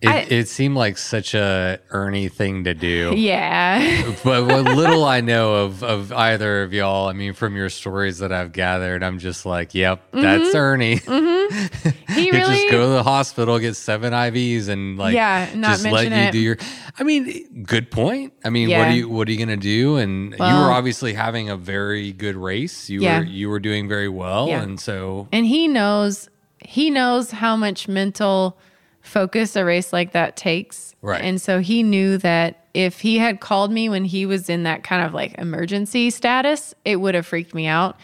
[0.04, 3.14] It, I- it seemed like such a Ernie thing to do.
[3.16, 7.70] yeah, but what little I know of of either of y'all, I mean, from your
[7.70, 10.58] stories that I've gathered, I'm just like, yep, that's mm-hmm.
[10.58, 10.98] Ernie.
[10.98, 11.90] Mm-hmm.
[12.14, 15.86] he really, just go to the hospital, get seven IVs, and like, Yeah, not just
[15.86, 16.32] let you it.
[16.34, 16.58] do your.
[17.00, 18.34] I mean, good point.
[18.44, 19.96] I mean, what are you what are you gonna do?
[19.96, 22.90] And you were obviously having a very good race.
[22.90, 23.20] You Yeah.
[23.20, 24.62] were you were doing very well, Yeah.
[24.64, 28.58] and so and he knows, he knows how much mental
[29.04, 30.96] focus a race like that takes.
[31.02, 31.22] Right.
[31.22, 34.84] And so he knew that if he had called me when he was in that
[34.84, 37.98] kind of like emergency status, it would have freaked me out.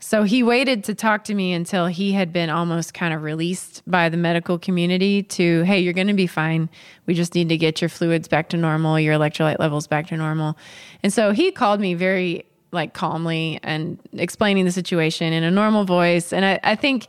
[0.00, 3.82] So he waited to talk to me until he had been almost kind of released
[3.86, 6.68] by the medical community to, hey, you're going to be fine.
[7.06, 10.16] We just need to get your fluids back to normal, your electrolyte levels back to
[10.16, 10.56] normal.
[11.02, 15.84] And so he called me very like calmly and explaining the situation in a normal
[15.84, 16.32] voice.
[16.32, 17.08] And I, I think,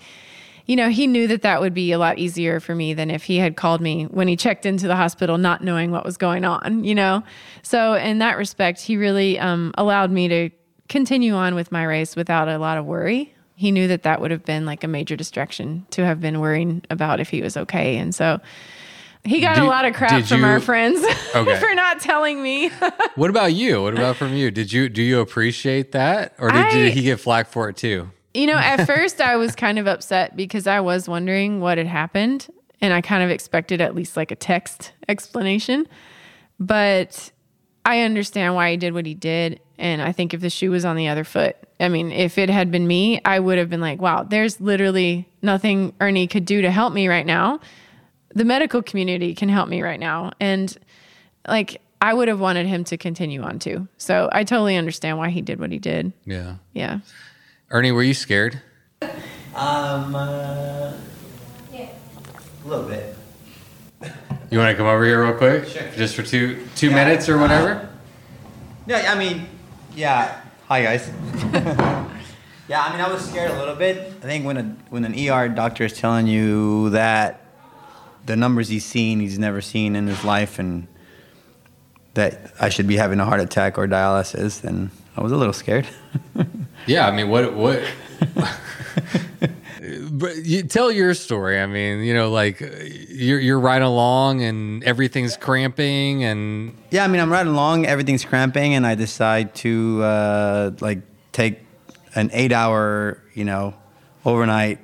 [0.69, 3.23] you know, he knew that that would be a lot easier for me than if
[3.23, 6.45] he had called me when he checked into the hospital, not knowing what was going
[6.45, 7.23] on, you know?
[7.63, 10.49] So, in that respect, he really um, allowed me to
[10.87, 13.33] continue on with my race without a lot of worry.
[13.55, 16.83] He knew that that would have been like a major distraction to have been worrying
[16.91, 17.97] about if he was okay.
[17.97, 18.39] And so,
[19.25, 21.03] he got Did- a lot of crap from you- our friends
[21.35, 21.59] Okay.
[21.59, 22.69] for not telling me.
[23.15, 23.81] What about you?
[23.81, 24.51] What about from you?
[24.51, 27.75] Did you do you appreciate that, or did, I- did he get flack for it
[27.75, 28.11] too?
[28.33, 31.87] You know, at first I was kind of upset because I was wondering what had
[31.87, 32.47] happened
[32.81, 35.87] and I kind of expected at least like a text explanation.
[36.59, 37.31] But
[37.85, 39.59] I understand why he did what he did.
[39.77, 42.49] And I think if the shoe was on the other foot, I mean, if it
[42.49, 46.61] had been me, I would have been like, wow, there's literally nothing Ernie could do
[46.61, 47.61] to help me right now.
[48.35, 50.31] The medical community can help me right now.
[50.39, 50.77] And
[51.47, 53.87] like, I would have wanted him to continue on too.
[53.97, 56.13] So I totally understand why he did what he did.
[56.25, 56.99] Yeah, Yeah.
[57.71, 58.61] Ernie, were you scared?
[59.55, 60.93] Um, uh,
[61.71, 63.15] a little bit.
[64.49, 65.83] You want to come over here real quick, Sure.
[65.95, 66.95] just for two two Yeah.
[66.95, 67.87] minutes or whatever?
[68.87, 69.45] Yeah, I mean,
[69.95, 70.35] yeah.
[70.67, 71.09] Hi guys.
[72.67, 74.13] yeah, I mean, I was scared a little bit.
[74.23, 77.41] I think when a when an ER doctor is telling you that
[78.25, 80.87] the numbers he's seen, he's never seen in his life, and
[82.15, 84.89] that I should be having a heart attack or dialysis, then
[85.19, 85.87] I was a little scared.
[86.87, 87.83] Yeah, I mean, what what?
[90.11, 91.59] but you tell your story.
[91.59, 97.07] I mean, you know, like you're you're right along and everything's cramping and Yeah, I
[97.07, 100.99] mean, I'm riding along, everything's cramping, and I decide to uh, like
[101.31, 101.59] take
[102.15, 103.75] an eight-hour, you know,
[104.25, 104.79] overnight,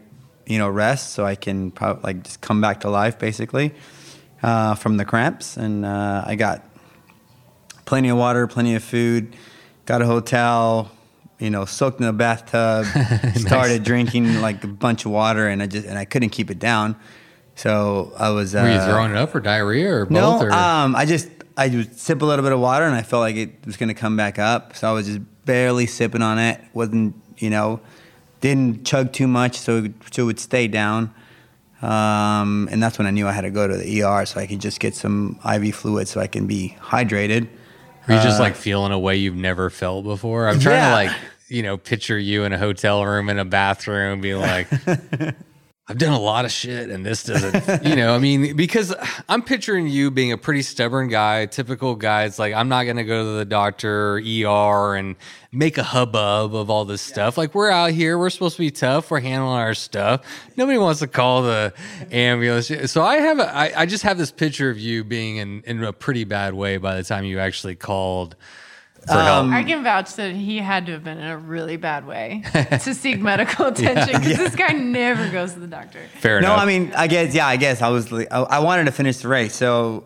[0.45, 3.74] you know, rest, so I can probably like just come back to life, basically,
[4.44, 5.57] uh, from the cramps.
[5.57, 6.62] And uh, I got
[7.86, 9.36] plenty of water, plenty of food,
[9.86, 10.91] got a hotel,
[11.40, 12.86] you know, soaked in a bathtub,
[13.36, 16.60] started drinking like a bunch of water, and I just and I couldn't keep it
[16.60, 16.95] down.
[17.56, 18.53] So I was.
[18.53, 20.44] were you uh, throwing it up or diarrhea or no, both?
[20.44, 20.52] Or?
[20.52, 23.36] um, I just I would sip a little bit of water, and I felt like
[23.36, 24.76] it was going to come back up.
[24.76, 26.60] So I was just barely sipping on it.
[26.74, 27.80] wasn't you know,
[28.41, 31.14] didn't chug too much, so it, so it would stay down.
[31.82, 34.48] Um, and that's when I knew I had to go to the ER so I
[34.48, 37.48] could just get some IV fluid so I can be hydrated.
[38.07, 40.48] Were you just uh, like feeling a way you've never felt before?
[40.48, 40.90] I'm trying Yeah.
[40.90, 41.11] to like,
[41.48, 44.68] you know, picture you in a hotel room in a bathroom being like,
[45.88, 48.91] I've done a lot of shit and this doesn't, you know, I mean, because
[49.30, 52.24] I'm picturing you being a pretty stubborn guy, typical guy.
[52.24, 55.16] It's like, I'm not going to go to the doctor or ER and
[55.52, 57.38] make a hubbub of all this stuff.
[57.38, 60.26] Like, we're out here, we're supposed to be tough, we're handling our stuff.
[60.57, 61.72] Nobody wants to call the
[62.12, 62.72] ambulance.
[62.91, 65.84] So I have, a, I, I just have this picture of you being in, in
[65.84, 68.36] a pretty bad way by the time you actually called
[69.06, 69.52] for help.
[69.52, 72.94] I can vouch that he had to have been in a really bad way to
[72.94, 75.99] seek medical attention because this guy never goes to the doctor.
[76.19, 76.57] Fair no, enough.
[76.57, 79.18] No, I mean, I guess, yeah, I guess I was, I, I wanted to finish
[79.18, 79.56] the race.
[79.56, 80.06] So,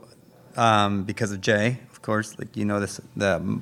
[0.58, 3.62] um, because of Jay, of course, like, you know, this, the,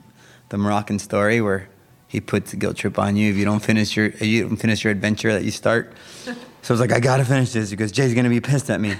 [0.49, 1.69] the Moroccan story where
[2.07, 4.57] he puts a guilt trip on you if you don't finish your, if you don't
[4.57, 5.93] finish your adventure that you start.
[6.64, 8.95] So I was like, I gotta finish this because Jay's gonna be pissed at me.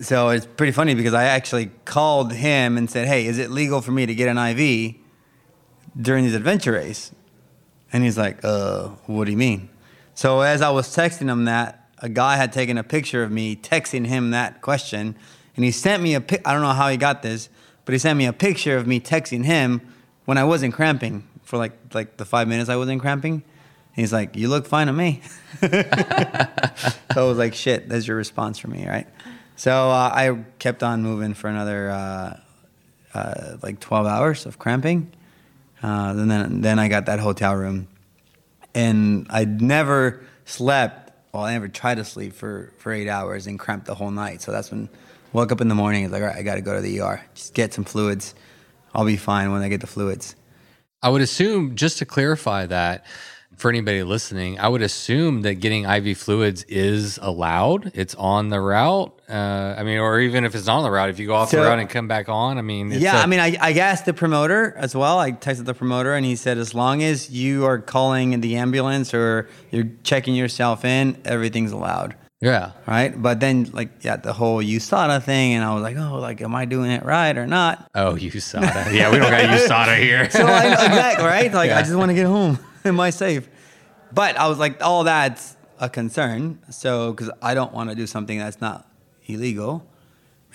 [0.00, 3.80] So it's pretty funny because I actually called him and said, Hey, is it legal
[3.80, 4.94] for me to get an IV
[6.00, 7.12] during this adventure race?
[7.92, 9.68] And he's like, uh, what do you mean?
[10.14, 13.56] So as I was texting him that, a guy had taken a picture of me
[13.56, 15.16] texting him that question,
[15.56, 16.46] and he sent me a pic.
[16.46, 17.50] I don't know how he got this,
[17.84, 19.82] but he sent me a picture of me texting him
[20.24, 23.32] when I wasn't cramping for like like the five minutes I wasn't cramping.
[23.32, 23.42] And
[23.96, 25.20] he's like, "You look fine to me."
[25.60, 29.06] so I was like, "Shit, that's your response for me, right?"
[29.60, 32.40] So uh, I kept on moving for another uh,
[33.12, 35.12] uh, like 12 hours of cramping.
[35.82, 37.86] Uh, and then then I got that hotel room,
[38.74, 41.12] and I never slept.
[41.34, 44.40] Well, I never tried to sleep for, for eight hours and cramped the whole night.
[44.40, 44.88] So that's when
[45.34, 46.04] woke up in the morning.
[46.04, 47.22] It's like, all right, I got to go to the ER.
[47.34, 48.34] Just get some fluids.
[48.94, 50.36] I'll be fine when I get the fluids.
[51.02, 53.04] I would assume, just to clarify that
[53.60, 57.92] for anybody listening, I would assume that getting IV fluids is allowed.
[57.94, 59.12] It's on the route.
[59.28, 61.50] Uh, I mean, or even if it's not on the route, if you go off
[61.50, 63.56] the So- route and come back on, I mean, it's yeah, a- I mean, I,
[63.60, 65.18] I asked the promoter as well.
[65.18, 69.12] I texted the promoter, and he said, as long as you are calling the ambulance
[69.14, 72.16] or you're checking yourself in, everything's allowed.
[72.40, 72.72] yeah.
[72.86, 76.40] Right, but then like yeah, the whole USADA thing, and I was like, oh, like,
[76.40, 77.88] am I doing it right or not?
[77.94, 78.94] Oh, USADA.
[78.94, 80.30] yeah, we don't got USADA here.
[80.30, 81.52] So I, exactly right.
[81.52, 81.78] Like Yeah.
[81.78, 82.58] I just want to get home.
[82.84, 83.48] Am I safe?
[84.12, 86.58] but I was like, oh, that's a concern.
[86.70, 88.88] So, because I don't want to do something that's not
[89.26, 89.86] illegal.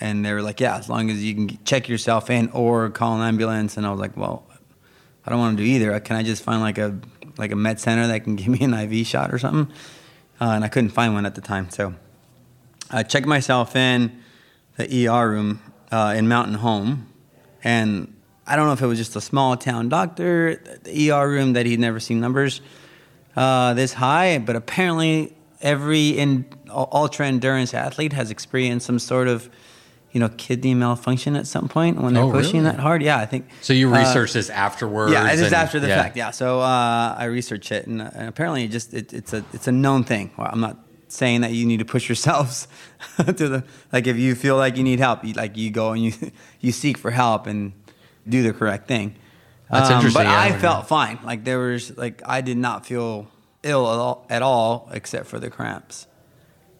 [0.00, 3.16] And they were like, yeah, as long as you can check yourself in or call
[3.20, 3.76] an ambulance.
[3.76, 4.46] And I was like, well,
[5.24, 5.98] I don't want to do either.
[6.00, 6.98] Can I just find like a
[7.38, 9.74] like a med center that can give me an IV shot or something?
[10.40, 11.70] Uh, and I couldn't find one at the time.
[11.70, 11.94] So
[12.90, 14.22] I checked myself in
[14.76, 17.10] the ER room uh, in Mountain Home,
[17.64, 18.14] and
[18.46, 21.66] I don't know if it was just a small town doctor, the ER room that
[21.66, 22.60] he'd never seen numbers
[23.34, 29.48] uh, this high, but apparently every in, ultra endurance athlete has experienced some sort of
[30.12, 32.76] you know kidney malfunction at some point when they're Oh, pushing really?
[32.76, 33.02] that hard.
[33.02, 33.48] Yeah, I think.
[33.60, 35.12] So you uh, researched this afterwards?
[35.12, 36.02] yeah, it's after the yeah.
[36.02, 36.16] fact.
[36.16, 39.44] Yeah, so uh, I researched it, and, uh, and apparently, it just it, it's a
[39.52, 40.30] it's a known thing.
[40.38, 40.78] Well, I'm not
[41.08, 42.66] saying that you need to push yourselves
[43.16, 46.02] to the like if you feel like you need help, you, like you go and
[46.02, 46.12] you
[46.60, 47.72] you seek for help and
[48.28, 49.14] do the correct thing.
[49.70, 51.18] Um, That's interesting, But yeah, I I felt fine.
[51.24, 53.28] Like there was like I did not feel
[53.62, 56.06] ill at all, at all except for the cramps.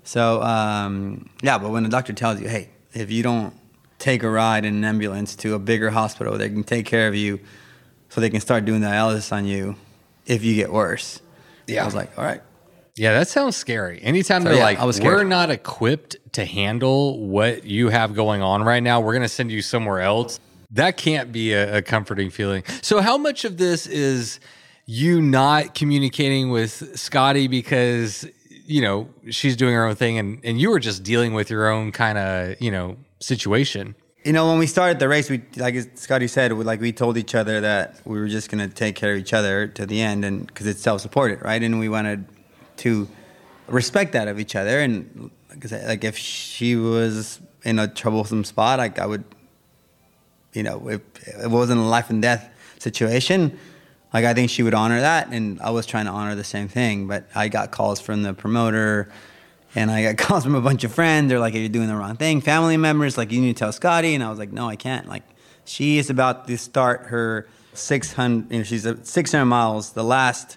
[0.05, 3.53] So um, yeah, but when the doctor tells you, hey, if you don't
[3.99, 7.15] take a ride in an ambulance to a bigger hospital, they can take care of
[7.15, 7.41] you,
[8.09, 9.75] so they can start doing dialysis on you
[10.27, 11.21] if you get worse.
[11.67, 11.83] Yeah.
[11.83, 12.41] I was like, all right.
[12.95, 14.01] Yeah, that sounds scary.
[14.03, 15.15] Anytime So, they're yeah, like, I was scared.
[15.15, 19.29] we're not equipped to handle what you have going on right now, we're going to
[19.29, 20.41] send you somewhere else.
[20.71, 22.65] That can't be a, a comforting feeling.
[22.83, 24.41] So, how much of this is
[24.87, 28.27] you not communicating with Scotty because,
[28.67, 31.69] you know, she's doing her own thing and, and you were just dealing with your
[31.69, 33.95] own kind of, you know, situation?
[34.25, 37.17] You know, when we started the race, we like Scotty said, we, like we told
[37.17, 40.25] each other that we were just gonna take care of each other to the end,
[40.25, 41.63] and because it's self-supported, right?
[41.63, 42.27] And we wanted
[42.79, 43.09] to
[43.69, 44.81] respect that of each other.
[44.81, 49.25] And like, I said, like if she was in a troublesome spot, like I would,
[50.57, 51.01] you know, if
[51.45, 53.59] it wasn't a life and death situation,
[54.13, 56.69] like I think she would honor that, and I was trying to honor the same
[56.69, 57.07] thing.
[57.07, 59.09] But I got calls from the promoter,
[59.75, 61.29] and I got calls from a bunch of friends.
[61.29, 63.73] They're like, Are "You're doing the wrong thing." Family members like, "You need to tell
[63.73, 65.23] Scotty," and I was like, "No, I can't." Like,
[65.67, 68.51] she is about to start her 600.
[68.51, 69.93] You know, she's at 600 miles.
[69.93, 70.57] The last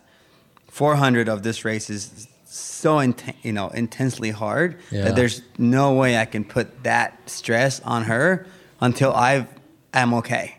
[0.69, 5.05] 400 of this race is so inten- you know intensely hard Yeah.
[5.05, 8.45] that there's no way I can put that stress on her
[8.81, 9.47] until I
[9.93, 10.55] am okay,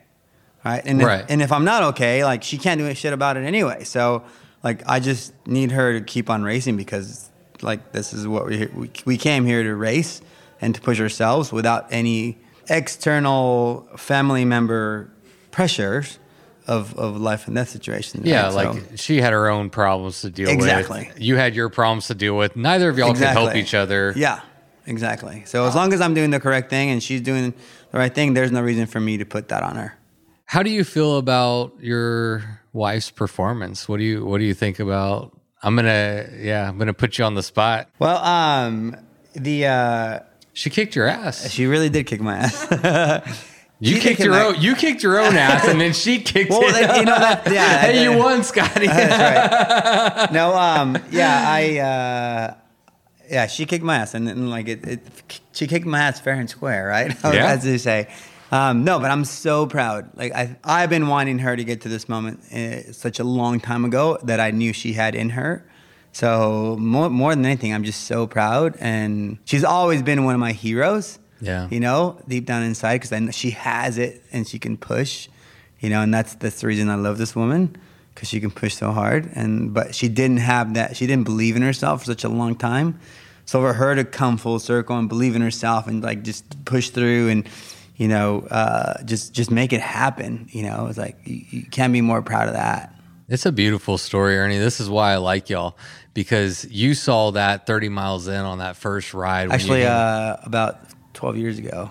[0.65, 0.83] right?
[0.85, 1.21] And Right.
[1.21, 3.85] if, and if I'm not okay, like she can't do any shit about it anyway.
[3.85, 4.25] So
[4.63, 7.29] like I just need her to keep on racing because
[7.63, 10.21] like this is what we we, we came here to race
[10.61, 12.39] and to push ourselves without any
[12.69, 15.11] external family member
[15.51, 16.19] pressures
[16.67, 18.27] of, of life and death situations.
[18.27, 18.55] Yeah, right?
[18.55, 20.99] like So- she had her own problems to deal Exactly.
[20.99, 21.07] with.
[21.07, 21.25] Exactly.
[21.27, 22.57] You had your problems to deal with.
[22.57, 24.13] Neither of y'all could help each other.
[24.17, 24.41] Yeah,
[24.87, 25.43] exactly.
[25.47, 27.53] So as long as I'm doing the correct thing and she's doing
[27.91, 29.95] the right thing, there's no reason for me to put that on her.
[30.47, 33.89] How do you feel about your wife's performance?
[33.89, 35.37] What do you What do you think about?
[35.63, 37.89] I'm gonna yeah, I'm gonna put you on the spot.
[37.99, 38.97] Well, um,
[39.35, 40.19] the uh,
[40.55, 41.51] She kicked your ass.
[41.51, 43.47] she really did kick my ass.
[43.83, 44.61] You she kicked your kick own.
[44.63, 46.99] You kicked your own ass, and then she kicked Well, it.
[46.99, 48.87] you know that- yeah, hey, you won, Scotty.
[48.87, 50.31] That's right.
[50.35, 52.55] No, um, yeah, I, uh,
[53.31, 56.35] yeah, she kicked my ass, and, and like it, it, she kicked my ass fair
[56.35, 57.17] and square, right?
[57.25, 57.47] Yeah.
[57.53, 58.09] as they say.
[58.53, 60.11] Um, no, but I'm so proud.
[60.17, 63.61] Like I, I've been wanting her to get to this moment uh, such a long
[63.61, 65.65] time ago that I knew she had in her.
[66.13, 70.41] So more, more than anything, I'm just so proud, and she's always been one of
[70.41, 71.19] my heroes.
[71.43, 71.69] Yeah.
[71.71, 75.29] you know, deep down inside, because I know she has it and she can push.
[75.79, 77.77] You know, and that's that's the reason I love this woman
[78.15, 79.31] because she can push so hard.
[79.35, 80.97] And but she didn't have that.
[80.97, 83.01] She didn't believe in herself for such a long time.
[83.51, 86.91] So for her to come full circle and believe in herself and like just push
[86.91, 87.49] through and
[87.97, 90.47] you know uh, just just make it happen.
[90.53, 92.95] You know, it's like you, you can't be more proud of that.
[93.29, 94.59] It's a beautiful story, Ernie.
[94.59, 95.77] This is why I like y'all
[96.15, 99.49] because you saw that 30 miles in on that first ride.
[99.49, 100.79] when you Actually, uh, about
[101.15, 101.91] 12 years ago.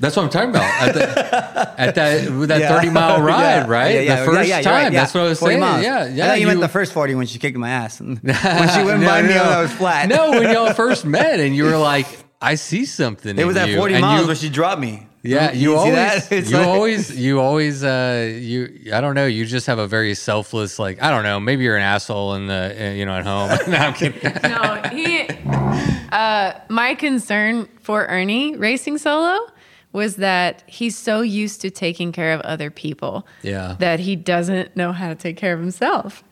[0.00, 0.64] That's what I'm talking about.
[0.82, 2.68] At, the, at that that Yeah.
[2.76, 3.94] 30 mile ride, Yeah, right?
[3.94, 4.72] Yeah, yeah, the first yeah, yeah, time.
[4.74, 5.00] right, yeah.
[5.00, 5.60] That's what I was saying.
[5.60, 5.82] miles.
[5.84, 6.24] Yeah, yeah.
[6.24, 8.00] I thought you, meant the first 40 when she kicked my ass.
[8.00, 9.42] when she went No, by me, no.
[9.42, 10.08] I was flat.
[10.08, 12.06] No, when y'all first met and you were like,
[12.40, 13.38] I see something.
[13.38, 15.06] It was in at 40 And miles you- where she dropped me.
[15.26, 16.32] Yeah, you, see always, that?
[16.32, 18.90] It's you like- always, you always, uh, you.
[18.92, 19.24] I don't know.
[19.24, 21.40] You just have a very selfless, like I don't know.
[21.40, 23.48] Maybe you're an asshole in the, uh, you know, at home.
[23.72, 24.20] no, I'm kidding.
[24.42, 25.26] no, he.
[26.12, 29.46] Uh, my concern for Ernie racing solo
[29.94, 33.76] was that he's so used to taking care of other people Yeah.
[33.78, 36.22] that he doesn't know how to take care of himself.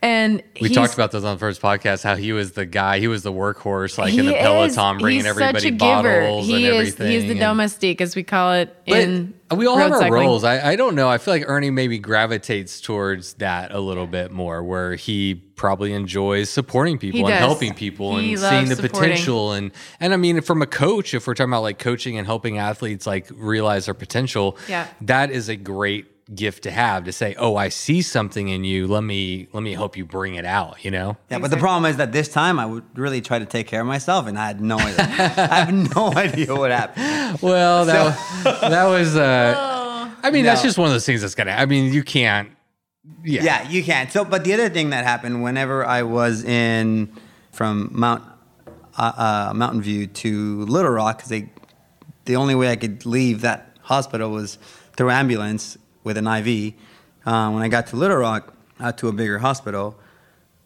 [0.00, 2.02] And We talked about this on the first podcast.
[2.04, 4.98] How he was the guy, he was the workhorse, like in he the is- Peloton,
[4.98, 6.58] bringing he's everybody such a bottles giver.
[6.58, 7.10] and He is everything.
[7.12, 10.22] he's the and- domestique, as we call it in But we all have our cycling.
[10.22, 10.44] roles.
[10.44, 11.08] I, I don't know.
[11.08, 15.92] I feel like Ernie maybe gravitates towards that a little bit more, where he probably
[15.92, 19.10] enjoys supporting people He and helping people He and seeing the supporting.
[19.10, 19.52] potential.
[19.52, 22.58] And and I mean, from a coach, if we're talking about like coaching and helping
[22.58, 24.86] athletes like realize their potential, Yeah.
[25.00, 28.86] that is a great gift to have to say, oh, I see something in you.
[28.86, 30.84] Let me let me help you bring it out.
[30.84, 31.16] You know.
[31.30, 33.80] Yeah, but the problem is that this time I would really try to take care
[33.80, 34.96] of myself, and I had no idea.
[34.98, 37.40] I have no idea what happened.
[37.42, 38.18] Well, that
[38.60, 39.16] that was.
[39.16, 41.52] Uh, I mean, that's just one of those things that's gonna.
[41.52, 42.50] I mean, you can't.
[43.24, 43.42] Yeah.
[43.42, 44.12] Yeah, you can't.
[44.12, 47.12] So, but the other thing that happened whenever I was in
[47.52, 48.22] from Mount
[48.98, 51.50] uh, uh, Mountain View to Little Rock, because they
[52.24, 54.58] the only way I could leave that hospital was
[54.96, 56.72] through ambulance with an IV.
[57.26, 59.94] Uh, when I got to Little Rock, out to a bigger hospital,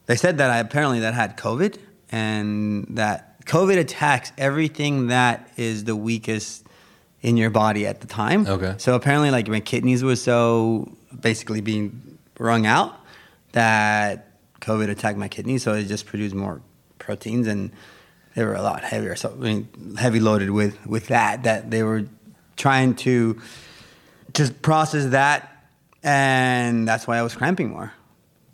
[0.06, 1.78] they said that I apparently that had COVID
[2.10, 6.64] and that COVID attacks everything that is the weakest
[7.23, 8.47] in your body at the time.
[8.47, 8.74] Okay.
[8.78, 12.97] So apparently, like my kidneys were so basically being wrung out
[13.52, 14.28] that
[14.60, 16.62] COVID attacked my kidneys, so it just produced more
[16.98, 17.73] proteins and
[18.35, 19.16] they were a lot heavier.
[19.16, 22.06] So I mean, heavy loaded with with that that they were
[22.56, 23.40] trying to
[24.35, 25.49] just process that,
[26.03, 27.93] and that's why I was cramping more.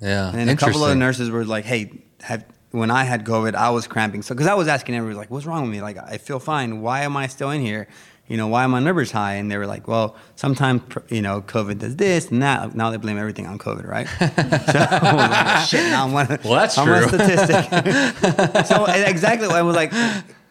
[0.00, 0.32] Yeah.
[0.34, 3.70] And a couple of the nurses were like, "Hey, have, when I had COVID, I
[3.70, 5.82] was cramping." So, because I was asking everyone, like, "What's wrong with me?
[5.82, 6.80] Like, I feel fine.
[6.82, 7.88] Why am I still in here?
[8.28, 11.40] You know, why are my numbers high?" And they were like, "Well, sometimes you know,
[11.42, 14.06] COVID does this and that." Now they blame everything on COVID, right?
[14.18, 15.90] so, like, shit.
[15.90, 16.28] Now I'm one.
[16.44, 17.06] Well, that's I'm true.
[17.06, 18.66] a statistic.
[18.66, 19.92] so exactly, I was like,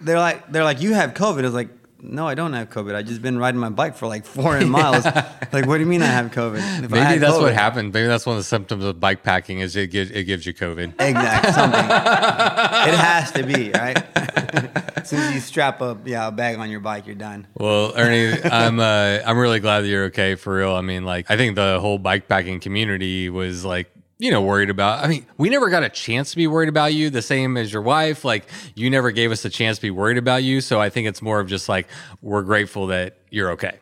[0.02, 1.70] they're like, they're like, "You have COVID." I was like.
[1.99, 2.94] No, I don't have COVID.
[2.94, 5.06] I just been riding my bike for like 400 miles.
[5.52, 6.84] like, what do you mean I have COVID?
[6.84, 7.94] If Maybe that's what happened.
[7.94, 10.53] Maybe that's one of the symptoms of bike packing is it gives it gives you
[10.53, 10.94] COVID.
[10.99, 11.86] Exact something.
[11.86, 13.98] it has to be right.
[14.98, 17.48] as soon as you strap a yeah a bag on your bike, you're done.
[17.56, 20.74] Well, Ernie, I'm uh, I'm really glad that you're okay for real.
[20.74, 24.69] I mean, like I think the whole bike packing community was like you know worried
[24.69, 25.03] about.
[25.03, 27.72] I mean, we never got a chance to be worried about you, the same as
[27.72, 28.26] your wife.
[28.26, 30.61] Like you never gave us a chance to be worried about you.
[30.61, 31.88] So I think it's more of just like
[32.22, 33.77] we're grateful that you're okay.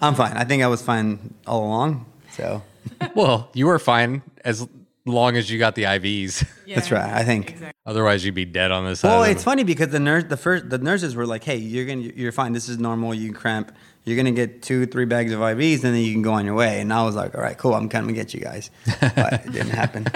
[0.00, 0.36] I'm fine.
[0.36, 2.06] I think I was fine all along.
[2.32, 2.62] So
[3.14, 4.66] Well, you were fine as
[5.04, 6.46] long as you got the IVs.
[6.74, 7.12] that's right.
[7.12, 7.56] I think.
[7.84, 9.08] Otherwise, you'd be dead on this side.
[9.08, 11.86] Well, of it's funny because the nurse, the first, the nurses were like, "Hey, you're
[11.86, 12.52] gonna, you're fine.
[12.52, 13.14] This is normal.
[13.14, 13.72] You cramp.
[14.06, 16.54] You're gonna get two, three bags of IVs, and then you can go on your
[16.54, 17.74] way." And I was like, "All right, cool.
[17.74, 18.70] I'm coming to get you guys."
[19.00, 20.06] But it didn't happen.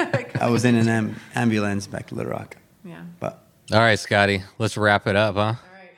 [0.41, 2.57] I was in an am- ambulance back to Little Rock.
[2.85, 3.03] Yeah.
[3.19, 5.41] But All right, Scotty, let's wrap it up, huh?
[5.41, 5.91] All right.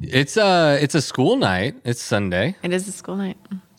[0.00, 1.74] It's uh it's a school night.
[1.84, 3.36] It's Sunday, It is a school night.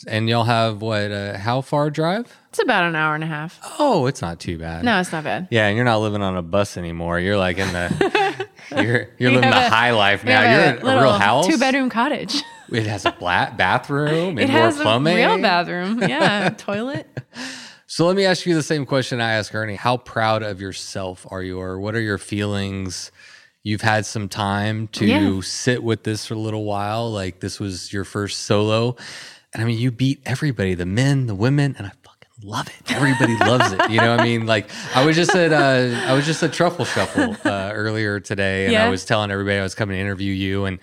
[0.07, 1.11] and y'all have what?
[1.11, 2.25] Uh, how far drive?
[2.49, 3.59] It's about an hour and a half.
[3.79, 4.83] Oh, it's not too bad.
[4.85, 5.47] No, it's not bad.
[5.49, 7.19] Yeah, and you're not living on a bus anymore.
[7.19, 10.41] You're like in the you're you're We living the a- high life now.
[10.41, 11.47] have You're in a real house.
[11.47, 12.43] two bedroom cottage.
[12.73, 15.13] It has a black bathroom, It indoor has plumbing.
[15.13, 16.01] a real bathroom.
[16.01, 17.07] Yeah, toilet.
[17.87, 19.75] So let me ask you the same question I asked Ernie.
[19.75, 23.11] How proud of yourself are you, or what are your feelings?
[23.61, 25.39] You've had some time to Yeah.
[25.41, 27.09] sit with this for a little while.
[27.11, 28.95] Like this was your first solo.
[29.53, 32.91] And I mean, you beat everybody, the men, the women, and I fucking love it.
[32.91, 33.89] Everybody loves it.
[33.91, 34.47] You know what I mean?
[34.47, 38.65] Like I was just at uh I was just at Truffle Shuffle uh, earlier today
[38.65, 40.79] and I was telling everybody I was coming to interview you and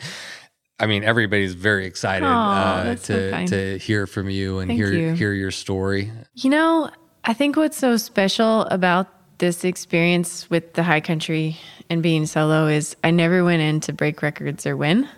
[0.81, 4.69] I mean, everybody's very excited Aw, uh, that's so to to hear from you and
[4.69, 5.13] Thank hear you.
[5.13, 6.11] hear your story.
[6.35, 6.91] You know,
[7.25, 9.07] I think what's so special about
[9.39, 11.59] this experience with the high country
[11.89, 15.09] and being solo is I never went in to break records or win.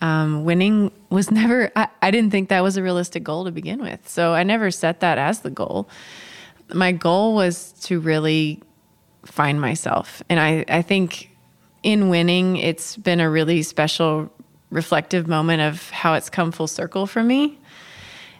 [0.00, 3.80] Um, winning was never, I, I didn't think that was a realistic goal to begin
[3.80, 4.06] with.
[4.08, 5.88] So I never set that as the goal.
[6.72, 8.62] My goal was to really
[9.24, 10.22] find myself.
[10.28, 11.30] And I, I think
[11.82, 14.30] in winning, it's been a really special,
[14.74, 17.58] reflective moment of how it's come full circle for me.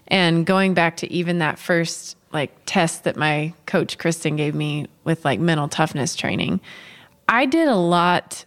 [0.08, 4.88] And going back to even that first like test that my coach Kristin gave me
[5.04, 6.60] with like mental toughness training,
[7.28, 8.44] I did a lot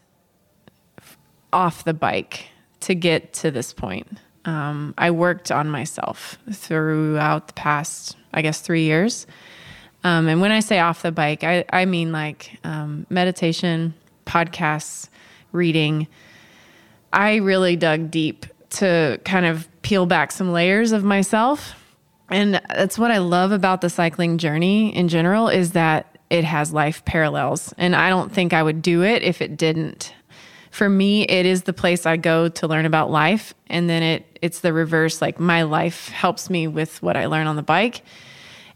[1.54, 2.50] off the bike
[2.82, 4.20] to get to this point.
[4.44, 9.26] Um, I worked on myself throughout the past, I guess, three years.
[10.04, 13.94] Um, and when I say off the bike, I, I mean like um, meditation,
[14.26, 15.10] podcasts,
[15.54, 16.08] reading.
[17.12, 21.74] I really dug deep to kind of peel back some layers of myself.
[22.30, 26.74] And that's what I love about the cycling journey in general is that it has
[26.74, 27.74] life parallels.
[27.78, 30.14] And I don't think I would do it if it didn't.
[30.72, 33.54] For me, it is the place I go to learn about life.
[33.68, 35.22] And then it it's the reverse.
[35.22, 38.04] Like my life helps me with what I learn on the bike.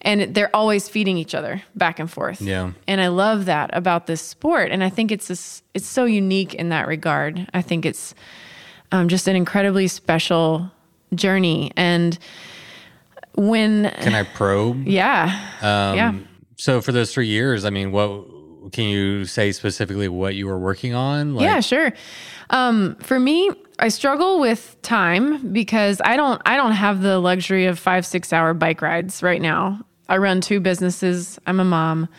[0.01, 2.41] And they're always feeding each other back and forth.
[2.41, 2.71] Yeah.
[2.87, 4.71] And I love that about this sport.
[4.71, 7.47] And I think it's this, it's so unique in that regard.
[7.53, 8.13] I think it's
[8.91, 10.71] um, just an incredibly special
[11.15, 11.71] journey.
[11.77, 12.17] And
[13.35, 14.83] when, Can I probe?
[14.87, 16.13] yeah, Um, yeah.
[16.57, 18.25] So for those three years, I mean, what
[18.71, 21.33] can you say specifically what you were working on?
[21.33, 21.91] Like, yeah, sure.
[22.51, 23.49] Um, for me,
[23.79, 28.31] I struggle with time because I don't I don't have the luxury of five six
[28.31, 29.81] hour bike rides right now.
[30.11, 31.39] I run two businesses.
[31.47, 32.09] I'm a mom.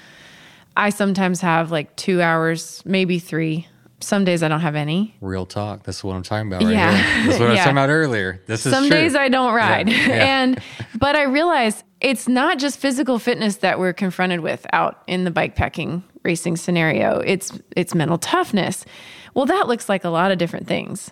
[0.74, 3.68] I sometimes have like two hours, maybe three.
[4.00, 5.14] Some days I don't have any.
[5.20, 5.82] Real talk.
[5.82, 6.90] That's what I'm talking about right Yeah.
[6.96, 7.26] here.
[7.26, 8.40] That's what I was talking about earlier.
[8.46, 8.96] This is Some true.
[8.96, 9.90] days I don't ride.
[9.90, 10.06] Yeah.
[10.08, 10.14] Yeah.
[10.42, 10.58] and
[10.98, 15.30] but I realize it's not just physical fitness that we're confronted with out in the
[15.30, 17.18] bikepacking racing scenario.
[17.20, 18.86] It's it's mental toughness.
[19.34, 21.10] Well, that looks like a lot of different things.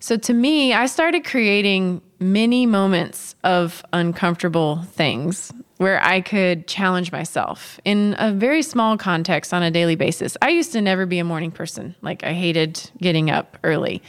[0.00, 7.12] So to me, I started creating mini moments of uncomfortable things where I could challenge
[7.12, 10.36] myself in a very small context on a daily basis.
[10.40, 11.94] I used to never be a morning person.
[12.00, 14.02] Like I hated getting up early.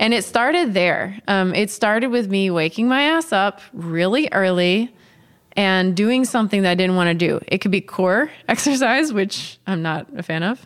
[0.00, 1.20] And it started there.
[1.28, 4.94] Um, it started with me waking my ass up really early
[5.52, 7.40] and doing something that I didn't want to do.
[7.48, 10.64] It could be core exercise, which I'm not a fan of.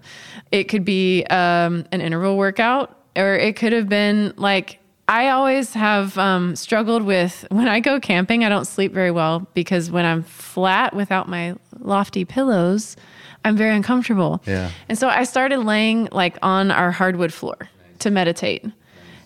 [0.51, 5.75] It could be um, an interval workout, or it could have been like, I always
[5.75, 10.05] have um, struggled with when I go camping, I don't sleep very well because when
[10.05, 12.97] I'm flat without my lofty pillows,
[13.45, 14.43] I'm very uncomfortable.
[14.47, 14.71] Yeah.
[14.89, 17.57] And so I started laying like on our hardwood floor
[18.01, 18.65] to meditate.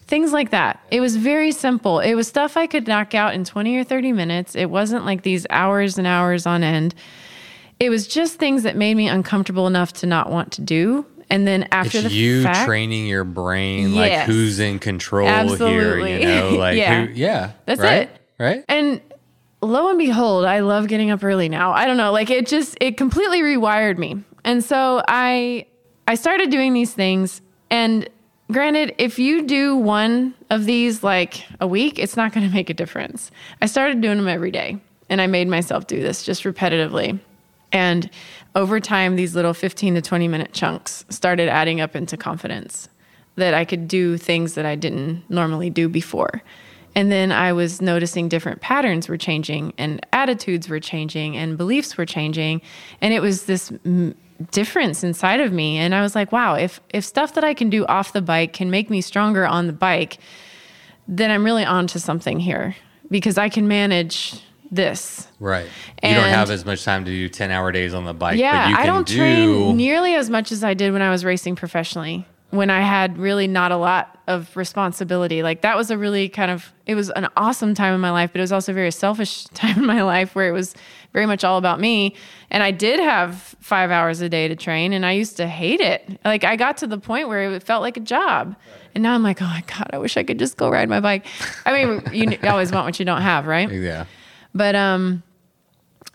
[0.06, 0.80] Things like that.
[0.90, 1.98] It was very simple.
[1.98, 4.54] It was stuff I could knock out in 20 or 30 minutes.
[4.54, 6.94] It wasn't like these hours and hours on end.
[7.80, 11.04] It was just things that made me uncomfortable enough to not want to do.
[11.28, 15.34] And then after It's the you fact, training your brain, like who's in control here,
[15.34, 16.20] Absolutely.
[16.20, 17.06] you know, like Yeah.
[17.06, 18.02] who, yeah, That's right?
[18.08, 18.20] it.
[18.38, 18.64] right?
[18.68, 19.00] And
[19.60, 21.72] lo and behold, I love getting up early now.
[21.72, 24.22] I don't know, like it just it completely rewired me.
[24.44, 25.66] And so I
[26.06, 27.40] I started doing these things
[27.70, 28.08] and
[28.52, 32.70] granted, if you do one of these like a week, it's not going to make
[32.70, 33.32] a difference.
[33.60, 34.78] I started doing them every day
[35.08, 37.18] and I made myself do this just repetitively.
[37.72, 38.08] And
[38.56, 42.88] over time, these little 15 to 20 minute chunks started adding up into confidence
[43.36, 46.42] that I could do things that I didn't normally do before.
[46.94, 51.98] And then I was noticing different patterns were changing and attitudes were changing and beliefs
[51.98, 52.62] were changing.
[53.02, 54.14] And it was this mm,
[54.50, 55.76] difference inside of me.
[55.76, 58.54] And I was like, wow, if, if stuff that I can do off the bike
[58.54, 60.16] can make me stronger on the bike,
[61.06, 62.74] then I'm really onto something here
[63.10, 64.40] because I can manage
[64.70, 65.28] this.
[65.40, 65.68] Right.
[66.02, 68.64] you don't have as much time to do 10 hour days on the bike, Yeah,
[68.64, 71.10] but you can I don't do train nearly as much as I did when I
[71.10, 72.26] was racing professionally.
[72.50, 75.42] When I had really not a lot of responsibility.
[75.42, 78.32] Like that was a really kind of it was an awesome time in my life,
[78.32, 80.74] but it was also a very selfish time in my life where it was
[81.12, 82.14] very much all about me.
[82.50, 85.80] And I did have 5 hours a day to train and I used to hate
[85.80, 86.20] it.
[86.24, 88.54] Like I got to the point where it felt like a job.
[88.94, 91.00] And now I'm like, "Oh my god, I wish I could just go ride my
[91.00, 91.26] bike."
[91.66, 93.70] I mean, you always want what you don't have, right?
[93.86, 94.06] Yeah.
[94.56, 95.22] But um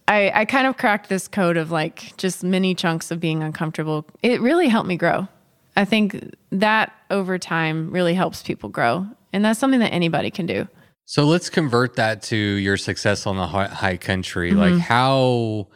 [0.08, 4.06] I I kind of cracked this code of like just mini chunks of being uncomfortable.
[4.24, 5.28] It really helped me grow.
[5.76, 9.08] I think that over time really helps people grow.
[9.32, 10.68] And that's something that anybody can do.
[11.06, 14.52] So let's convert that to your success on the high, country.
[14.52, 14.60] Mm-hmm.
[14.60, 15.68] Like how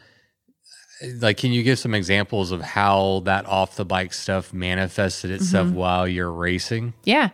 [1.20, 5.68] like can you give some examples of how that off the bike stuff manifested itself
[5.68, 5.76] Mm-hmm.
[5.78, 6.94] while you're racing?
[7.04, 7.30] Yeah.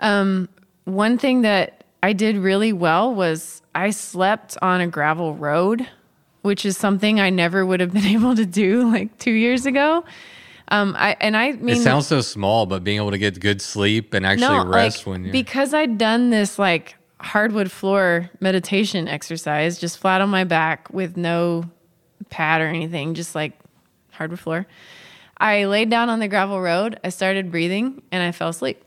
[0.00, 0.48] Um,
[0.84, 5.86] one thing that I did really well was I slept on a gravel road,
[6.42, 10.04] which is something I never would have been able to do like two years ago.
[10.68, 13.60] Um, I and I mean, It sounds so small, but being able to get good
[13.60, 19.06] sleep and actually rest like, when you're because I'd done this like hardwood floor meditation
[19.06, 21.64] exercise, just flat on my back with no
[22.30, 23.58] pad or anything, just like
[24.12, 24.66] hardwood floor.
[25.36, 26.98] I laid down on the gravel road.
[27.04, 28.82] I started breathing, and I fell asleep.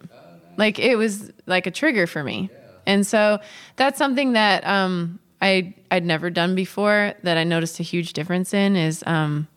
[0.57, 2.49] Like it was like a trigger for me,
[2.85, 3.39] and so
[3.75, 7.13] that's something that um, I I'd never done before.
[7.23, 9.47] That I noticed a huge difference in is, um,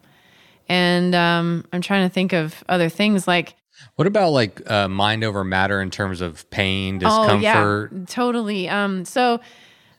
[0.68, 3.54] and um, I'm trying to think of other things like
[3.96, 7.90] What about like uh, mind over matter in terms of pain, discomfort?
[7.92, 8.68] Oh yeah, totally.
[8.68, 9.40] Um, so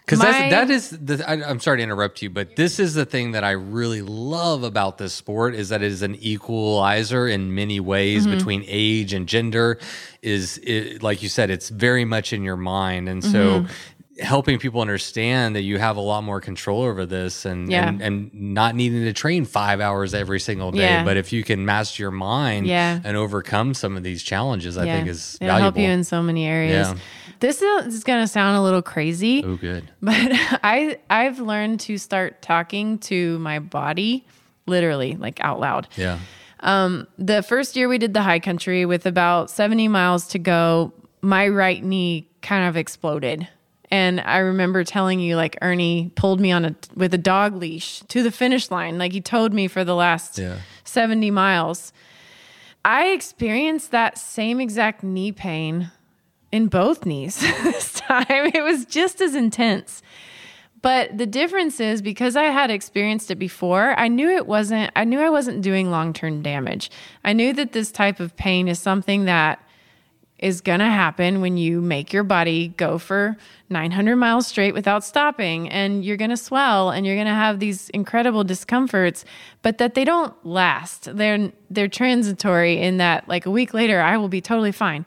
[0.10, 1.24] Because that is the.
[1.30, 4.64] I, I'm sorry to interrupt you, but this is the thing that I really love
[4.64, 8.38] about this sport is that it is an equalizer in many ways Mm-hmm.
[8.38, 9.78] between age and gender.
[10.22, 14.24] Is it, like you said, it's very much in your mind, and so Mm-hmm.
[14.24, 17.88] helping people understand that you have a lot more control over this, and Yeah.
[17.88, 20.82] and, and not needing to train five hours every single day.
[20.82, 21.06] Yeah.
[21.06, 23.00] But if you can master your mind Yeah.
[23.04, 25.64] and overcome some of these challenges, I think is it'll valuable.
[25.64, 26.94] help you in so many areas.
[27.40, 29.90] This is, is going to sound a little crazy, Oh, good.
[30.02, 30.16] but
[30.64, 34.26] I I've learned to start talking to my body
[34.66, 35.88] literally like out loud.
[35.96, 36.20] Yeah.
[36.62, 40.92] Um, The first year we did the high country with about 70 miles to go,
[41.22, 43.48] my right knee kind of exploded.
[43.92, 48.02] And I remember telling you like Ernie pulled me on a with a dog leash
[48.10, 50.58] to the finish line like he towed me for the last Yeah.
[50.84, 51.92] 70 miles.
[52.86, 55.92] I experienced that same exact knee pain
[56.52, 58.26] in both knees this time.
[58.54, 60.02] It was just as intense.
[60.82, 65.04] But the difference is because I had experienced it before, I knew it wasn't, I
[65.04, 66.90] knew I wasn't doing long term damage.
[67.24, 69.62] I knew that this type of pain is something that
[70.40, 73.36] is going to happen when you make your body go for
[73.70, 77.60] 900 miles straight without stopping and you're going to swell and you're going to have
[77.60, 79.26] these incredible discomforts
[79.62, 84.16] but that they don't last they're they're transitory in that like a week later I
[84.16, 85.06] will be totally fine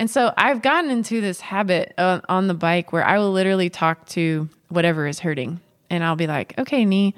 [0.00, 3.68] and so I've gotten into this habit uh, on the bike where I will literally
[3.68, 5.60] talk to whatever is hurting.
[5.90, 7.14] And I'll be like okay knee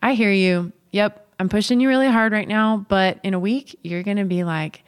[0.00, 0.72] I hear you.
[0.92, 4.24] Yep I'm pushing you really hard right now but in a week you're going to
[4.24, 4.84] be like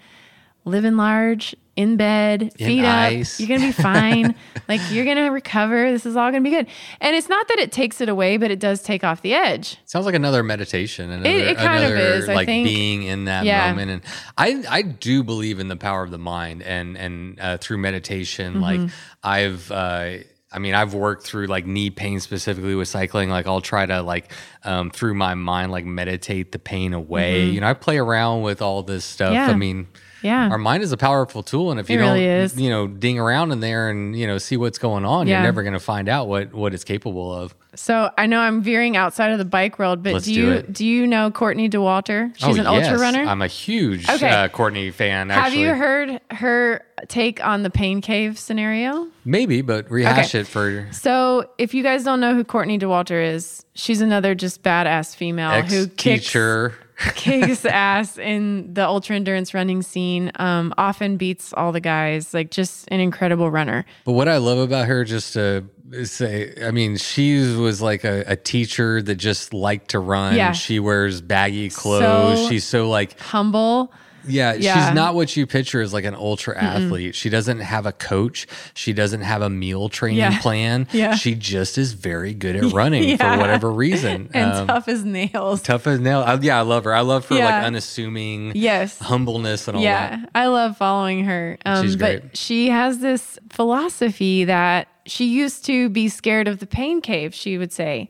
[0.65, 3.41] living large in bed, In feet ice.
[3.41, 3.49] up.
[3.49, 4.35] You're gonna be fine.
[4.69, 5.91] like you're gonna recover.
[5.91, 6.67] This is all gonna be good.
[7.01, 9.79] And it's not that it takes it away, but it does take off the edge.
[9.87, 11.11] Sounds like another meditation.
[11.11, 12.67] Another, it kind of another, is, I like think.
[12.67, 13.71] being in that Yeah.
[13.71, 13.91] moment.
[13.91, 14.03] And
[14.37, 18.55] I, I do believe in the power of the mind and, and uh, through meditation,
[18.55, 18.63] Mm-hmm.
[18.63, 18.91] like
[19.25, 20.19] I've, uh,
[20.55, 23.31] I mean, I've worked through like knee pain specifically with cycling.
[23.31, 24.31] Like I'll try to like
[24.65, 27.47] um, through my mind, like meditate the pain away.
[27.47, 29.29] You know, I play around with all this stuff.
[29.29, 29.35] Mm-hmm.
[29.35, 29.47] Yeah.
[29.49, 29.87] I mean,
[30.23, 30.49] Yeah.
[30.51, 33.19] our mind is a powerful tool, and if you It don't, really you know, ding
[33.19, 35.37] around in there and you know see what's going on, Yeah.
[35.37, 37.55] you're never going to find out what what it's capable of.
[37.75, 40.85] So I know I'm veering outside of the bike world, but Let's do you do
[40.87, 42.33] you know Courtney Dauwalter?
[42.37, 43.25] She's Oh, an ultra runner.
[43.25, 44.29] I'm a huge Okay.
[44.29, 45.31] uh, Courtney fan.
[45.31, 49.09] Have you heard her take on the pain cave scenario?
[49.25, 50.41] Maybe, but rehash Okay.
[50.41, 54.63] it for So, if you guys don't know who Courtney Dauwalter is, she's another just
[54.63, 56.75] badass female who kicks ex-teacher.
[57.15, 60.31] kicks ass in the ultra endurance running scene.
[60.37, 62.33] Um, often beats all the guys.
[62.35, 63.85] Like just an incredible runner.
[64.05, 65.65] But what I love about her, just to
[66.05, 70.37] say, I mean, she was like a, a teacher that just liked to run.
[70.37, 70.53] Yeah.
[70.53, 72.41] She wears baggy clothes.
[72.41, 73.93] So- she's so like, Humble.
[74.27, 74.87] Yeah, Yeah.
[74.87, 77.15] she's not what you picture as like an ultra athlete.
[77.15, 78.47] She doesn't have a coach.
[78.75, 80.41] She doesn't have a meal training Yeah.
[80.41, 80.87] plan.
[80.93, 81.15] Yeah.
[81.15, 84.29] She just is very good at running for whatever reason.
[84.35, 85.63] And Um, tough as nails.
[85.63, 86.25] tough as nails.
[86.27, 86.95] I, yeah, I love her.
[86.95, 88.99] I love her like unassuming Yes.
[88.99, 89.89] humbleness and all that.
[89.89, 90.31] yeah, that.
[90.35, 91.59] I love following her.
[91.65, 96.67] Um, She's but she has this philosophy that she used to be scared of the
[96.67, 98.09] pain cave, she would say.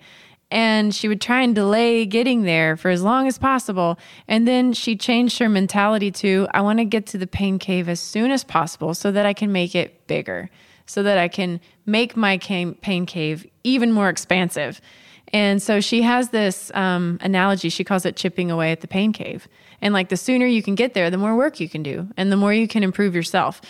[0.52, 3.98] And she would try and delay getting there for as long as possible.
[4.28, 7.88] And then she changed her mentality to I want to get to the pain cave
[7.88, 10.50] as soon as possible so that I can make it bigger,
[10.84, 14.80] so that I can make my pain cave even more expansive.
[15.32, 17.70] And so she has this um, analogy.
[17.70, 19.48] She calls it chipping away at the pain cave.
[19.80, 22.30] And like the sooner you can get there, the more work you can do and
[22.30, 23.62] the more you can improve yourself.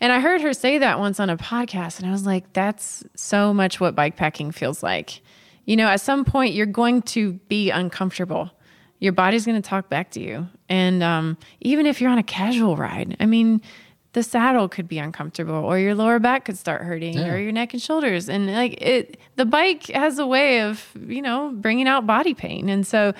[0.00, 3.02] And I heard her say that once on a podcast, and I was like, that's
[3.16, 5.22] so much what bikepacking feels like.
[5.68, 8.50] You know, at some point, you're going to be uncomfortable.
[9.00, 10.48] Your body's going to talk back to you.
[10.70, 13.60] And um, even if you're on a casual ride, I mean,
[14.14, 17.74] the saddle could be uncomfortable or your lower back could start hurting or your neck
[17.74, 22.06] and shoulders and like it the bike has a way of you know bringing out
[22.06, 23.12] body pain and so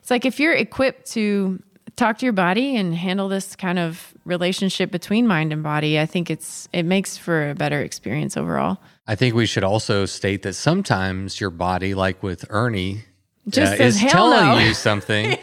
[0.00, 1.62] it's like if you're equipped to
[1.94, 6.04] talk to your body and handle this kind of relationship between mind and body i
[6.04, 10.42] think it's it makes for a better experience overall I think we should also state
[10.42, 13.04] that sometimes your body, like with Ernie,
[13.48, 15.36] Just uh, is telling no." you something.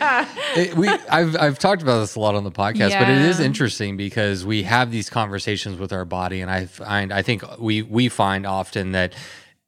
[0.56, 3.40] It- we, I've, I've talked about this a lot on the podcast, but it is
[3.40, 7.84] interesting because we have these conversations with our body, and I find I think we
[7.84, 9.14] we find often that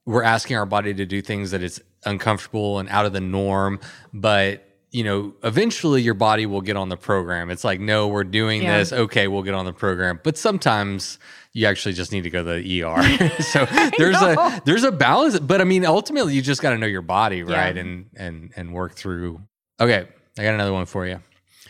[0.06, 3.80] we're asking our body to do things that it's uncomfortable and out of the norm,
[4.14, 7.50] but you know, eventually your body will get on the program.
[7.50, 8.78] It's like, no, we're doing Yeah.
[8.78, 8.92] this.
[8.94, 10.20] Okay, we'll get on the program.
[10.24, 11.18] But sometimes
[11.54, 13.42] you actually just need to go to the ER.
[13.42, 13.66] so
[13.98, 15.40] there's a there's a balance.
[15.40, 17.78] But I mean, ultimately, you just got to know your body, right?
[17.78, 19.42] And and and work through.
[19.80, 20.08] Okay,
[20.38, 21.22] I got another one for you.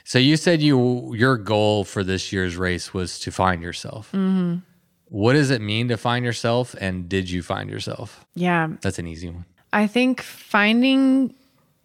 [0.06, 4.08] So you said you your goal for this year's race was to find yourself.
[4.12, 4.58] Mm-hmm.
[5.06, 6.76] What does it mean to find yourself?
[6.80, 8.26] And did you find yourself?
[8.34, 9.46] yeah That's an easy one.
[9.72, 11.34] I think finding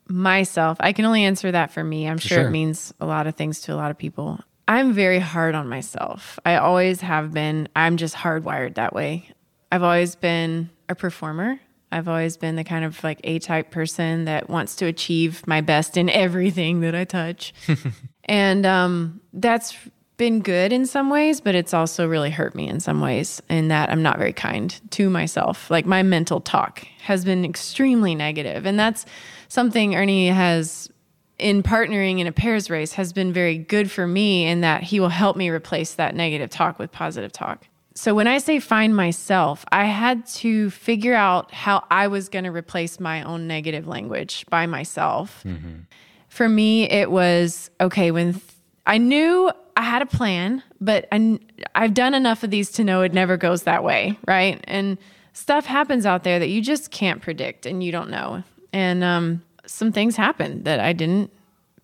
[0.09, 2.09] myself, I can only answer that for me.
[2.09, 2.49] I'm sure, sure.
[2.49, 4.41] it means a lot of things to a lot of people.
[4.69, 6.39] I'm very hard on myself.
[6.45, 7.69] I always have been.
[7.74, 9.31] I'm just hardwired that way.
[9.73, 11.59] I've always been a performer.
[11.90, 15.62] I've always been the kind of like A type person that wants to achieve my
[15.62, 17.55] best in everything that I touch.
[18.24, 19.74] and um, that's
[20.19, 23.69] been good in some ways, but it's also really hurt me in some ways in
[23.69, 25.70] that I'm not very kind to myself.
[25.70, 29.07] Like my mental talk has been extremely negative, and that's
[29.49, 30.90] something Ernie has
[31.39, 35.01] in partnering in a pairs race has been very good for me in that he
[35.01, 37.66] will help me replace that negative talk with positive talk.
[37.94, 42.44] So when I say find myself, I had to figure out how I was going
[42.44, 45.43] to replace my own negative language by myself.
[45.44, 45.81] Mm-hmm.
[46.28, 48.44] For me, it was okay when th-
[48.86, 51.40] I knew I had a plan, but I,
[51.74, 54.62] I've done enough of these to know it never goes that way, right?
[54.69, 54.97] And
[55.32, 58.44] stuff happens out there that you just can't predict and you don't know.
[58.73, 61.31] And um, some things happened that I didn't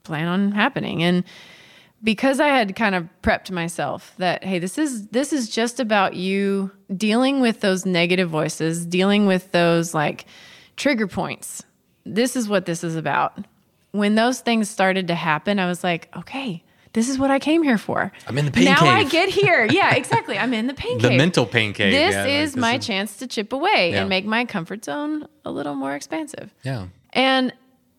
[0.03, 1.03] plan on happening.
[1.03, 1.25] And
[2.03, 6.15] because I had kind of prepped myself that hey, this is this is just about
[6.15, 10.27] you dealing with those negative voices, dealing with those like
[10.77, 11.63] trigger points.
[12.05, 13.47] This is what this is about.
[13.93, 16.63] When those things started to happen, I was like, okay,
[16.95, 18.13] this is what I came here for.
[18.27, 18.89] I'm in the pain now cave.
[18.89, 19.67] I get here.
[19.71, 20.37] Yeah, exactly.
[20.39, 21.17] I'm in the pain the cave.
[21.17, 21.93] mental pain cave.
[21.93, 24.01] This yeah, is like, my is- chance to chip away Yeah.
[24.01, 26.53] and make my comfort zone a little more expansive.
[26.65, 26.89] Yeah.
[27.13, 27.53] And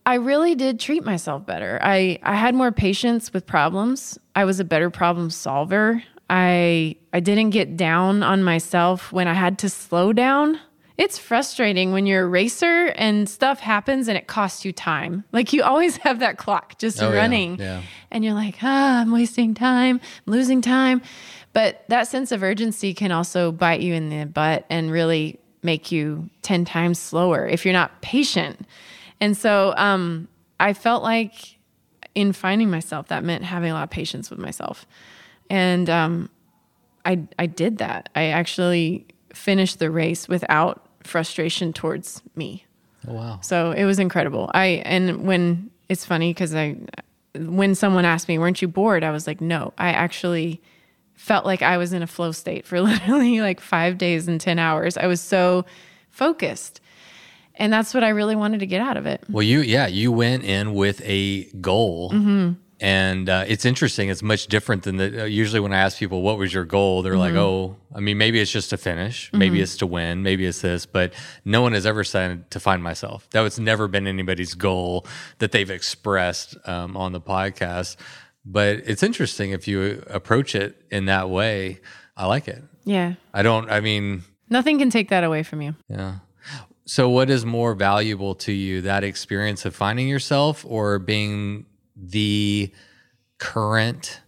[0.06, 1.80] I really did treat myself better.
[1.82, 4.20] I, I had more patience with problems.
[4.36, 6.04] I was a better problem solver.
[6.30, 10.60] I I didn't get down on myself when I had to slow down.
[10.98, 15.24] It's frustrating when you're a racer and stuff happens and it costs you time.
[15.32, 17.60] Like you always have that clock just Oh, yeah, running.
[17.60, 17.82] yeah.
[18.12, 21.02] And you're like, ah, I'm wasting time, I'm losing time.
[21.54, 25.92] But that sense of urgency can also bite you in the butt and really make
[25.92, 28.66] you 10 times slower if you're not patient.
[29.22, 30.28] And so um,
[30.60, 31.58] I felt like
[32.14, 34.86] in finding myself, that meant having a lot of patience with myself.
[35.50, 36.30] And um,
[37.06, 38.10] I, I did that.
[38.16, 42.66] I actually finished the race without frustration towards me.
[43.08, 43.40] Oh, wow.
[43.42, 44.50] So it was incredible.
[44.54, 46.78] I and when it's funny because I
[47.36, 50.62] when someone asked me, "Weren't you bored?" I was like, "No." I actually
[51.14, 54.58] felt like I was in a flow state for literally like 5 days and 10
[54.58, 54.98] hours.
[54.98, 55.66] I was so
[56.10, 56.82] focused.
[57.58, 59.24] And that's what I really wanted to get out of it.
[59.30, 62.12] Well, you, yeah, you went in with a goal.
[62.12, 62.54] Mm-hmm.
[62.82, 64.10] And uh, it's interesting.
[64.10, 65.22] It's much different than the.
[65.22, 67.40] Uh, usually, when I ask people what was your goal, they're like, Mm-hmm.
[67.40, 70.86] "Oh, I mean, maybe it's just to finish, maybe it's to win, maybe it's this."
[70.86, 71.14] But
[71.46, 73.30] no one has ever said to find myself.
[73.32, 75.06] That was never been anybody's goal
[75.40, 77.96] that they've expressed um, on the podcast.
[78.46, 81.80] But it's interesting if you approach it in that way.
[82.18, 82.62] I like it.
[82.84, 83.14] Yeah.
[83.34, 83.72] I don't.
[83.72, 85.76] I mean, Nothing can take that away from you.
[85.88, 86.16] yeah.
[86.88, 92.72] So, what is more valuable to you, that experience of finding yourself or being the
[93.40, 94.22] current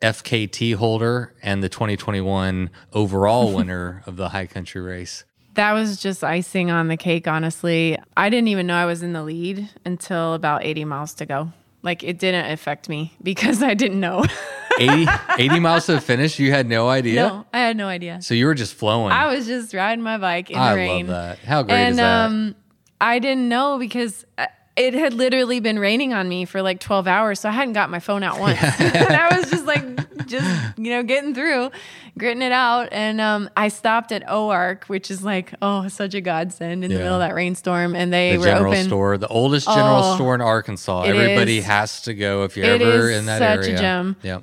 [0.00, 5.24] FKT holder and the 2021 overall winner of the high country race?
[5.54, 7.98] That was just icing on the cake, honestly.
[8.16, 11.52] I didn't even know I was in the lead until about 80 miles to go.
[11.82, 14.24] Like it didn't affect me because I didn't know.
[14.78, 15.06] 80,
[15.38, 16.38] 80 miles to the finish?
[16.38, 17.26] You had no idea?
[17.28, 18.20] no, I had no idea.
[18.22, 19.12] So, you were just flowing.
[19.12, 21.06] I was just riding my bike in I the rain.
[21.06, 21.38] love that.
[21.38, 22.26] How great and is that?
[22.26, 22.54] um,
[23.00, 24.46] I didn't know because uh,
[24.76, 27.40] it had literally been raining on me for like 12 hours.
[27.40, 28.58] So I hadn't got my phone out once.
[28.80, 31.70] and I was just like, just, you know, getting through,
[32.18, 32.88] gritting it out.
[32.90, 36.96] And um, I stopped at Oark, which is like, oh, such a godsend in the
[36.96, 37.94] middle of that rainstorm.
[37.94, 38.84] And they the were general open.
[38.86, 41.02] store, the oldest general Oh, store in Arkansas.
[41.02, 41.66] Everybody is.
[41.66, 44.16] has to go if you're ever in that such a gem.
[44.22, 44.42] Yep.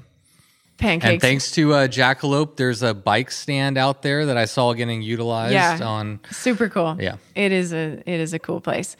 [0.81, 1.11] Pancakes.
[1.11, 5.01] And thanks to uh, Jackalope, there's a bike stand out there that I saw getting
[5.01, 5.79] utilized Yeah.
[5.81, 6.19] on.
[6.31, 6.97] Super cool.
[6.99, 7.15] Yeah.
[7.35, 8.97] It is a it is a cool place.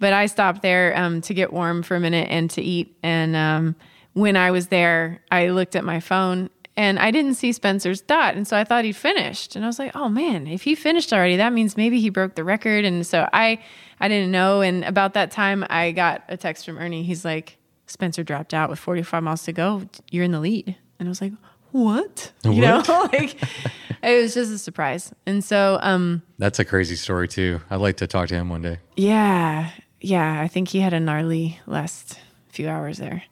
[0.00, 2.96] But I stopped there um, to get warm for a minute and to eat.
[3.02, 3.76] And um,
[4.14, 8.34] when I was there, I looked at my phone and I didn't see Spencer's dot.
[8.34, 9.54] And so I thought he'd finished.
[9.54, 12.34] And I was like, oh man, if he finished already, that means maybe he broke
[12.34, 12.84] the record.
[12.84, 13.60] And so I
[14.00, 14.60] I didn't know.
[14.62, 17.04] And about that time I got a text from Ernie.
[17.04, 17.56] He's like,
[17.86, 19.82] Spencer dropped out with 45 miles to go.
[20.10, 20.76] You're in the lead.
[20.98, 21.32] And I was like,
[21.72, 22.32] what?
[22.44, 23.36] You know, like
[24.02, 25.12] it was just a surprise.
[25.26, 27.60] And so um That's a crazy story too.
[27.70, 28.78] I'd like to talk to him one day.
[28.96, 30.40] yeah, yeah.
[30.40, 32.18] I think he had a gnarly last
[32.48, 33.24] few hours there,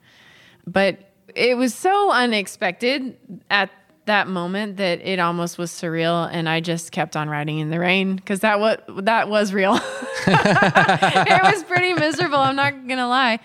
[0.66, 3.16] but it was so unexpected
[3.50, 3.70] at
[4.06, 7.78] that moment that it almost was surreal, and I just kept on riding in the
[7.78, 9.76] rain because that what that was real.
[10.26, 12.38] it was pretty miserable.
[12.38, 13.38] I'm not gonna lie.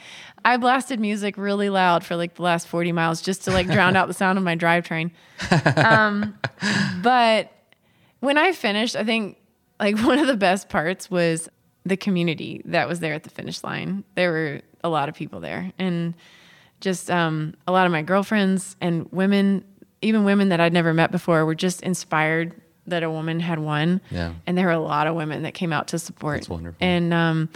[0.46, 3.96] I blasted music really loud for like the last 40 miles just to like drown
[3.96, 5.12] out the sound of my drivetrain.
[5.78, 6.38] Um,
[7.02, 7.52] but
[8.20, 9.38] when I finished, I think
[9.80, 11.50] like one of the best parts was
[11.86, 14.04] the community that was there at the finish line.
[14.16, 16.14] There were a lot of people there and
[16.80, 19.64] just um, a lot of my girlfriends and women,
[20.02, 22.54] even women that I'd never met before, were just inspired
[22.86, 24.02] that a woman had won.
[24.12, 24.34] Yeah.
[24.46, 26.42] And there were a lot of women that came out to support.
[26.42, 26.78] That's wonderful.
[26.80, 27.50] And um,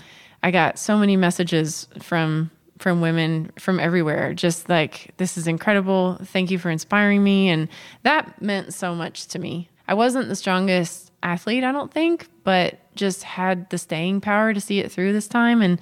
[0.43, 2.51] I got so many messages from
[2.81, 4.33] from women from everywhere.
[4.33, 6.17] Just like, this is incredible.
[6.23, 7.49] Thank you for inspiring me.
[7.49, 7.69] And
[8.03, 9.69] that meant so much to me.
[9.87, 14.61] I wasn't the strongest athlete, I don't think, but just had the staying power to
[14.61, 15.61] see it through this time.
[15.61, 15.79] And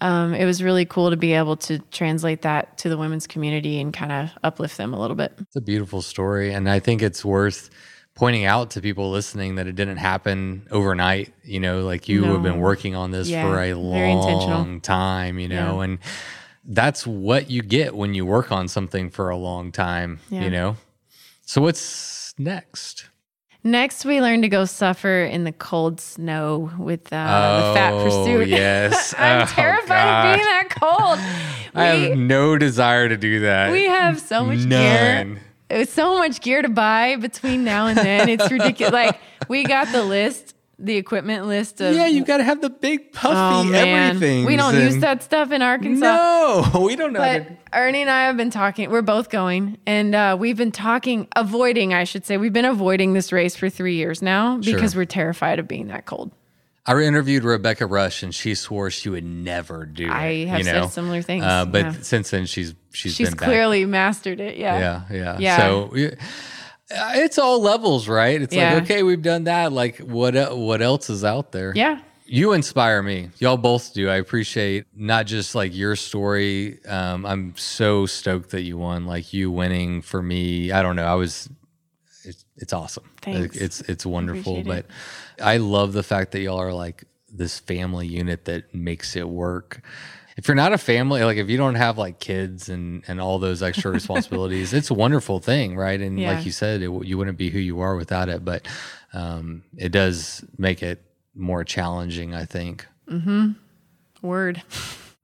[0.00, 3.80] um, it was really cool to be able to translate that to the women's community
[3.80, 5.34] and kind of uplift them a little bit.
[5.38, 6.52] It's a beautiful story.
[6.52, 7.70] And I think it's worth
[8.20, 11.32] pointing out to people listening that it didn't happen overnight.
[11.42, 12.34] You know, like you No.
[12.34, 15.84] have been working on this Yeah, for a long time, you know, Yeah.
[15.84, 15.98] and
[16.64, 20.42] that's what you get when you work on something for a long time, Yeah.
[20.44, 20.76] you know?
[21.46, 23.06] So what's next?
[23.64, 28.04] Next, we learn to go suffer in the cold snow with uh, the Fat Oh,
[28.04, 28.48] Pursuit.
[28.62, 29.14] yes.
[29.18, 31.18] I'm Oh, terrified of being that cold.
[31.74, 33.72] I have no desire to do that.
[33.72, 34.68] we have so much None.
[35.34, 35.40] gear.
[35.70, 38.28] It's so much gear to buy between now and then.
[38.28, 38.92] It's ridiculous.
[38.92, 39.18] like
[39.48, 43.12] we got the list, the equipment list of Yeah, you got to have the big
[43.12, 44.46] puffy oh everything.
[44.46, 46.04] we don't use that stuff in Arkansas.
[46.04, 47.20] No, we don't know.
[47.20, 48.90] But to- Ernie and I have been talking.
[48.90, 51.94] We're both going, and uh, we've been talking, avoiding.
[51.94, 55.02] I should say, we've been avoiding this race for three years now because Sure.
[55.02, 56.32] we're terrified of being that cold.
[56.98, 60.10] I interviewed Rebecca Rusch, and she swore she would never do it.
[60.10, 61.94] I have you said similar things, Uh, but yeah.
[62.02, 63.46] since then, she's she's She's been back.
[63.48, 64.56] clearly mastered it.
[64.56, 64.78] Yeah.
[65.10, 65.56] yeah, yeah, Yeah.
[65.58, 68.40] So uh, it's all levels, right?
[68.42, 68.74] It's Yeah.
[68.74, 69.72] like okay, we've done that.
[69.72, 71.72] Like what what else is out there?
[71.74, 72.00] Yeah.
[72.32, 73.30] You inspire me.
[73.38, 74.08] Y'all both do.
[74.08, 76.78] I appreciate not just like your story.
[76.86, 79.04] Um, I'm so stoked that you won.
[79.04, 80.70] Like you winning for me.
[80.70, 81.04] I don't know.
[81.06, 81.48] I was.
[82.24, 83.04] It's, it's awesome.
[83.22, 83.56] Thanks.
[83.56, 84.62] It's it's wonderful.
[84.62, 84.86] But
[85.40, 89.80] I love the fact that y'all are like this family unit that makes it work.
[90.36, 93.38] If you're not a family, like if you don't have like kids and and all
[93.38, 96.00] those extra responsibilities, it's a wonderful thing, right?
[96.00, 96.32] And Yeah.
[96.32, 98.44] like you said, it, you wouldn't be who you are without it.
[98.44, 98.66] But
[99.12, 101.02] um, it does make it
[101.34, 102.86] more challenging, I think.
[103.08, 103.52] Hmm.
[104.22, 104.62] Word.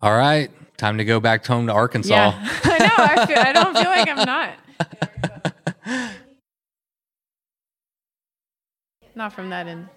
[0.02, 2.14] All right, time to go back home to Arkansas.
[2.14, 2.48] Yeah.
[2.64, 2.94] I know.
[3.22, 6.12] I, feel, I don't feel like I'm not.
[9.14, 9.88] Not from that end.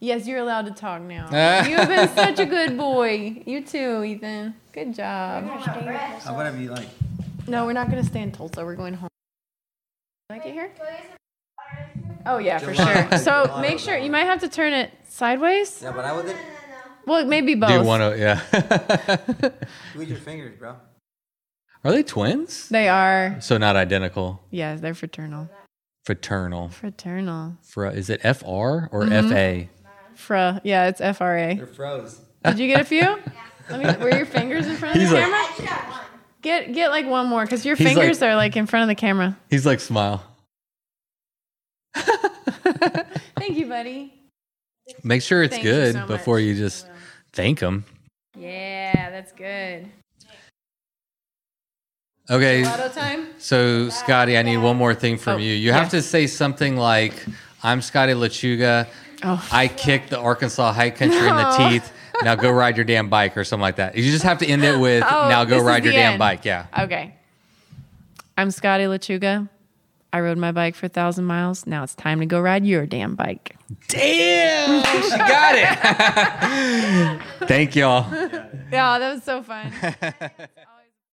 [0.00, 1.26] Yes, you're allowed to talk now.
[1.68, 3.42] you have been such a good boy.
[3.46, 4.54] You too, Ethan.
[4.72, 5.44] Good job.
[5.66, 6.88] Uh, whatever you like.
[7.48, 8.64] No, we're not going to stay in Tulsa.
[8.64, 9.08] We're going home.
[10.30, 10.70] Like it here?
[12.26, 13.18] Oh yeah, for sure.
[13.18, 15.80] So make sure you might have to turn it sideways.
[15.82, 16.36] Yeah, but I would
[17.06, 17.70] Well, maybe both.
[17.70, 18.18] Do you want to?
[18.18, 19.48] Yeah.
[19.92, 20.76] squeeze your fingers, bro.
[21.84, 22.68] are they twins?
[22.68, 23.38] They are.
[23.40, 24.42] So not identical.
[24.50, 25.48] Yeah, they're fraternal.
[26.04, 26.68] Fraternal.
[26.68, 27.56] Fraternal.
[27.62, 29.28] Fra- is it FR or Mm-hmm.
[29.30, 29.68] FA?
[30.18, 30.60] Fra.
[30.64, 31.54] Yeah, it's FRA.
[31.54, 32.20] They're froze.
[32.44, 33.00] Did you get a few?
[33.70, 34.04] Let me.
[34.04, 36.00] Were your fingers in front of He's the like- camera?
[36.42, 38.88] Get get like one more because your He's fingers like- are like in front of
[38.88, 39.36] the camera.
[39.50, 40.24] He's like smile.
[41.94, 44.12] Thank you, buddy.
[45.04, 46.86] Make sure it's Thank you good so before you just
[47.32, 47.84] thank him.
[48.36, 49.86] Yeah, that's good.
[52.30, 52.64] Okay.
[52.66, 53.28] Auto time.
[53.38, 55.52] So Scotty, I need one more thing from Oh, you.
[55.54, 57.12] You have to say something like,
[57.62, 58.86] "I'm Scotty Lechuga.
[59.24, 59.48] Oh.
[59.50, 61.92] I kicked the Arkansas high country in the teeth.
[62.22, 63.96] Now go ride your damn bike or something like that.
[63.96, 66.44] You just have to end it with, Oh, "Now go ride your the damn bike."
[66.44, 66.66] Yeah.
[66.78, 67.14] Okay.
[68.36, 69.48] I'm Scotty Lechuga.
[70.12, 71.66] I rode my bike for a thousand miles.
[71.66, 73.56] Now it's time to go ride your damn bike.
[73.88, 77.20] Damn, she got it.
[77.48, 78.10] Thank y'all.
[78.72, 79.72] Yeah, that was so fun.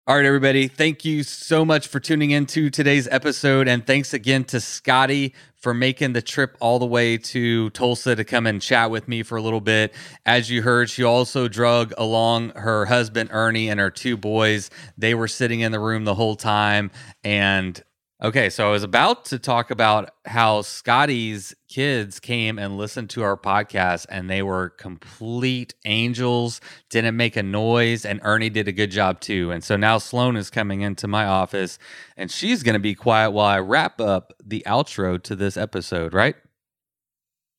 [0.07, 0.67] All right, everybody.
[0.67, 3.67] Thank you so much for tuning into today's episode.
[3.67, 8.23] And thanks again to Scotty for making the trip all the way to Tulsa to
[8.23, 9.95] come and chat with me for a little bit.
[10.23, 14.69] As you heard, she also drug along her husband, Ernie, and her two boys.
[14.95, 16.91] They were sitting in the room the whole time.
[17.23, 17.83] And
[18.23, 23.23] Okay, so I was about to talk about how Scotty's kids came and listened to
[23.23, 28.71] our podcast and they were complete angels, didn't make a noise, and Ernie did a
[28.71, 29.51] good job too.
[29.51, 31.77] And so now Sloan is coming into my office
[32.15, 36.13] and she's going to be quiet while I wrap up the outro to this episode,
[36.13, 36.35] right?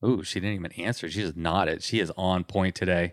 [0.03, 1.11] Ooh, she didn't even answer.
[1.11, 1.83] She just nodded.
[1.83, 3.13] She is on point today.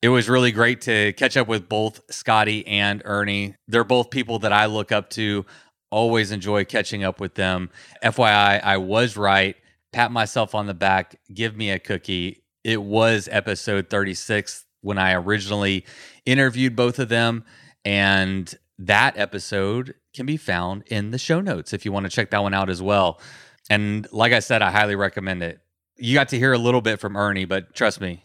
[0.00, 3.56] It was really great to catch up with both Scotty and Ernie.
[3.68, 5.44] They're both people that I look up to
[5.90, 7.70] always enjoy catching up with them.
[8.02, 9.56] FYI, I was right.
[9.92, 12.44] Pat myself on the back, give me a cookie.
[12.62, 15.84] It was episode 36 when I originally
[16.24, 17.44] interviewed both of them.
[17.84, 22.30] And that episode can be found in the show notes if you want to check
[22.30, 23.20] that one out as well.
[23.68, 25.60] And like I said, I highly recommend it.
[25.96, 28.24] You got to hear a little bit from Ernie, but trust me,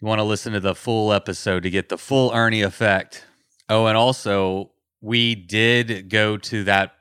[0.00, 3.24] you want to listen to the full episode to get the full Ernie effect.
[3.68, 4.70] Oh, and also,
[5.00, 6.92] we did go to that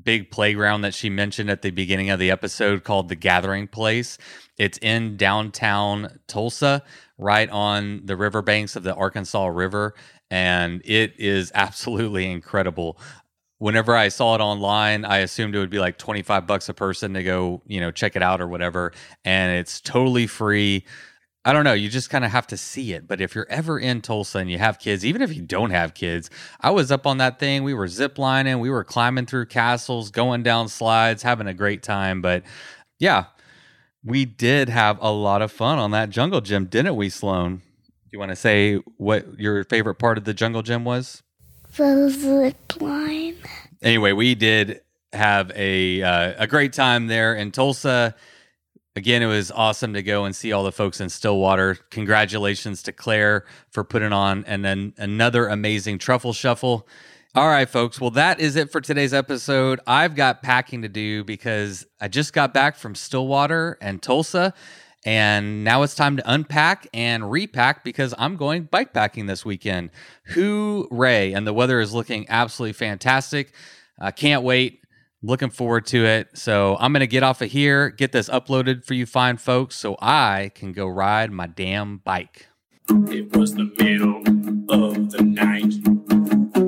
[0.00, 4.18] big playground that she mentioned at the beginning of the episode called the Gathering Place.
[4.58, 6.82] It's in downtown Tulsa,
[7.18, 9.94] right on the riverbanks of the Arkansas River.
[10.30, 12.98] and it is absolutely incredible.
[13.58, 17.14] Whenever I saw it online, I assumed it would be like 25 bucks a person
[17.14, 18.92] to go, you know, check it out or whatever.
[19.24, 20.84] And it's totally free.
[21.44, 21.72] I don't know.
[21.72, 23.08] You just kind of have to see it.
[23.08, 25.92] But if you're ever in Tulsa and you have kids, even if you don't have
[25.92, 27.64] kids, I was up on that thing.
[27.64, 32.22] We were ziplining, we were climbing through castles, going down slides, having a great time.
[32.22, 32.44] But
[33.00, 33.24] yeah,
[34.04, 37.56] we did have a lot of fun on that jungle gym, didn't we, Sloan?
[37.56, 41.22] Do you want to say what your favorite part of the jungle gym was?
[41.76, 43.36] The zip line.
[43.80, 44.82] Anyway, we did
[45.12, 48.14] have a uh, a great time there in Tulsa.
[48.94, 51.76] Again, it was awesome to go and see all the folks in Stillwater.
[51.90, 56.86] Congratulations to Claire for putting on and then another amazing truffle shuffle.
[57.34, 57.98] All right, folks.
[57.98, 59.80] Well, that is it for today's episode.
[59.86, 64.52] I've got packing to do because I just got back from Stillwater and Tulsa
[65.04, 69.90] and now it's time to unpack and repack because I'm going bike packing this weekend.
[70.28, 71.32] Hooray!
[71.32, 73.52] And the weather is looking absolutely fantastic.
[73.98, 74.81] I can't wait.
[75.22, 76.30] Looking forward to it.
[76.34, 79.76] So I'm going to get off of here, get this uploaded for you fine folks
[79.76, 82.48] so I can go ride my damn bike.
[82.88, 84.18] It was the middle
[84.68, 85.74] of the night.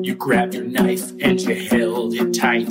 [0.05, 2.69] You grabbed your knife and you held it tight.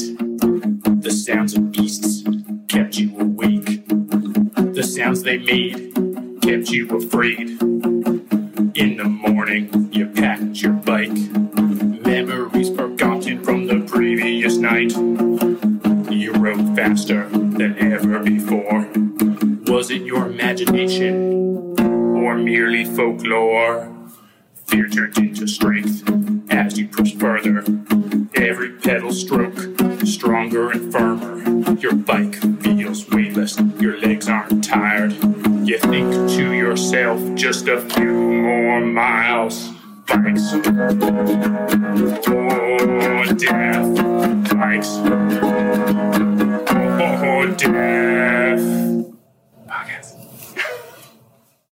[1.01, 2.23] The sounds of beasts
[2.69, 3.83] kept you awake
[4.73, 5.93] the sounds they made
[6.41, 7.61] kept you afraid.
[8.75, 11.11] In the morning, you packed your bike.
[11.11, 14.91] Memories forgotten from the previous night.
[16.23, 18.87] You rode faster than ever before.
[19.67, 21.77] Was it your imagination
[22.15, 23.93] or merely folklore?
[24.67, 26.09] Fear turned into strength
[26.49, 27.57] as you pushed further.
[28.35, 29.59] Every pedal stroke
[30.05, 31.73] stronger and firmer.
[31.79, 35.11] Your bike feels weightless, your legs aren't tired.
[35.67, 39.71] You think to yourself, just a few more miles.
[40.07, 40.53] Bikes.
[42.27, 43.95] Oh, death.
[44.53, 44.89] Bikes.
[46.71, 49.02] Oh, death.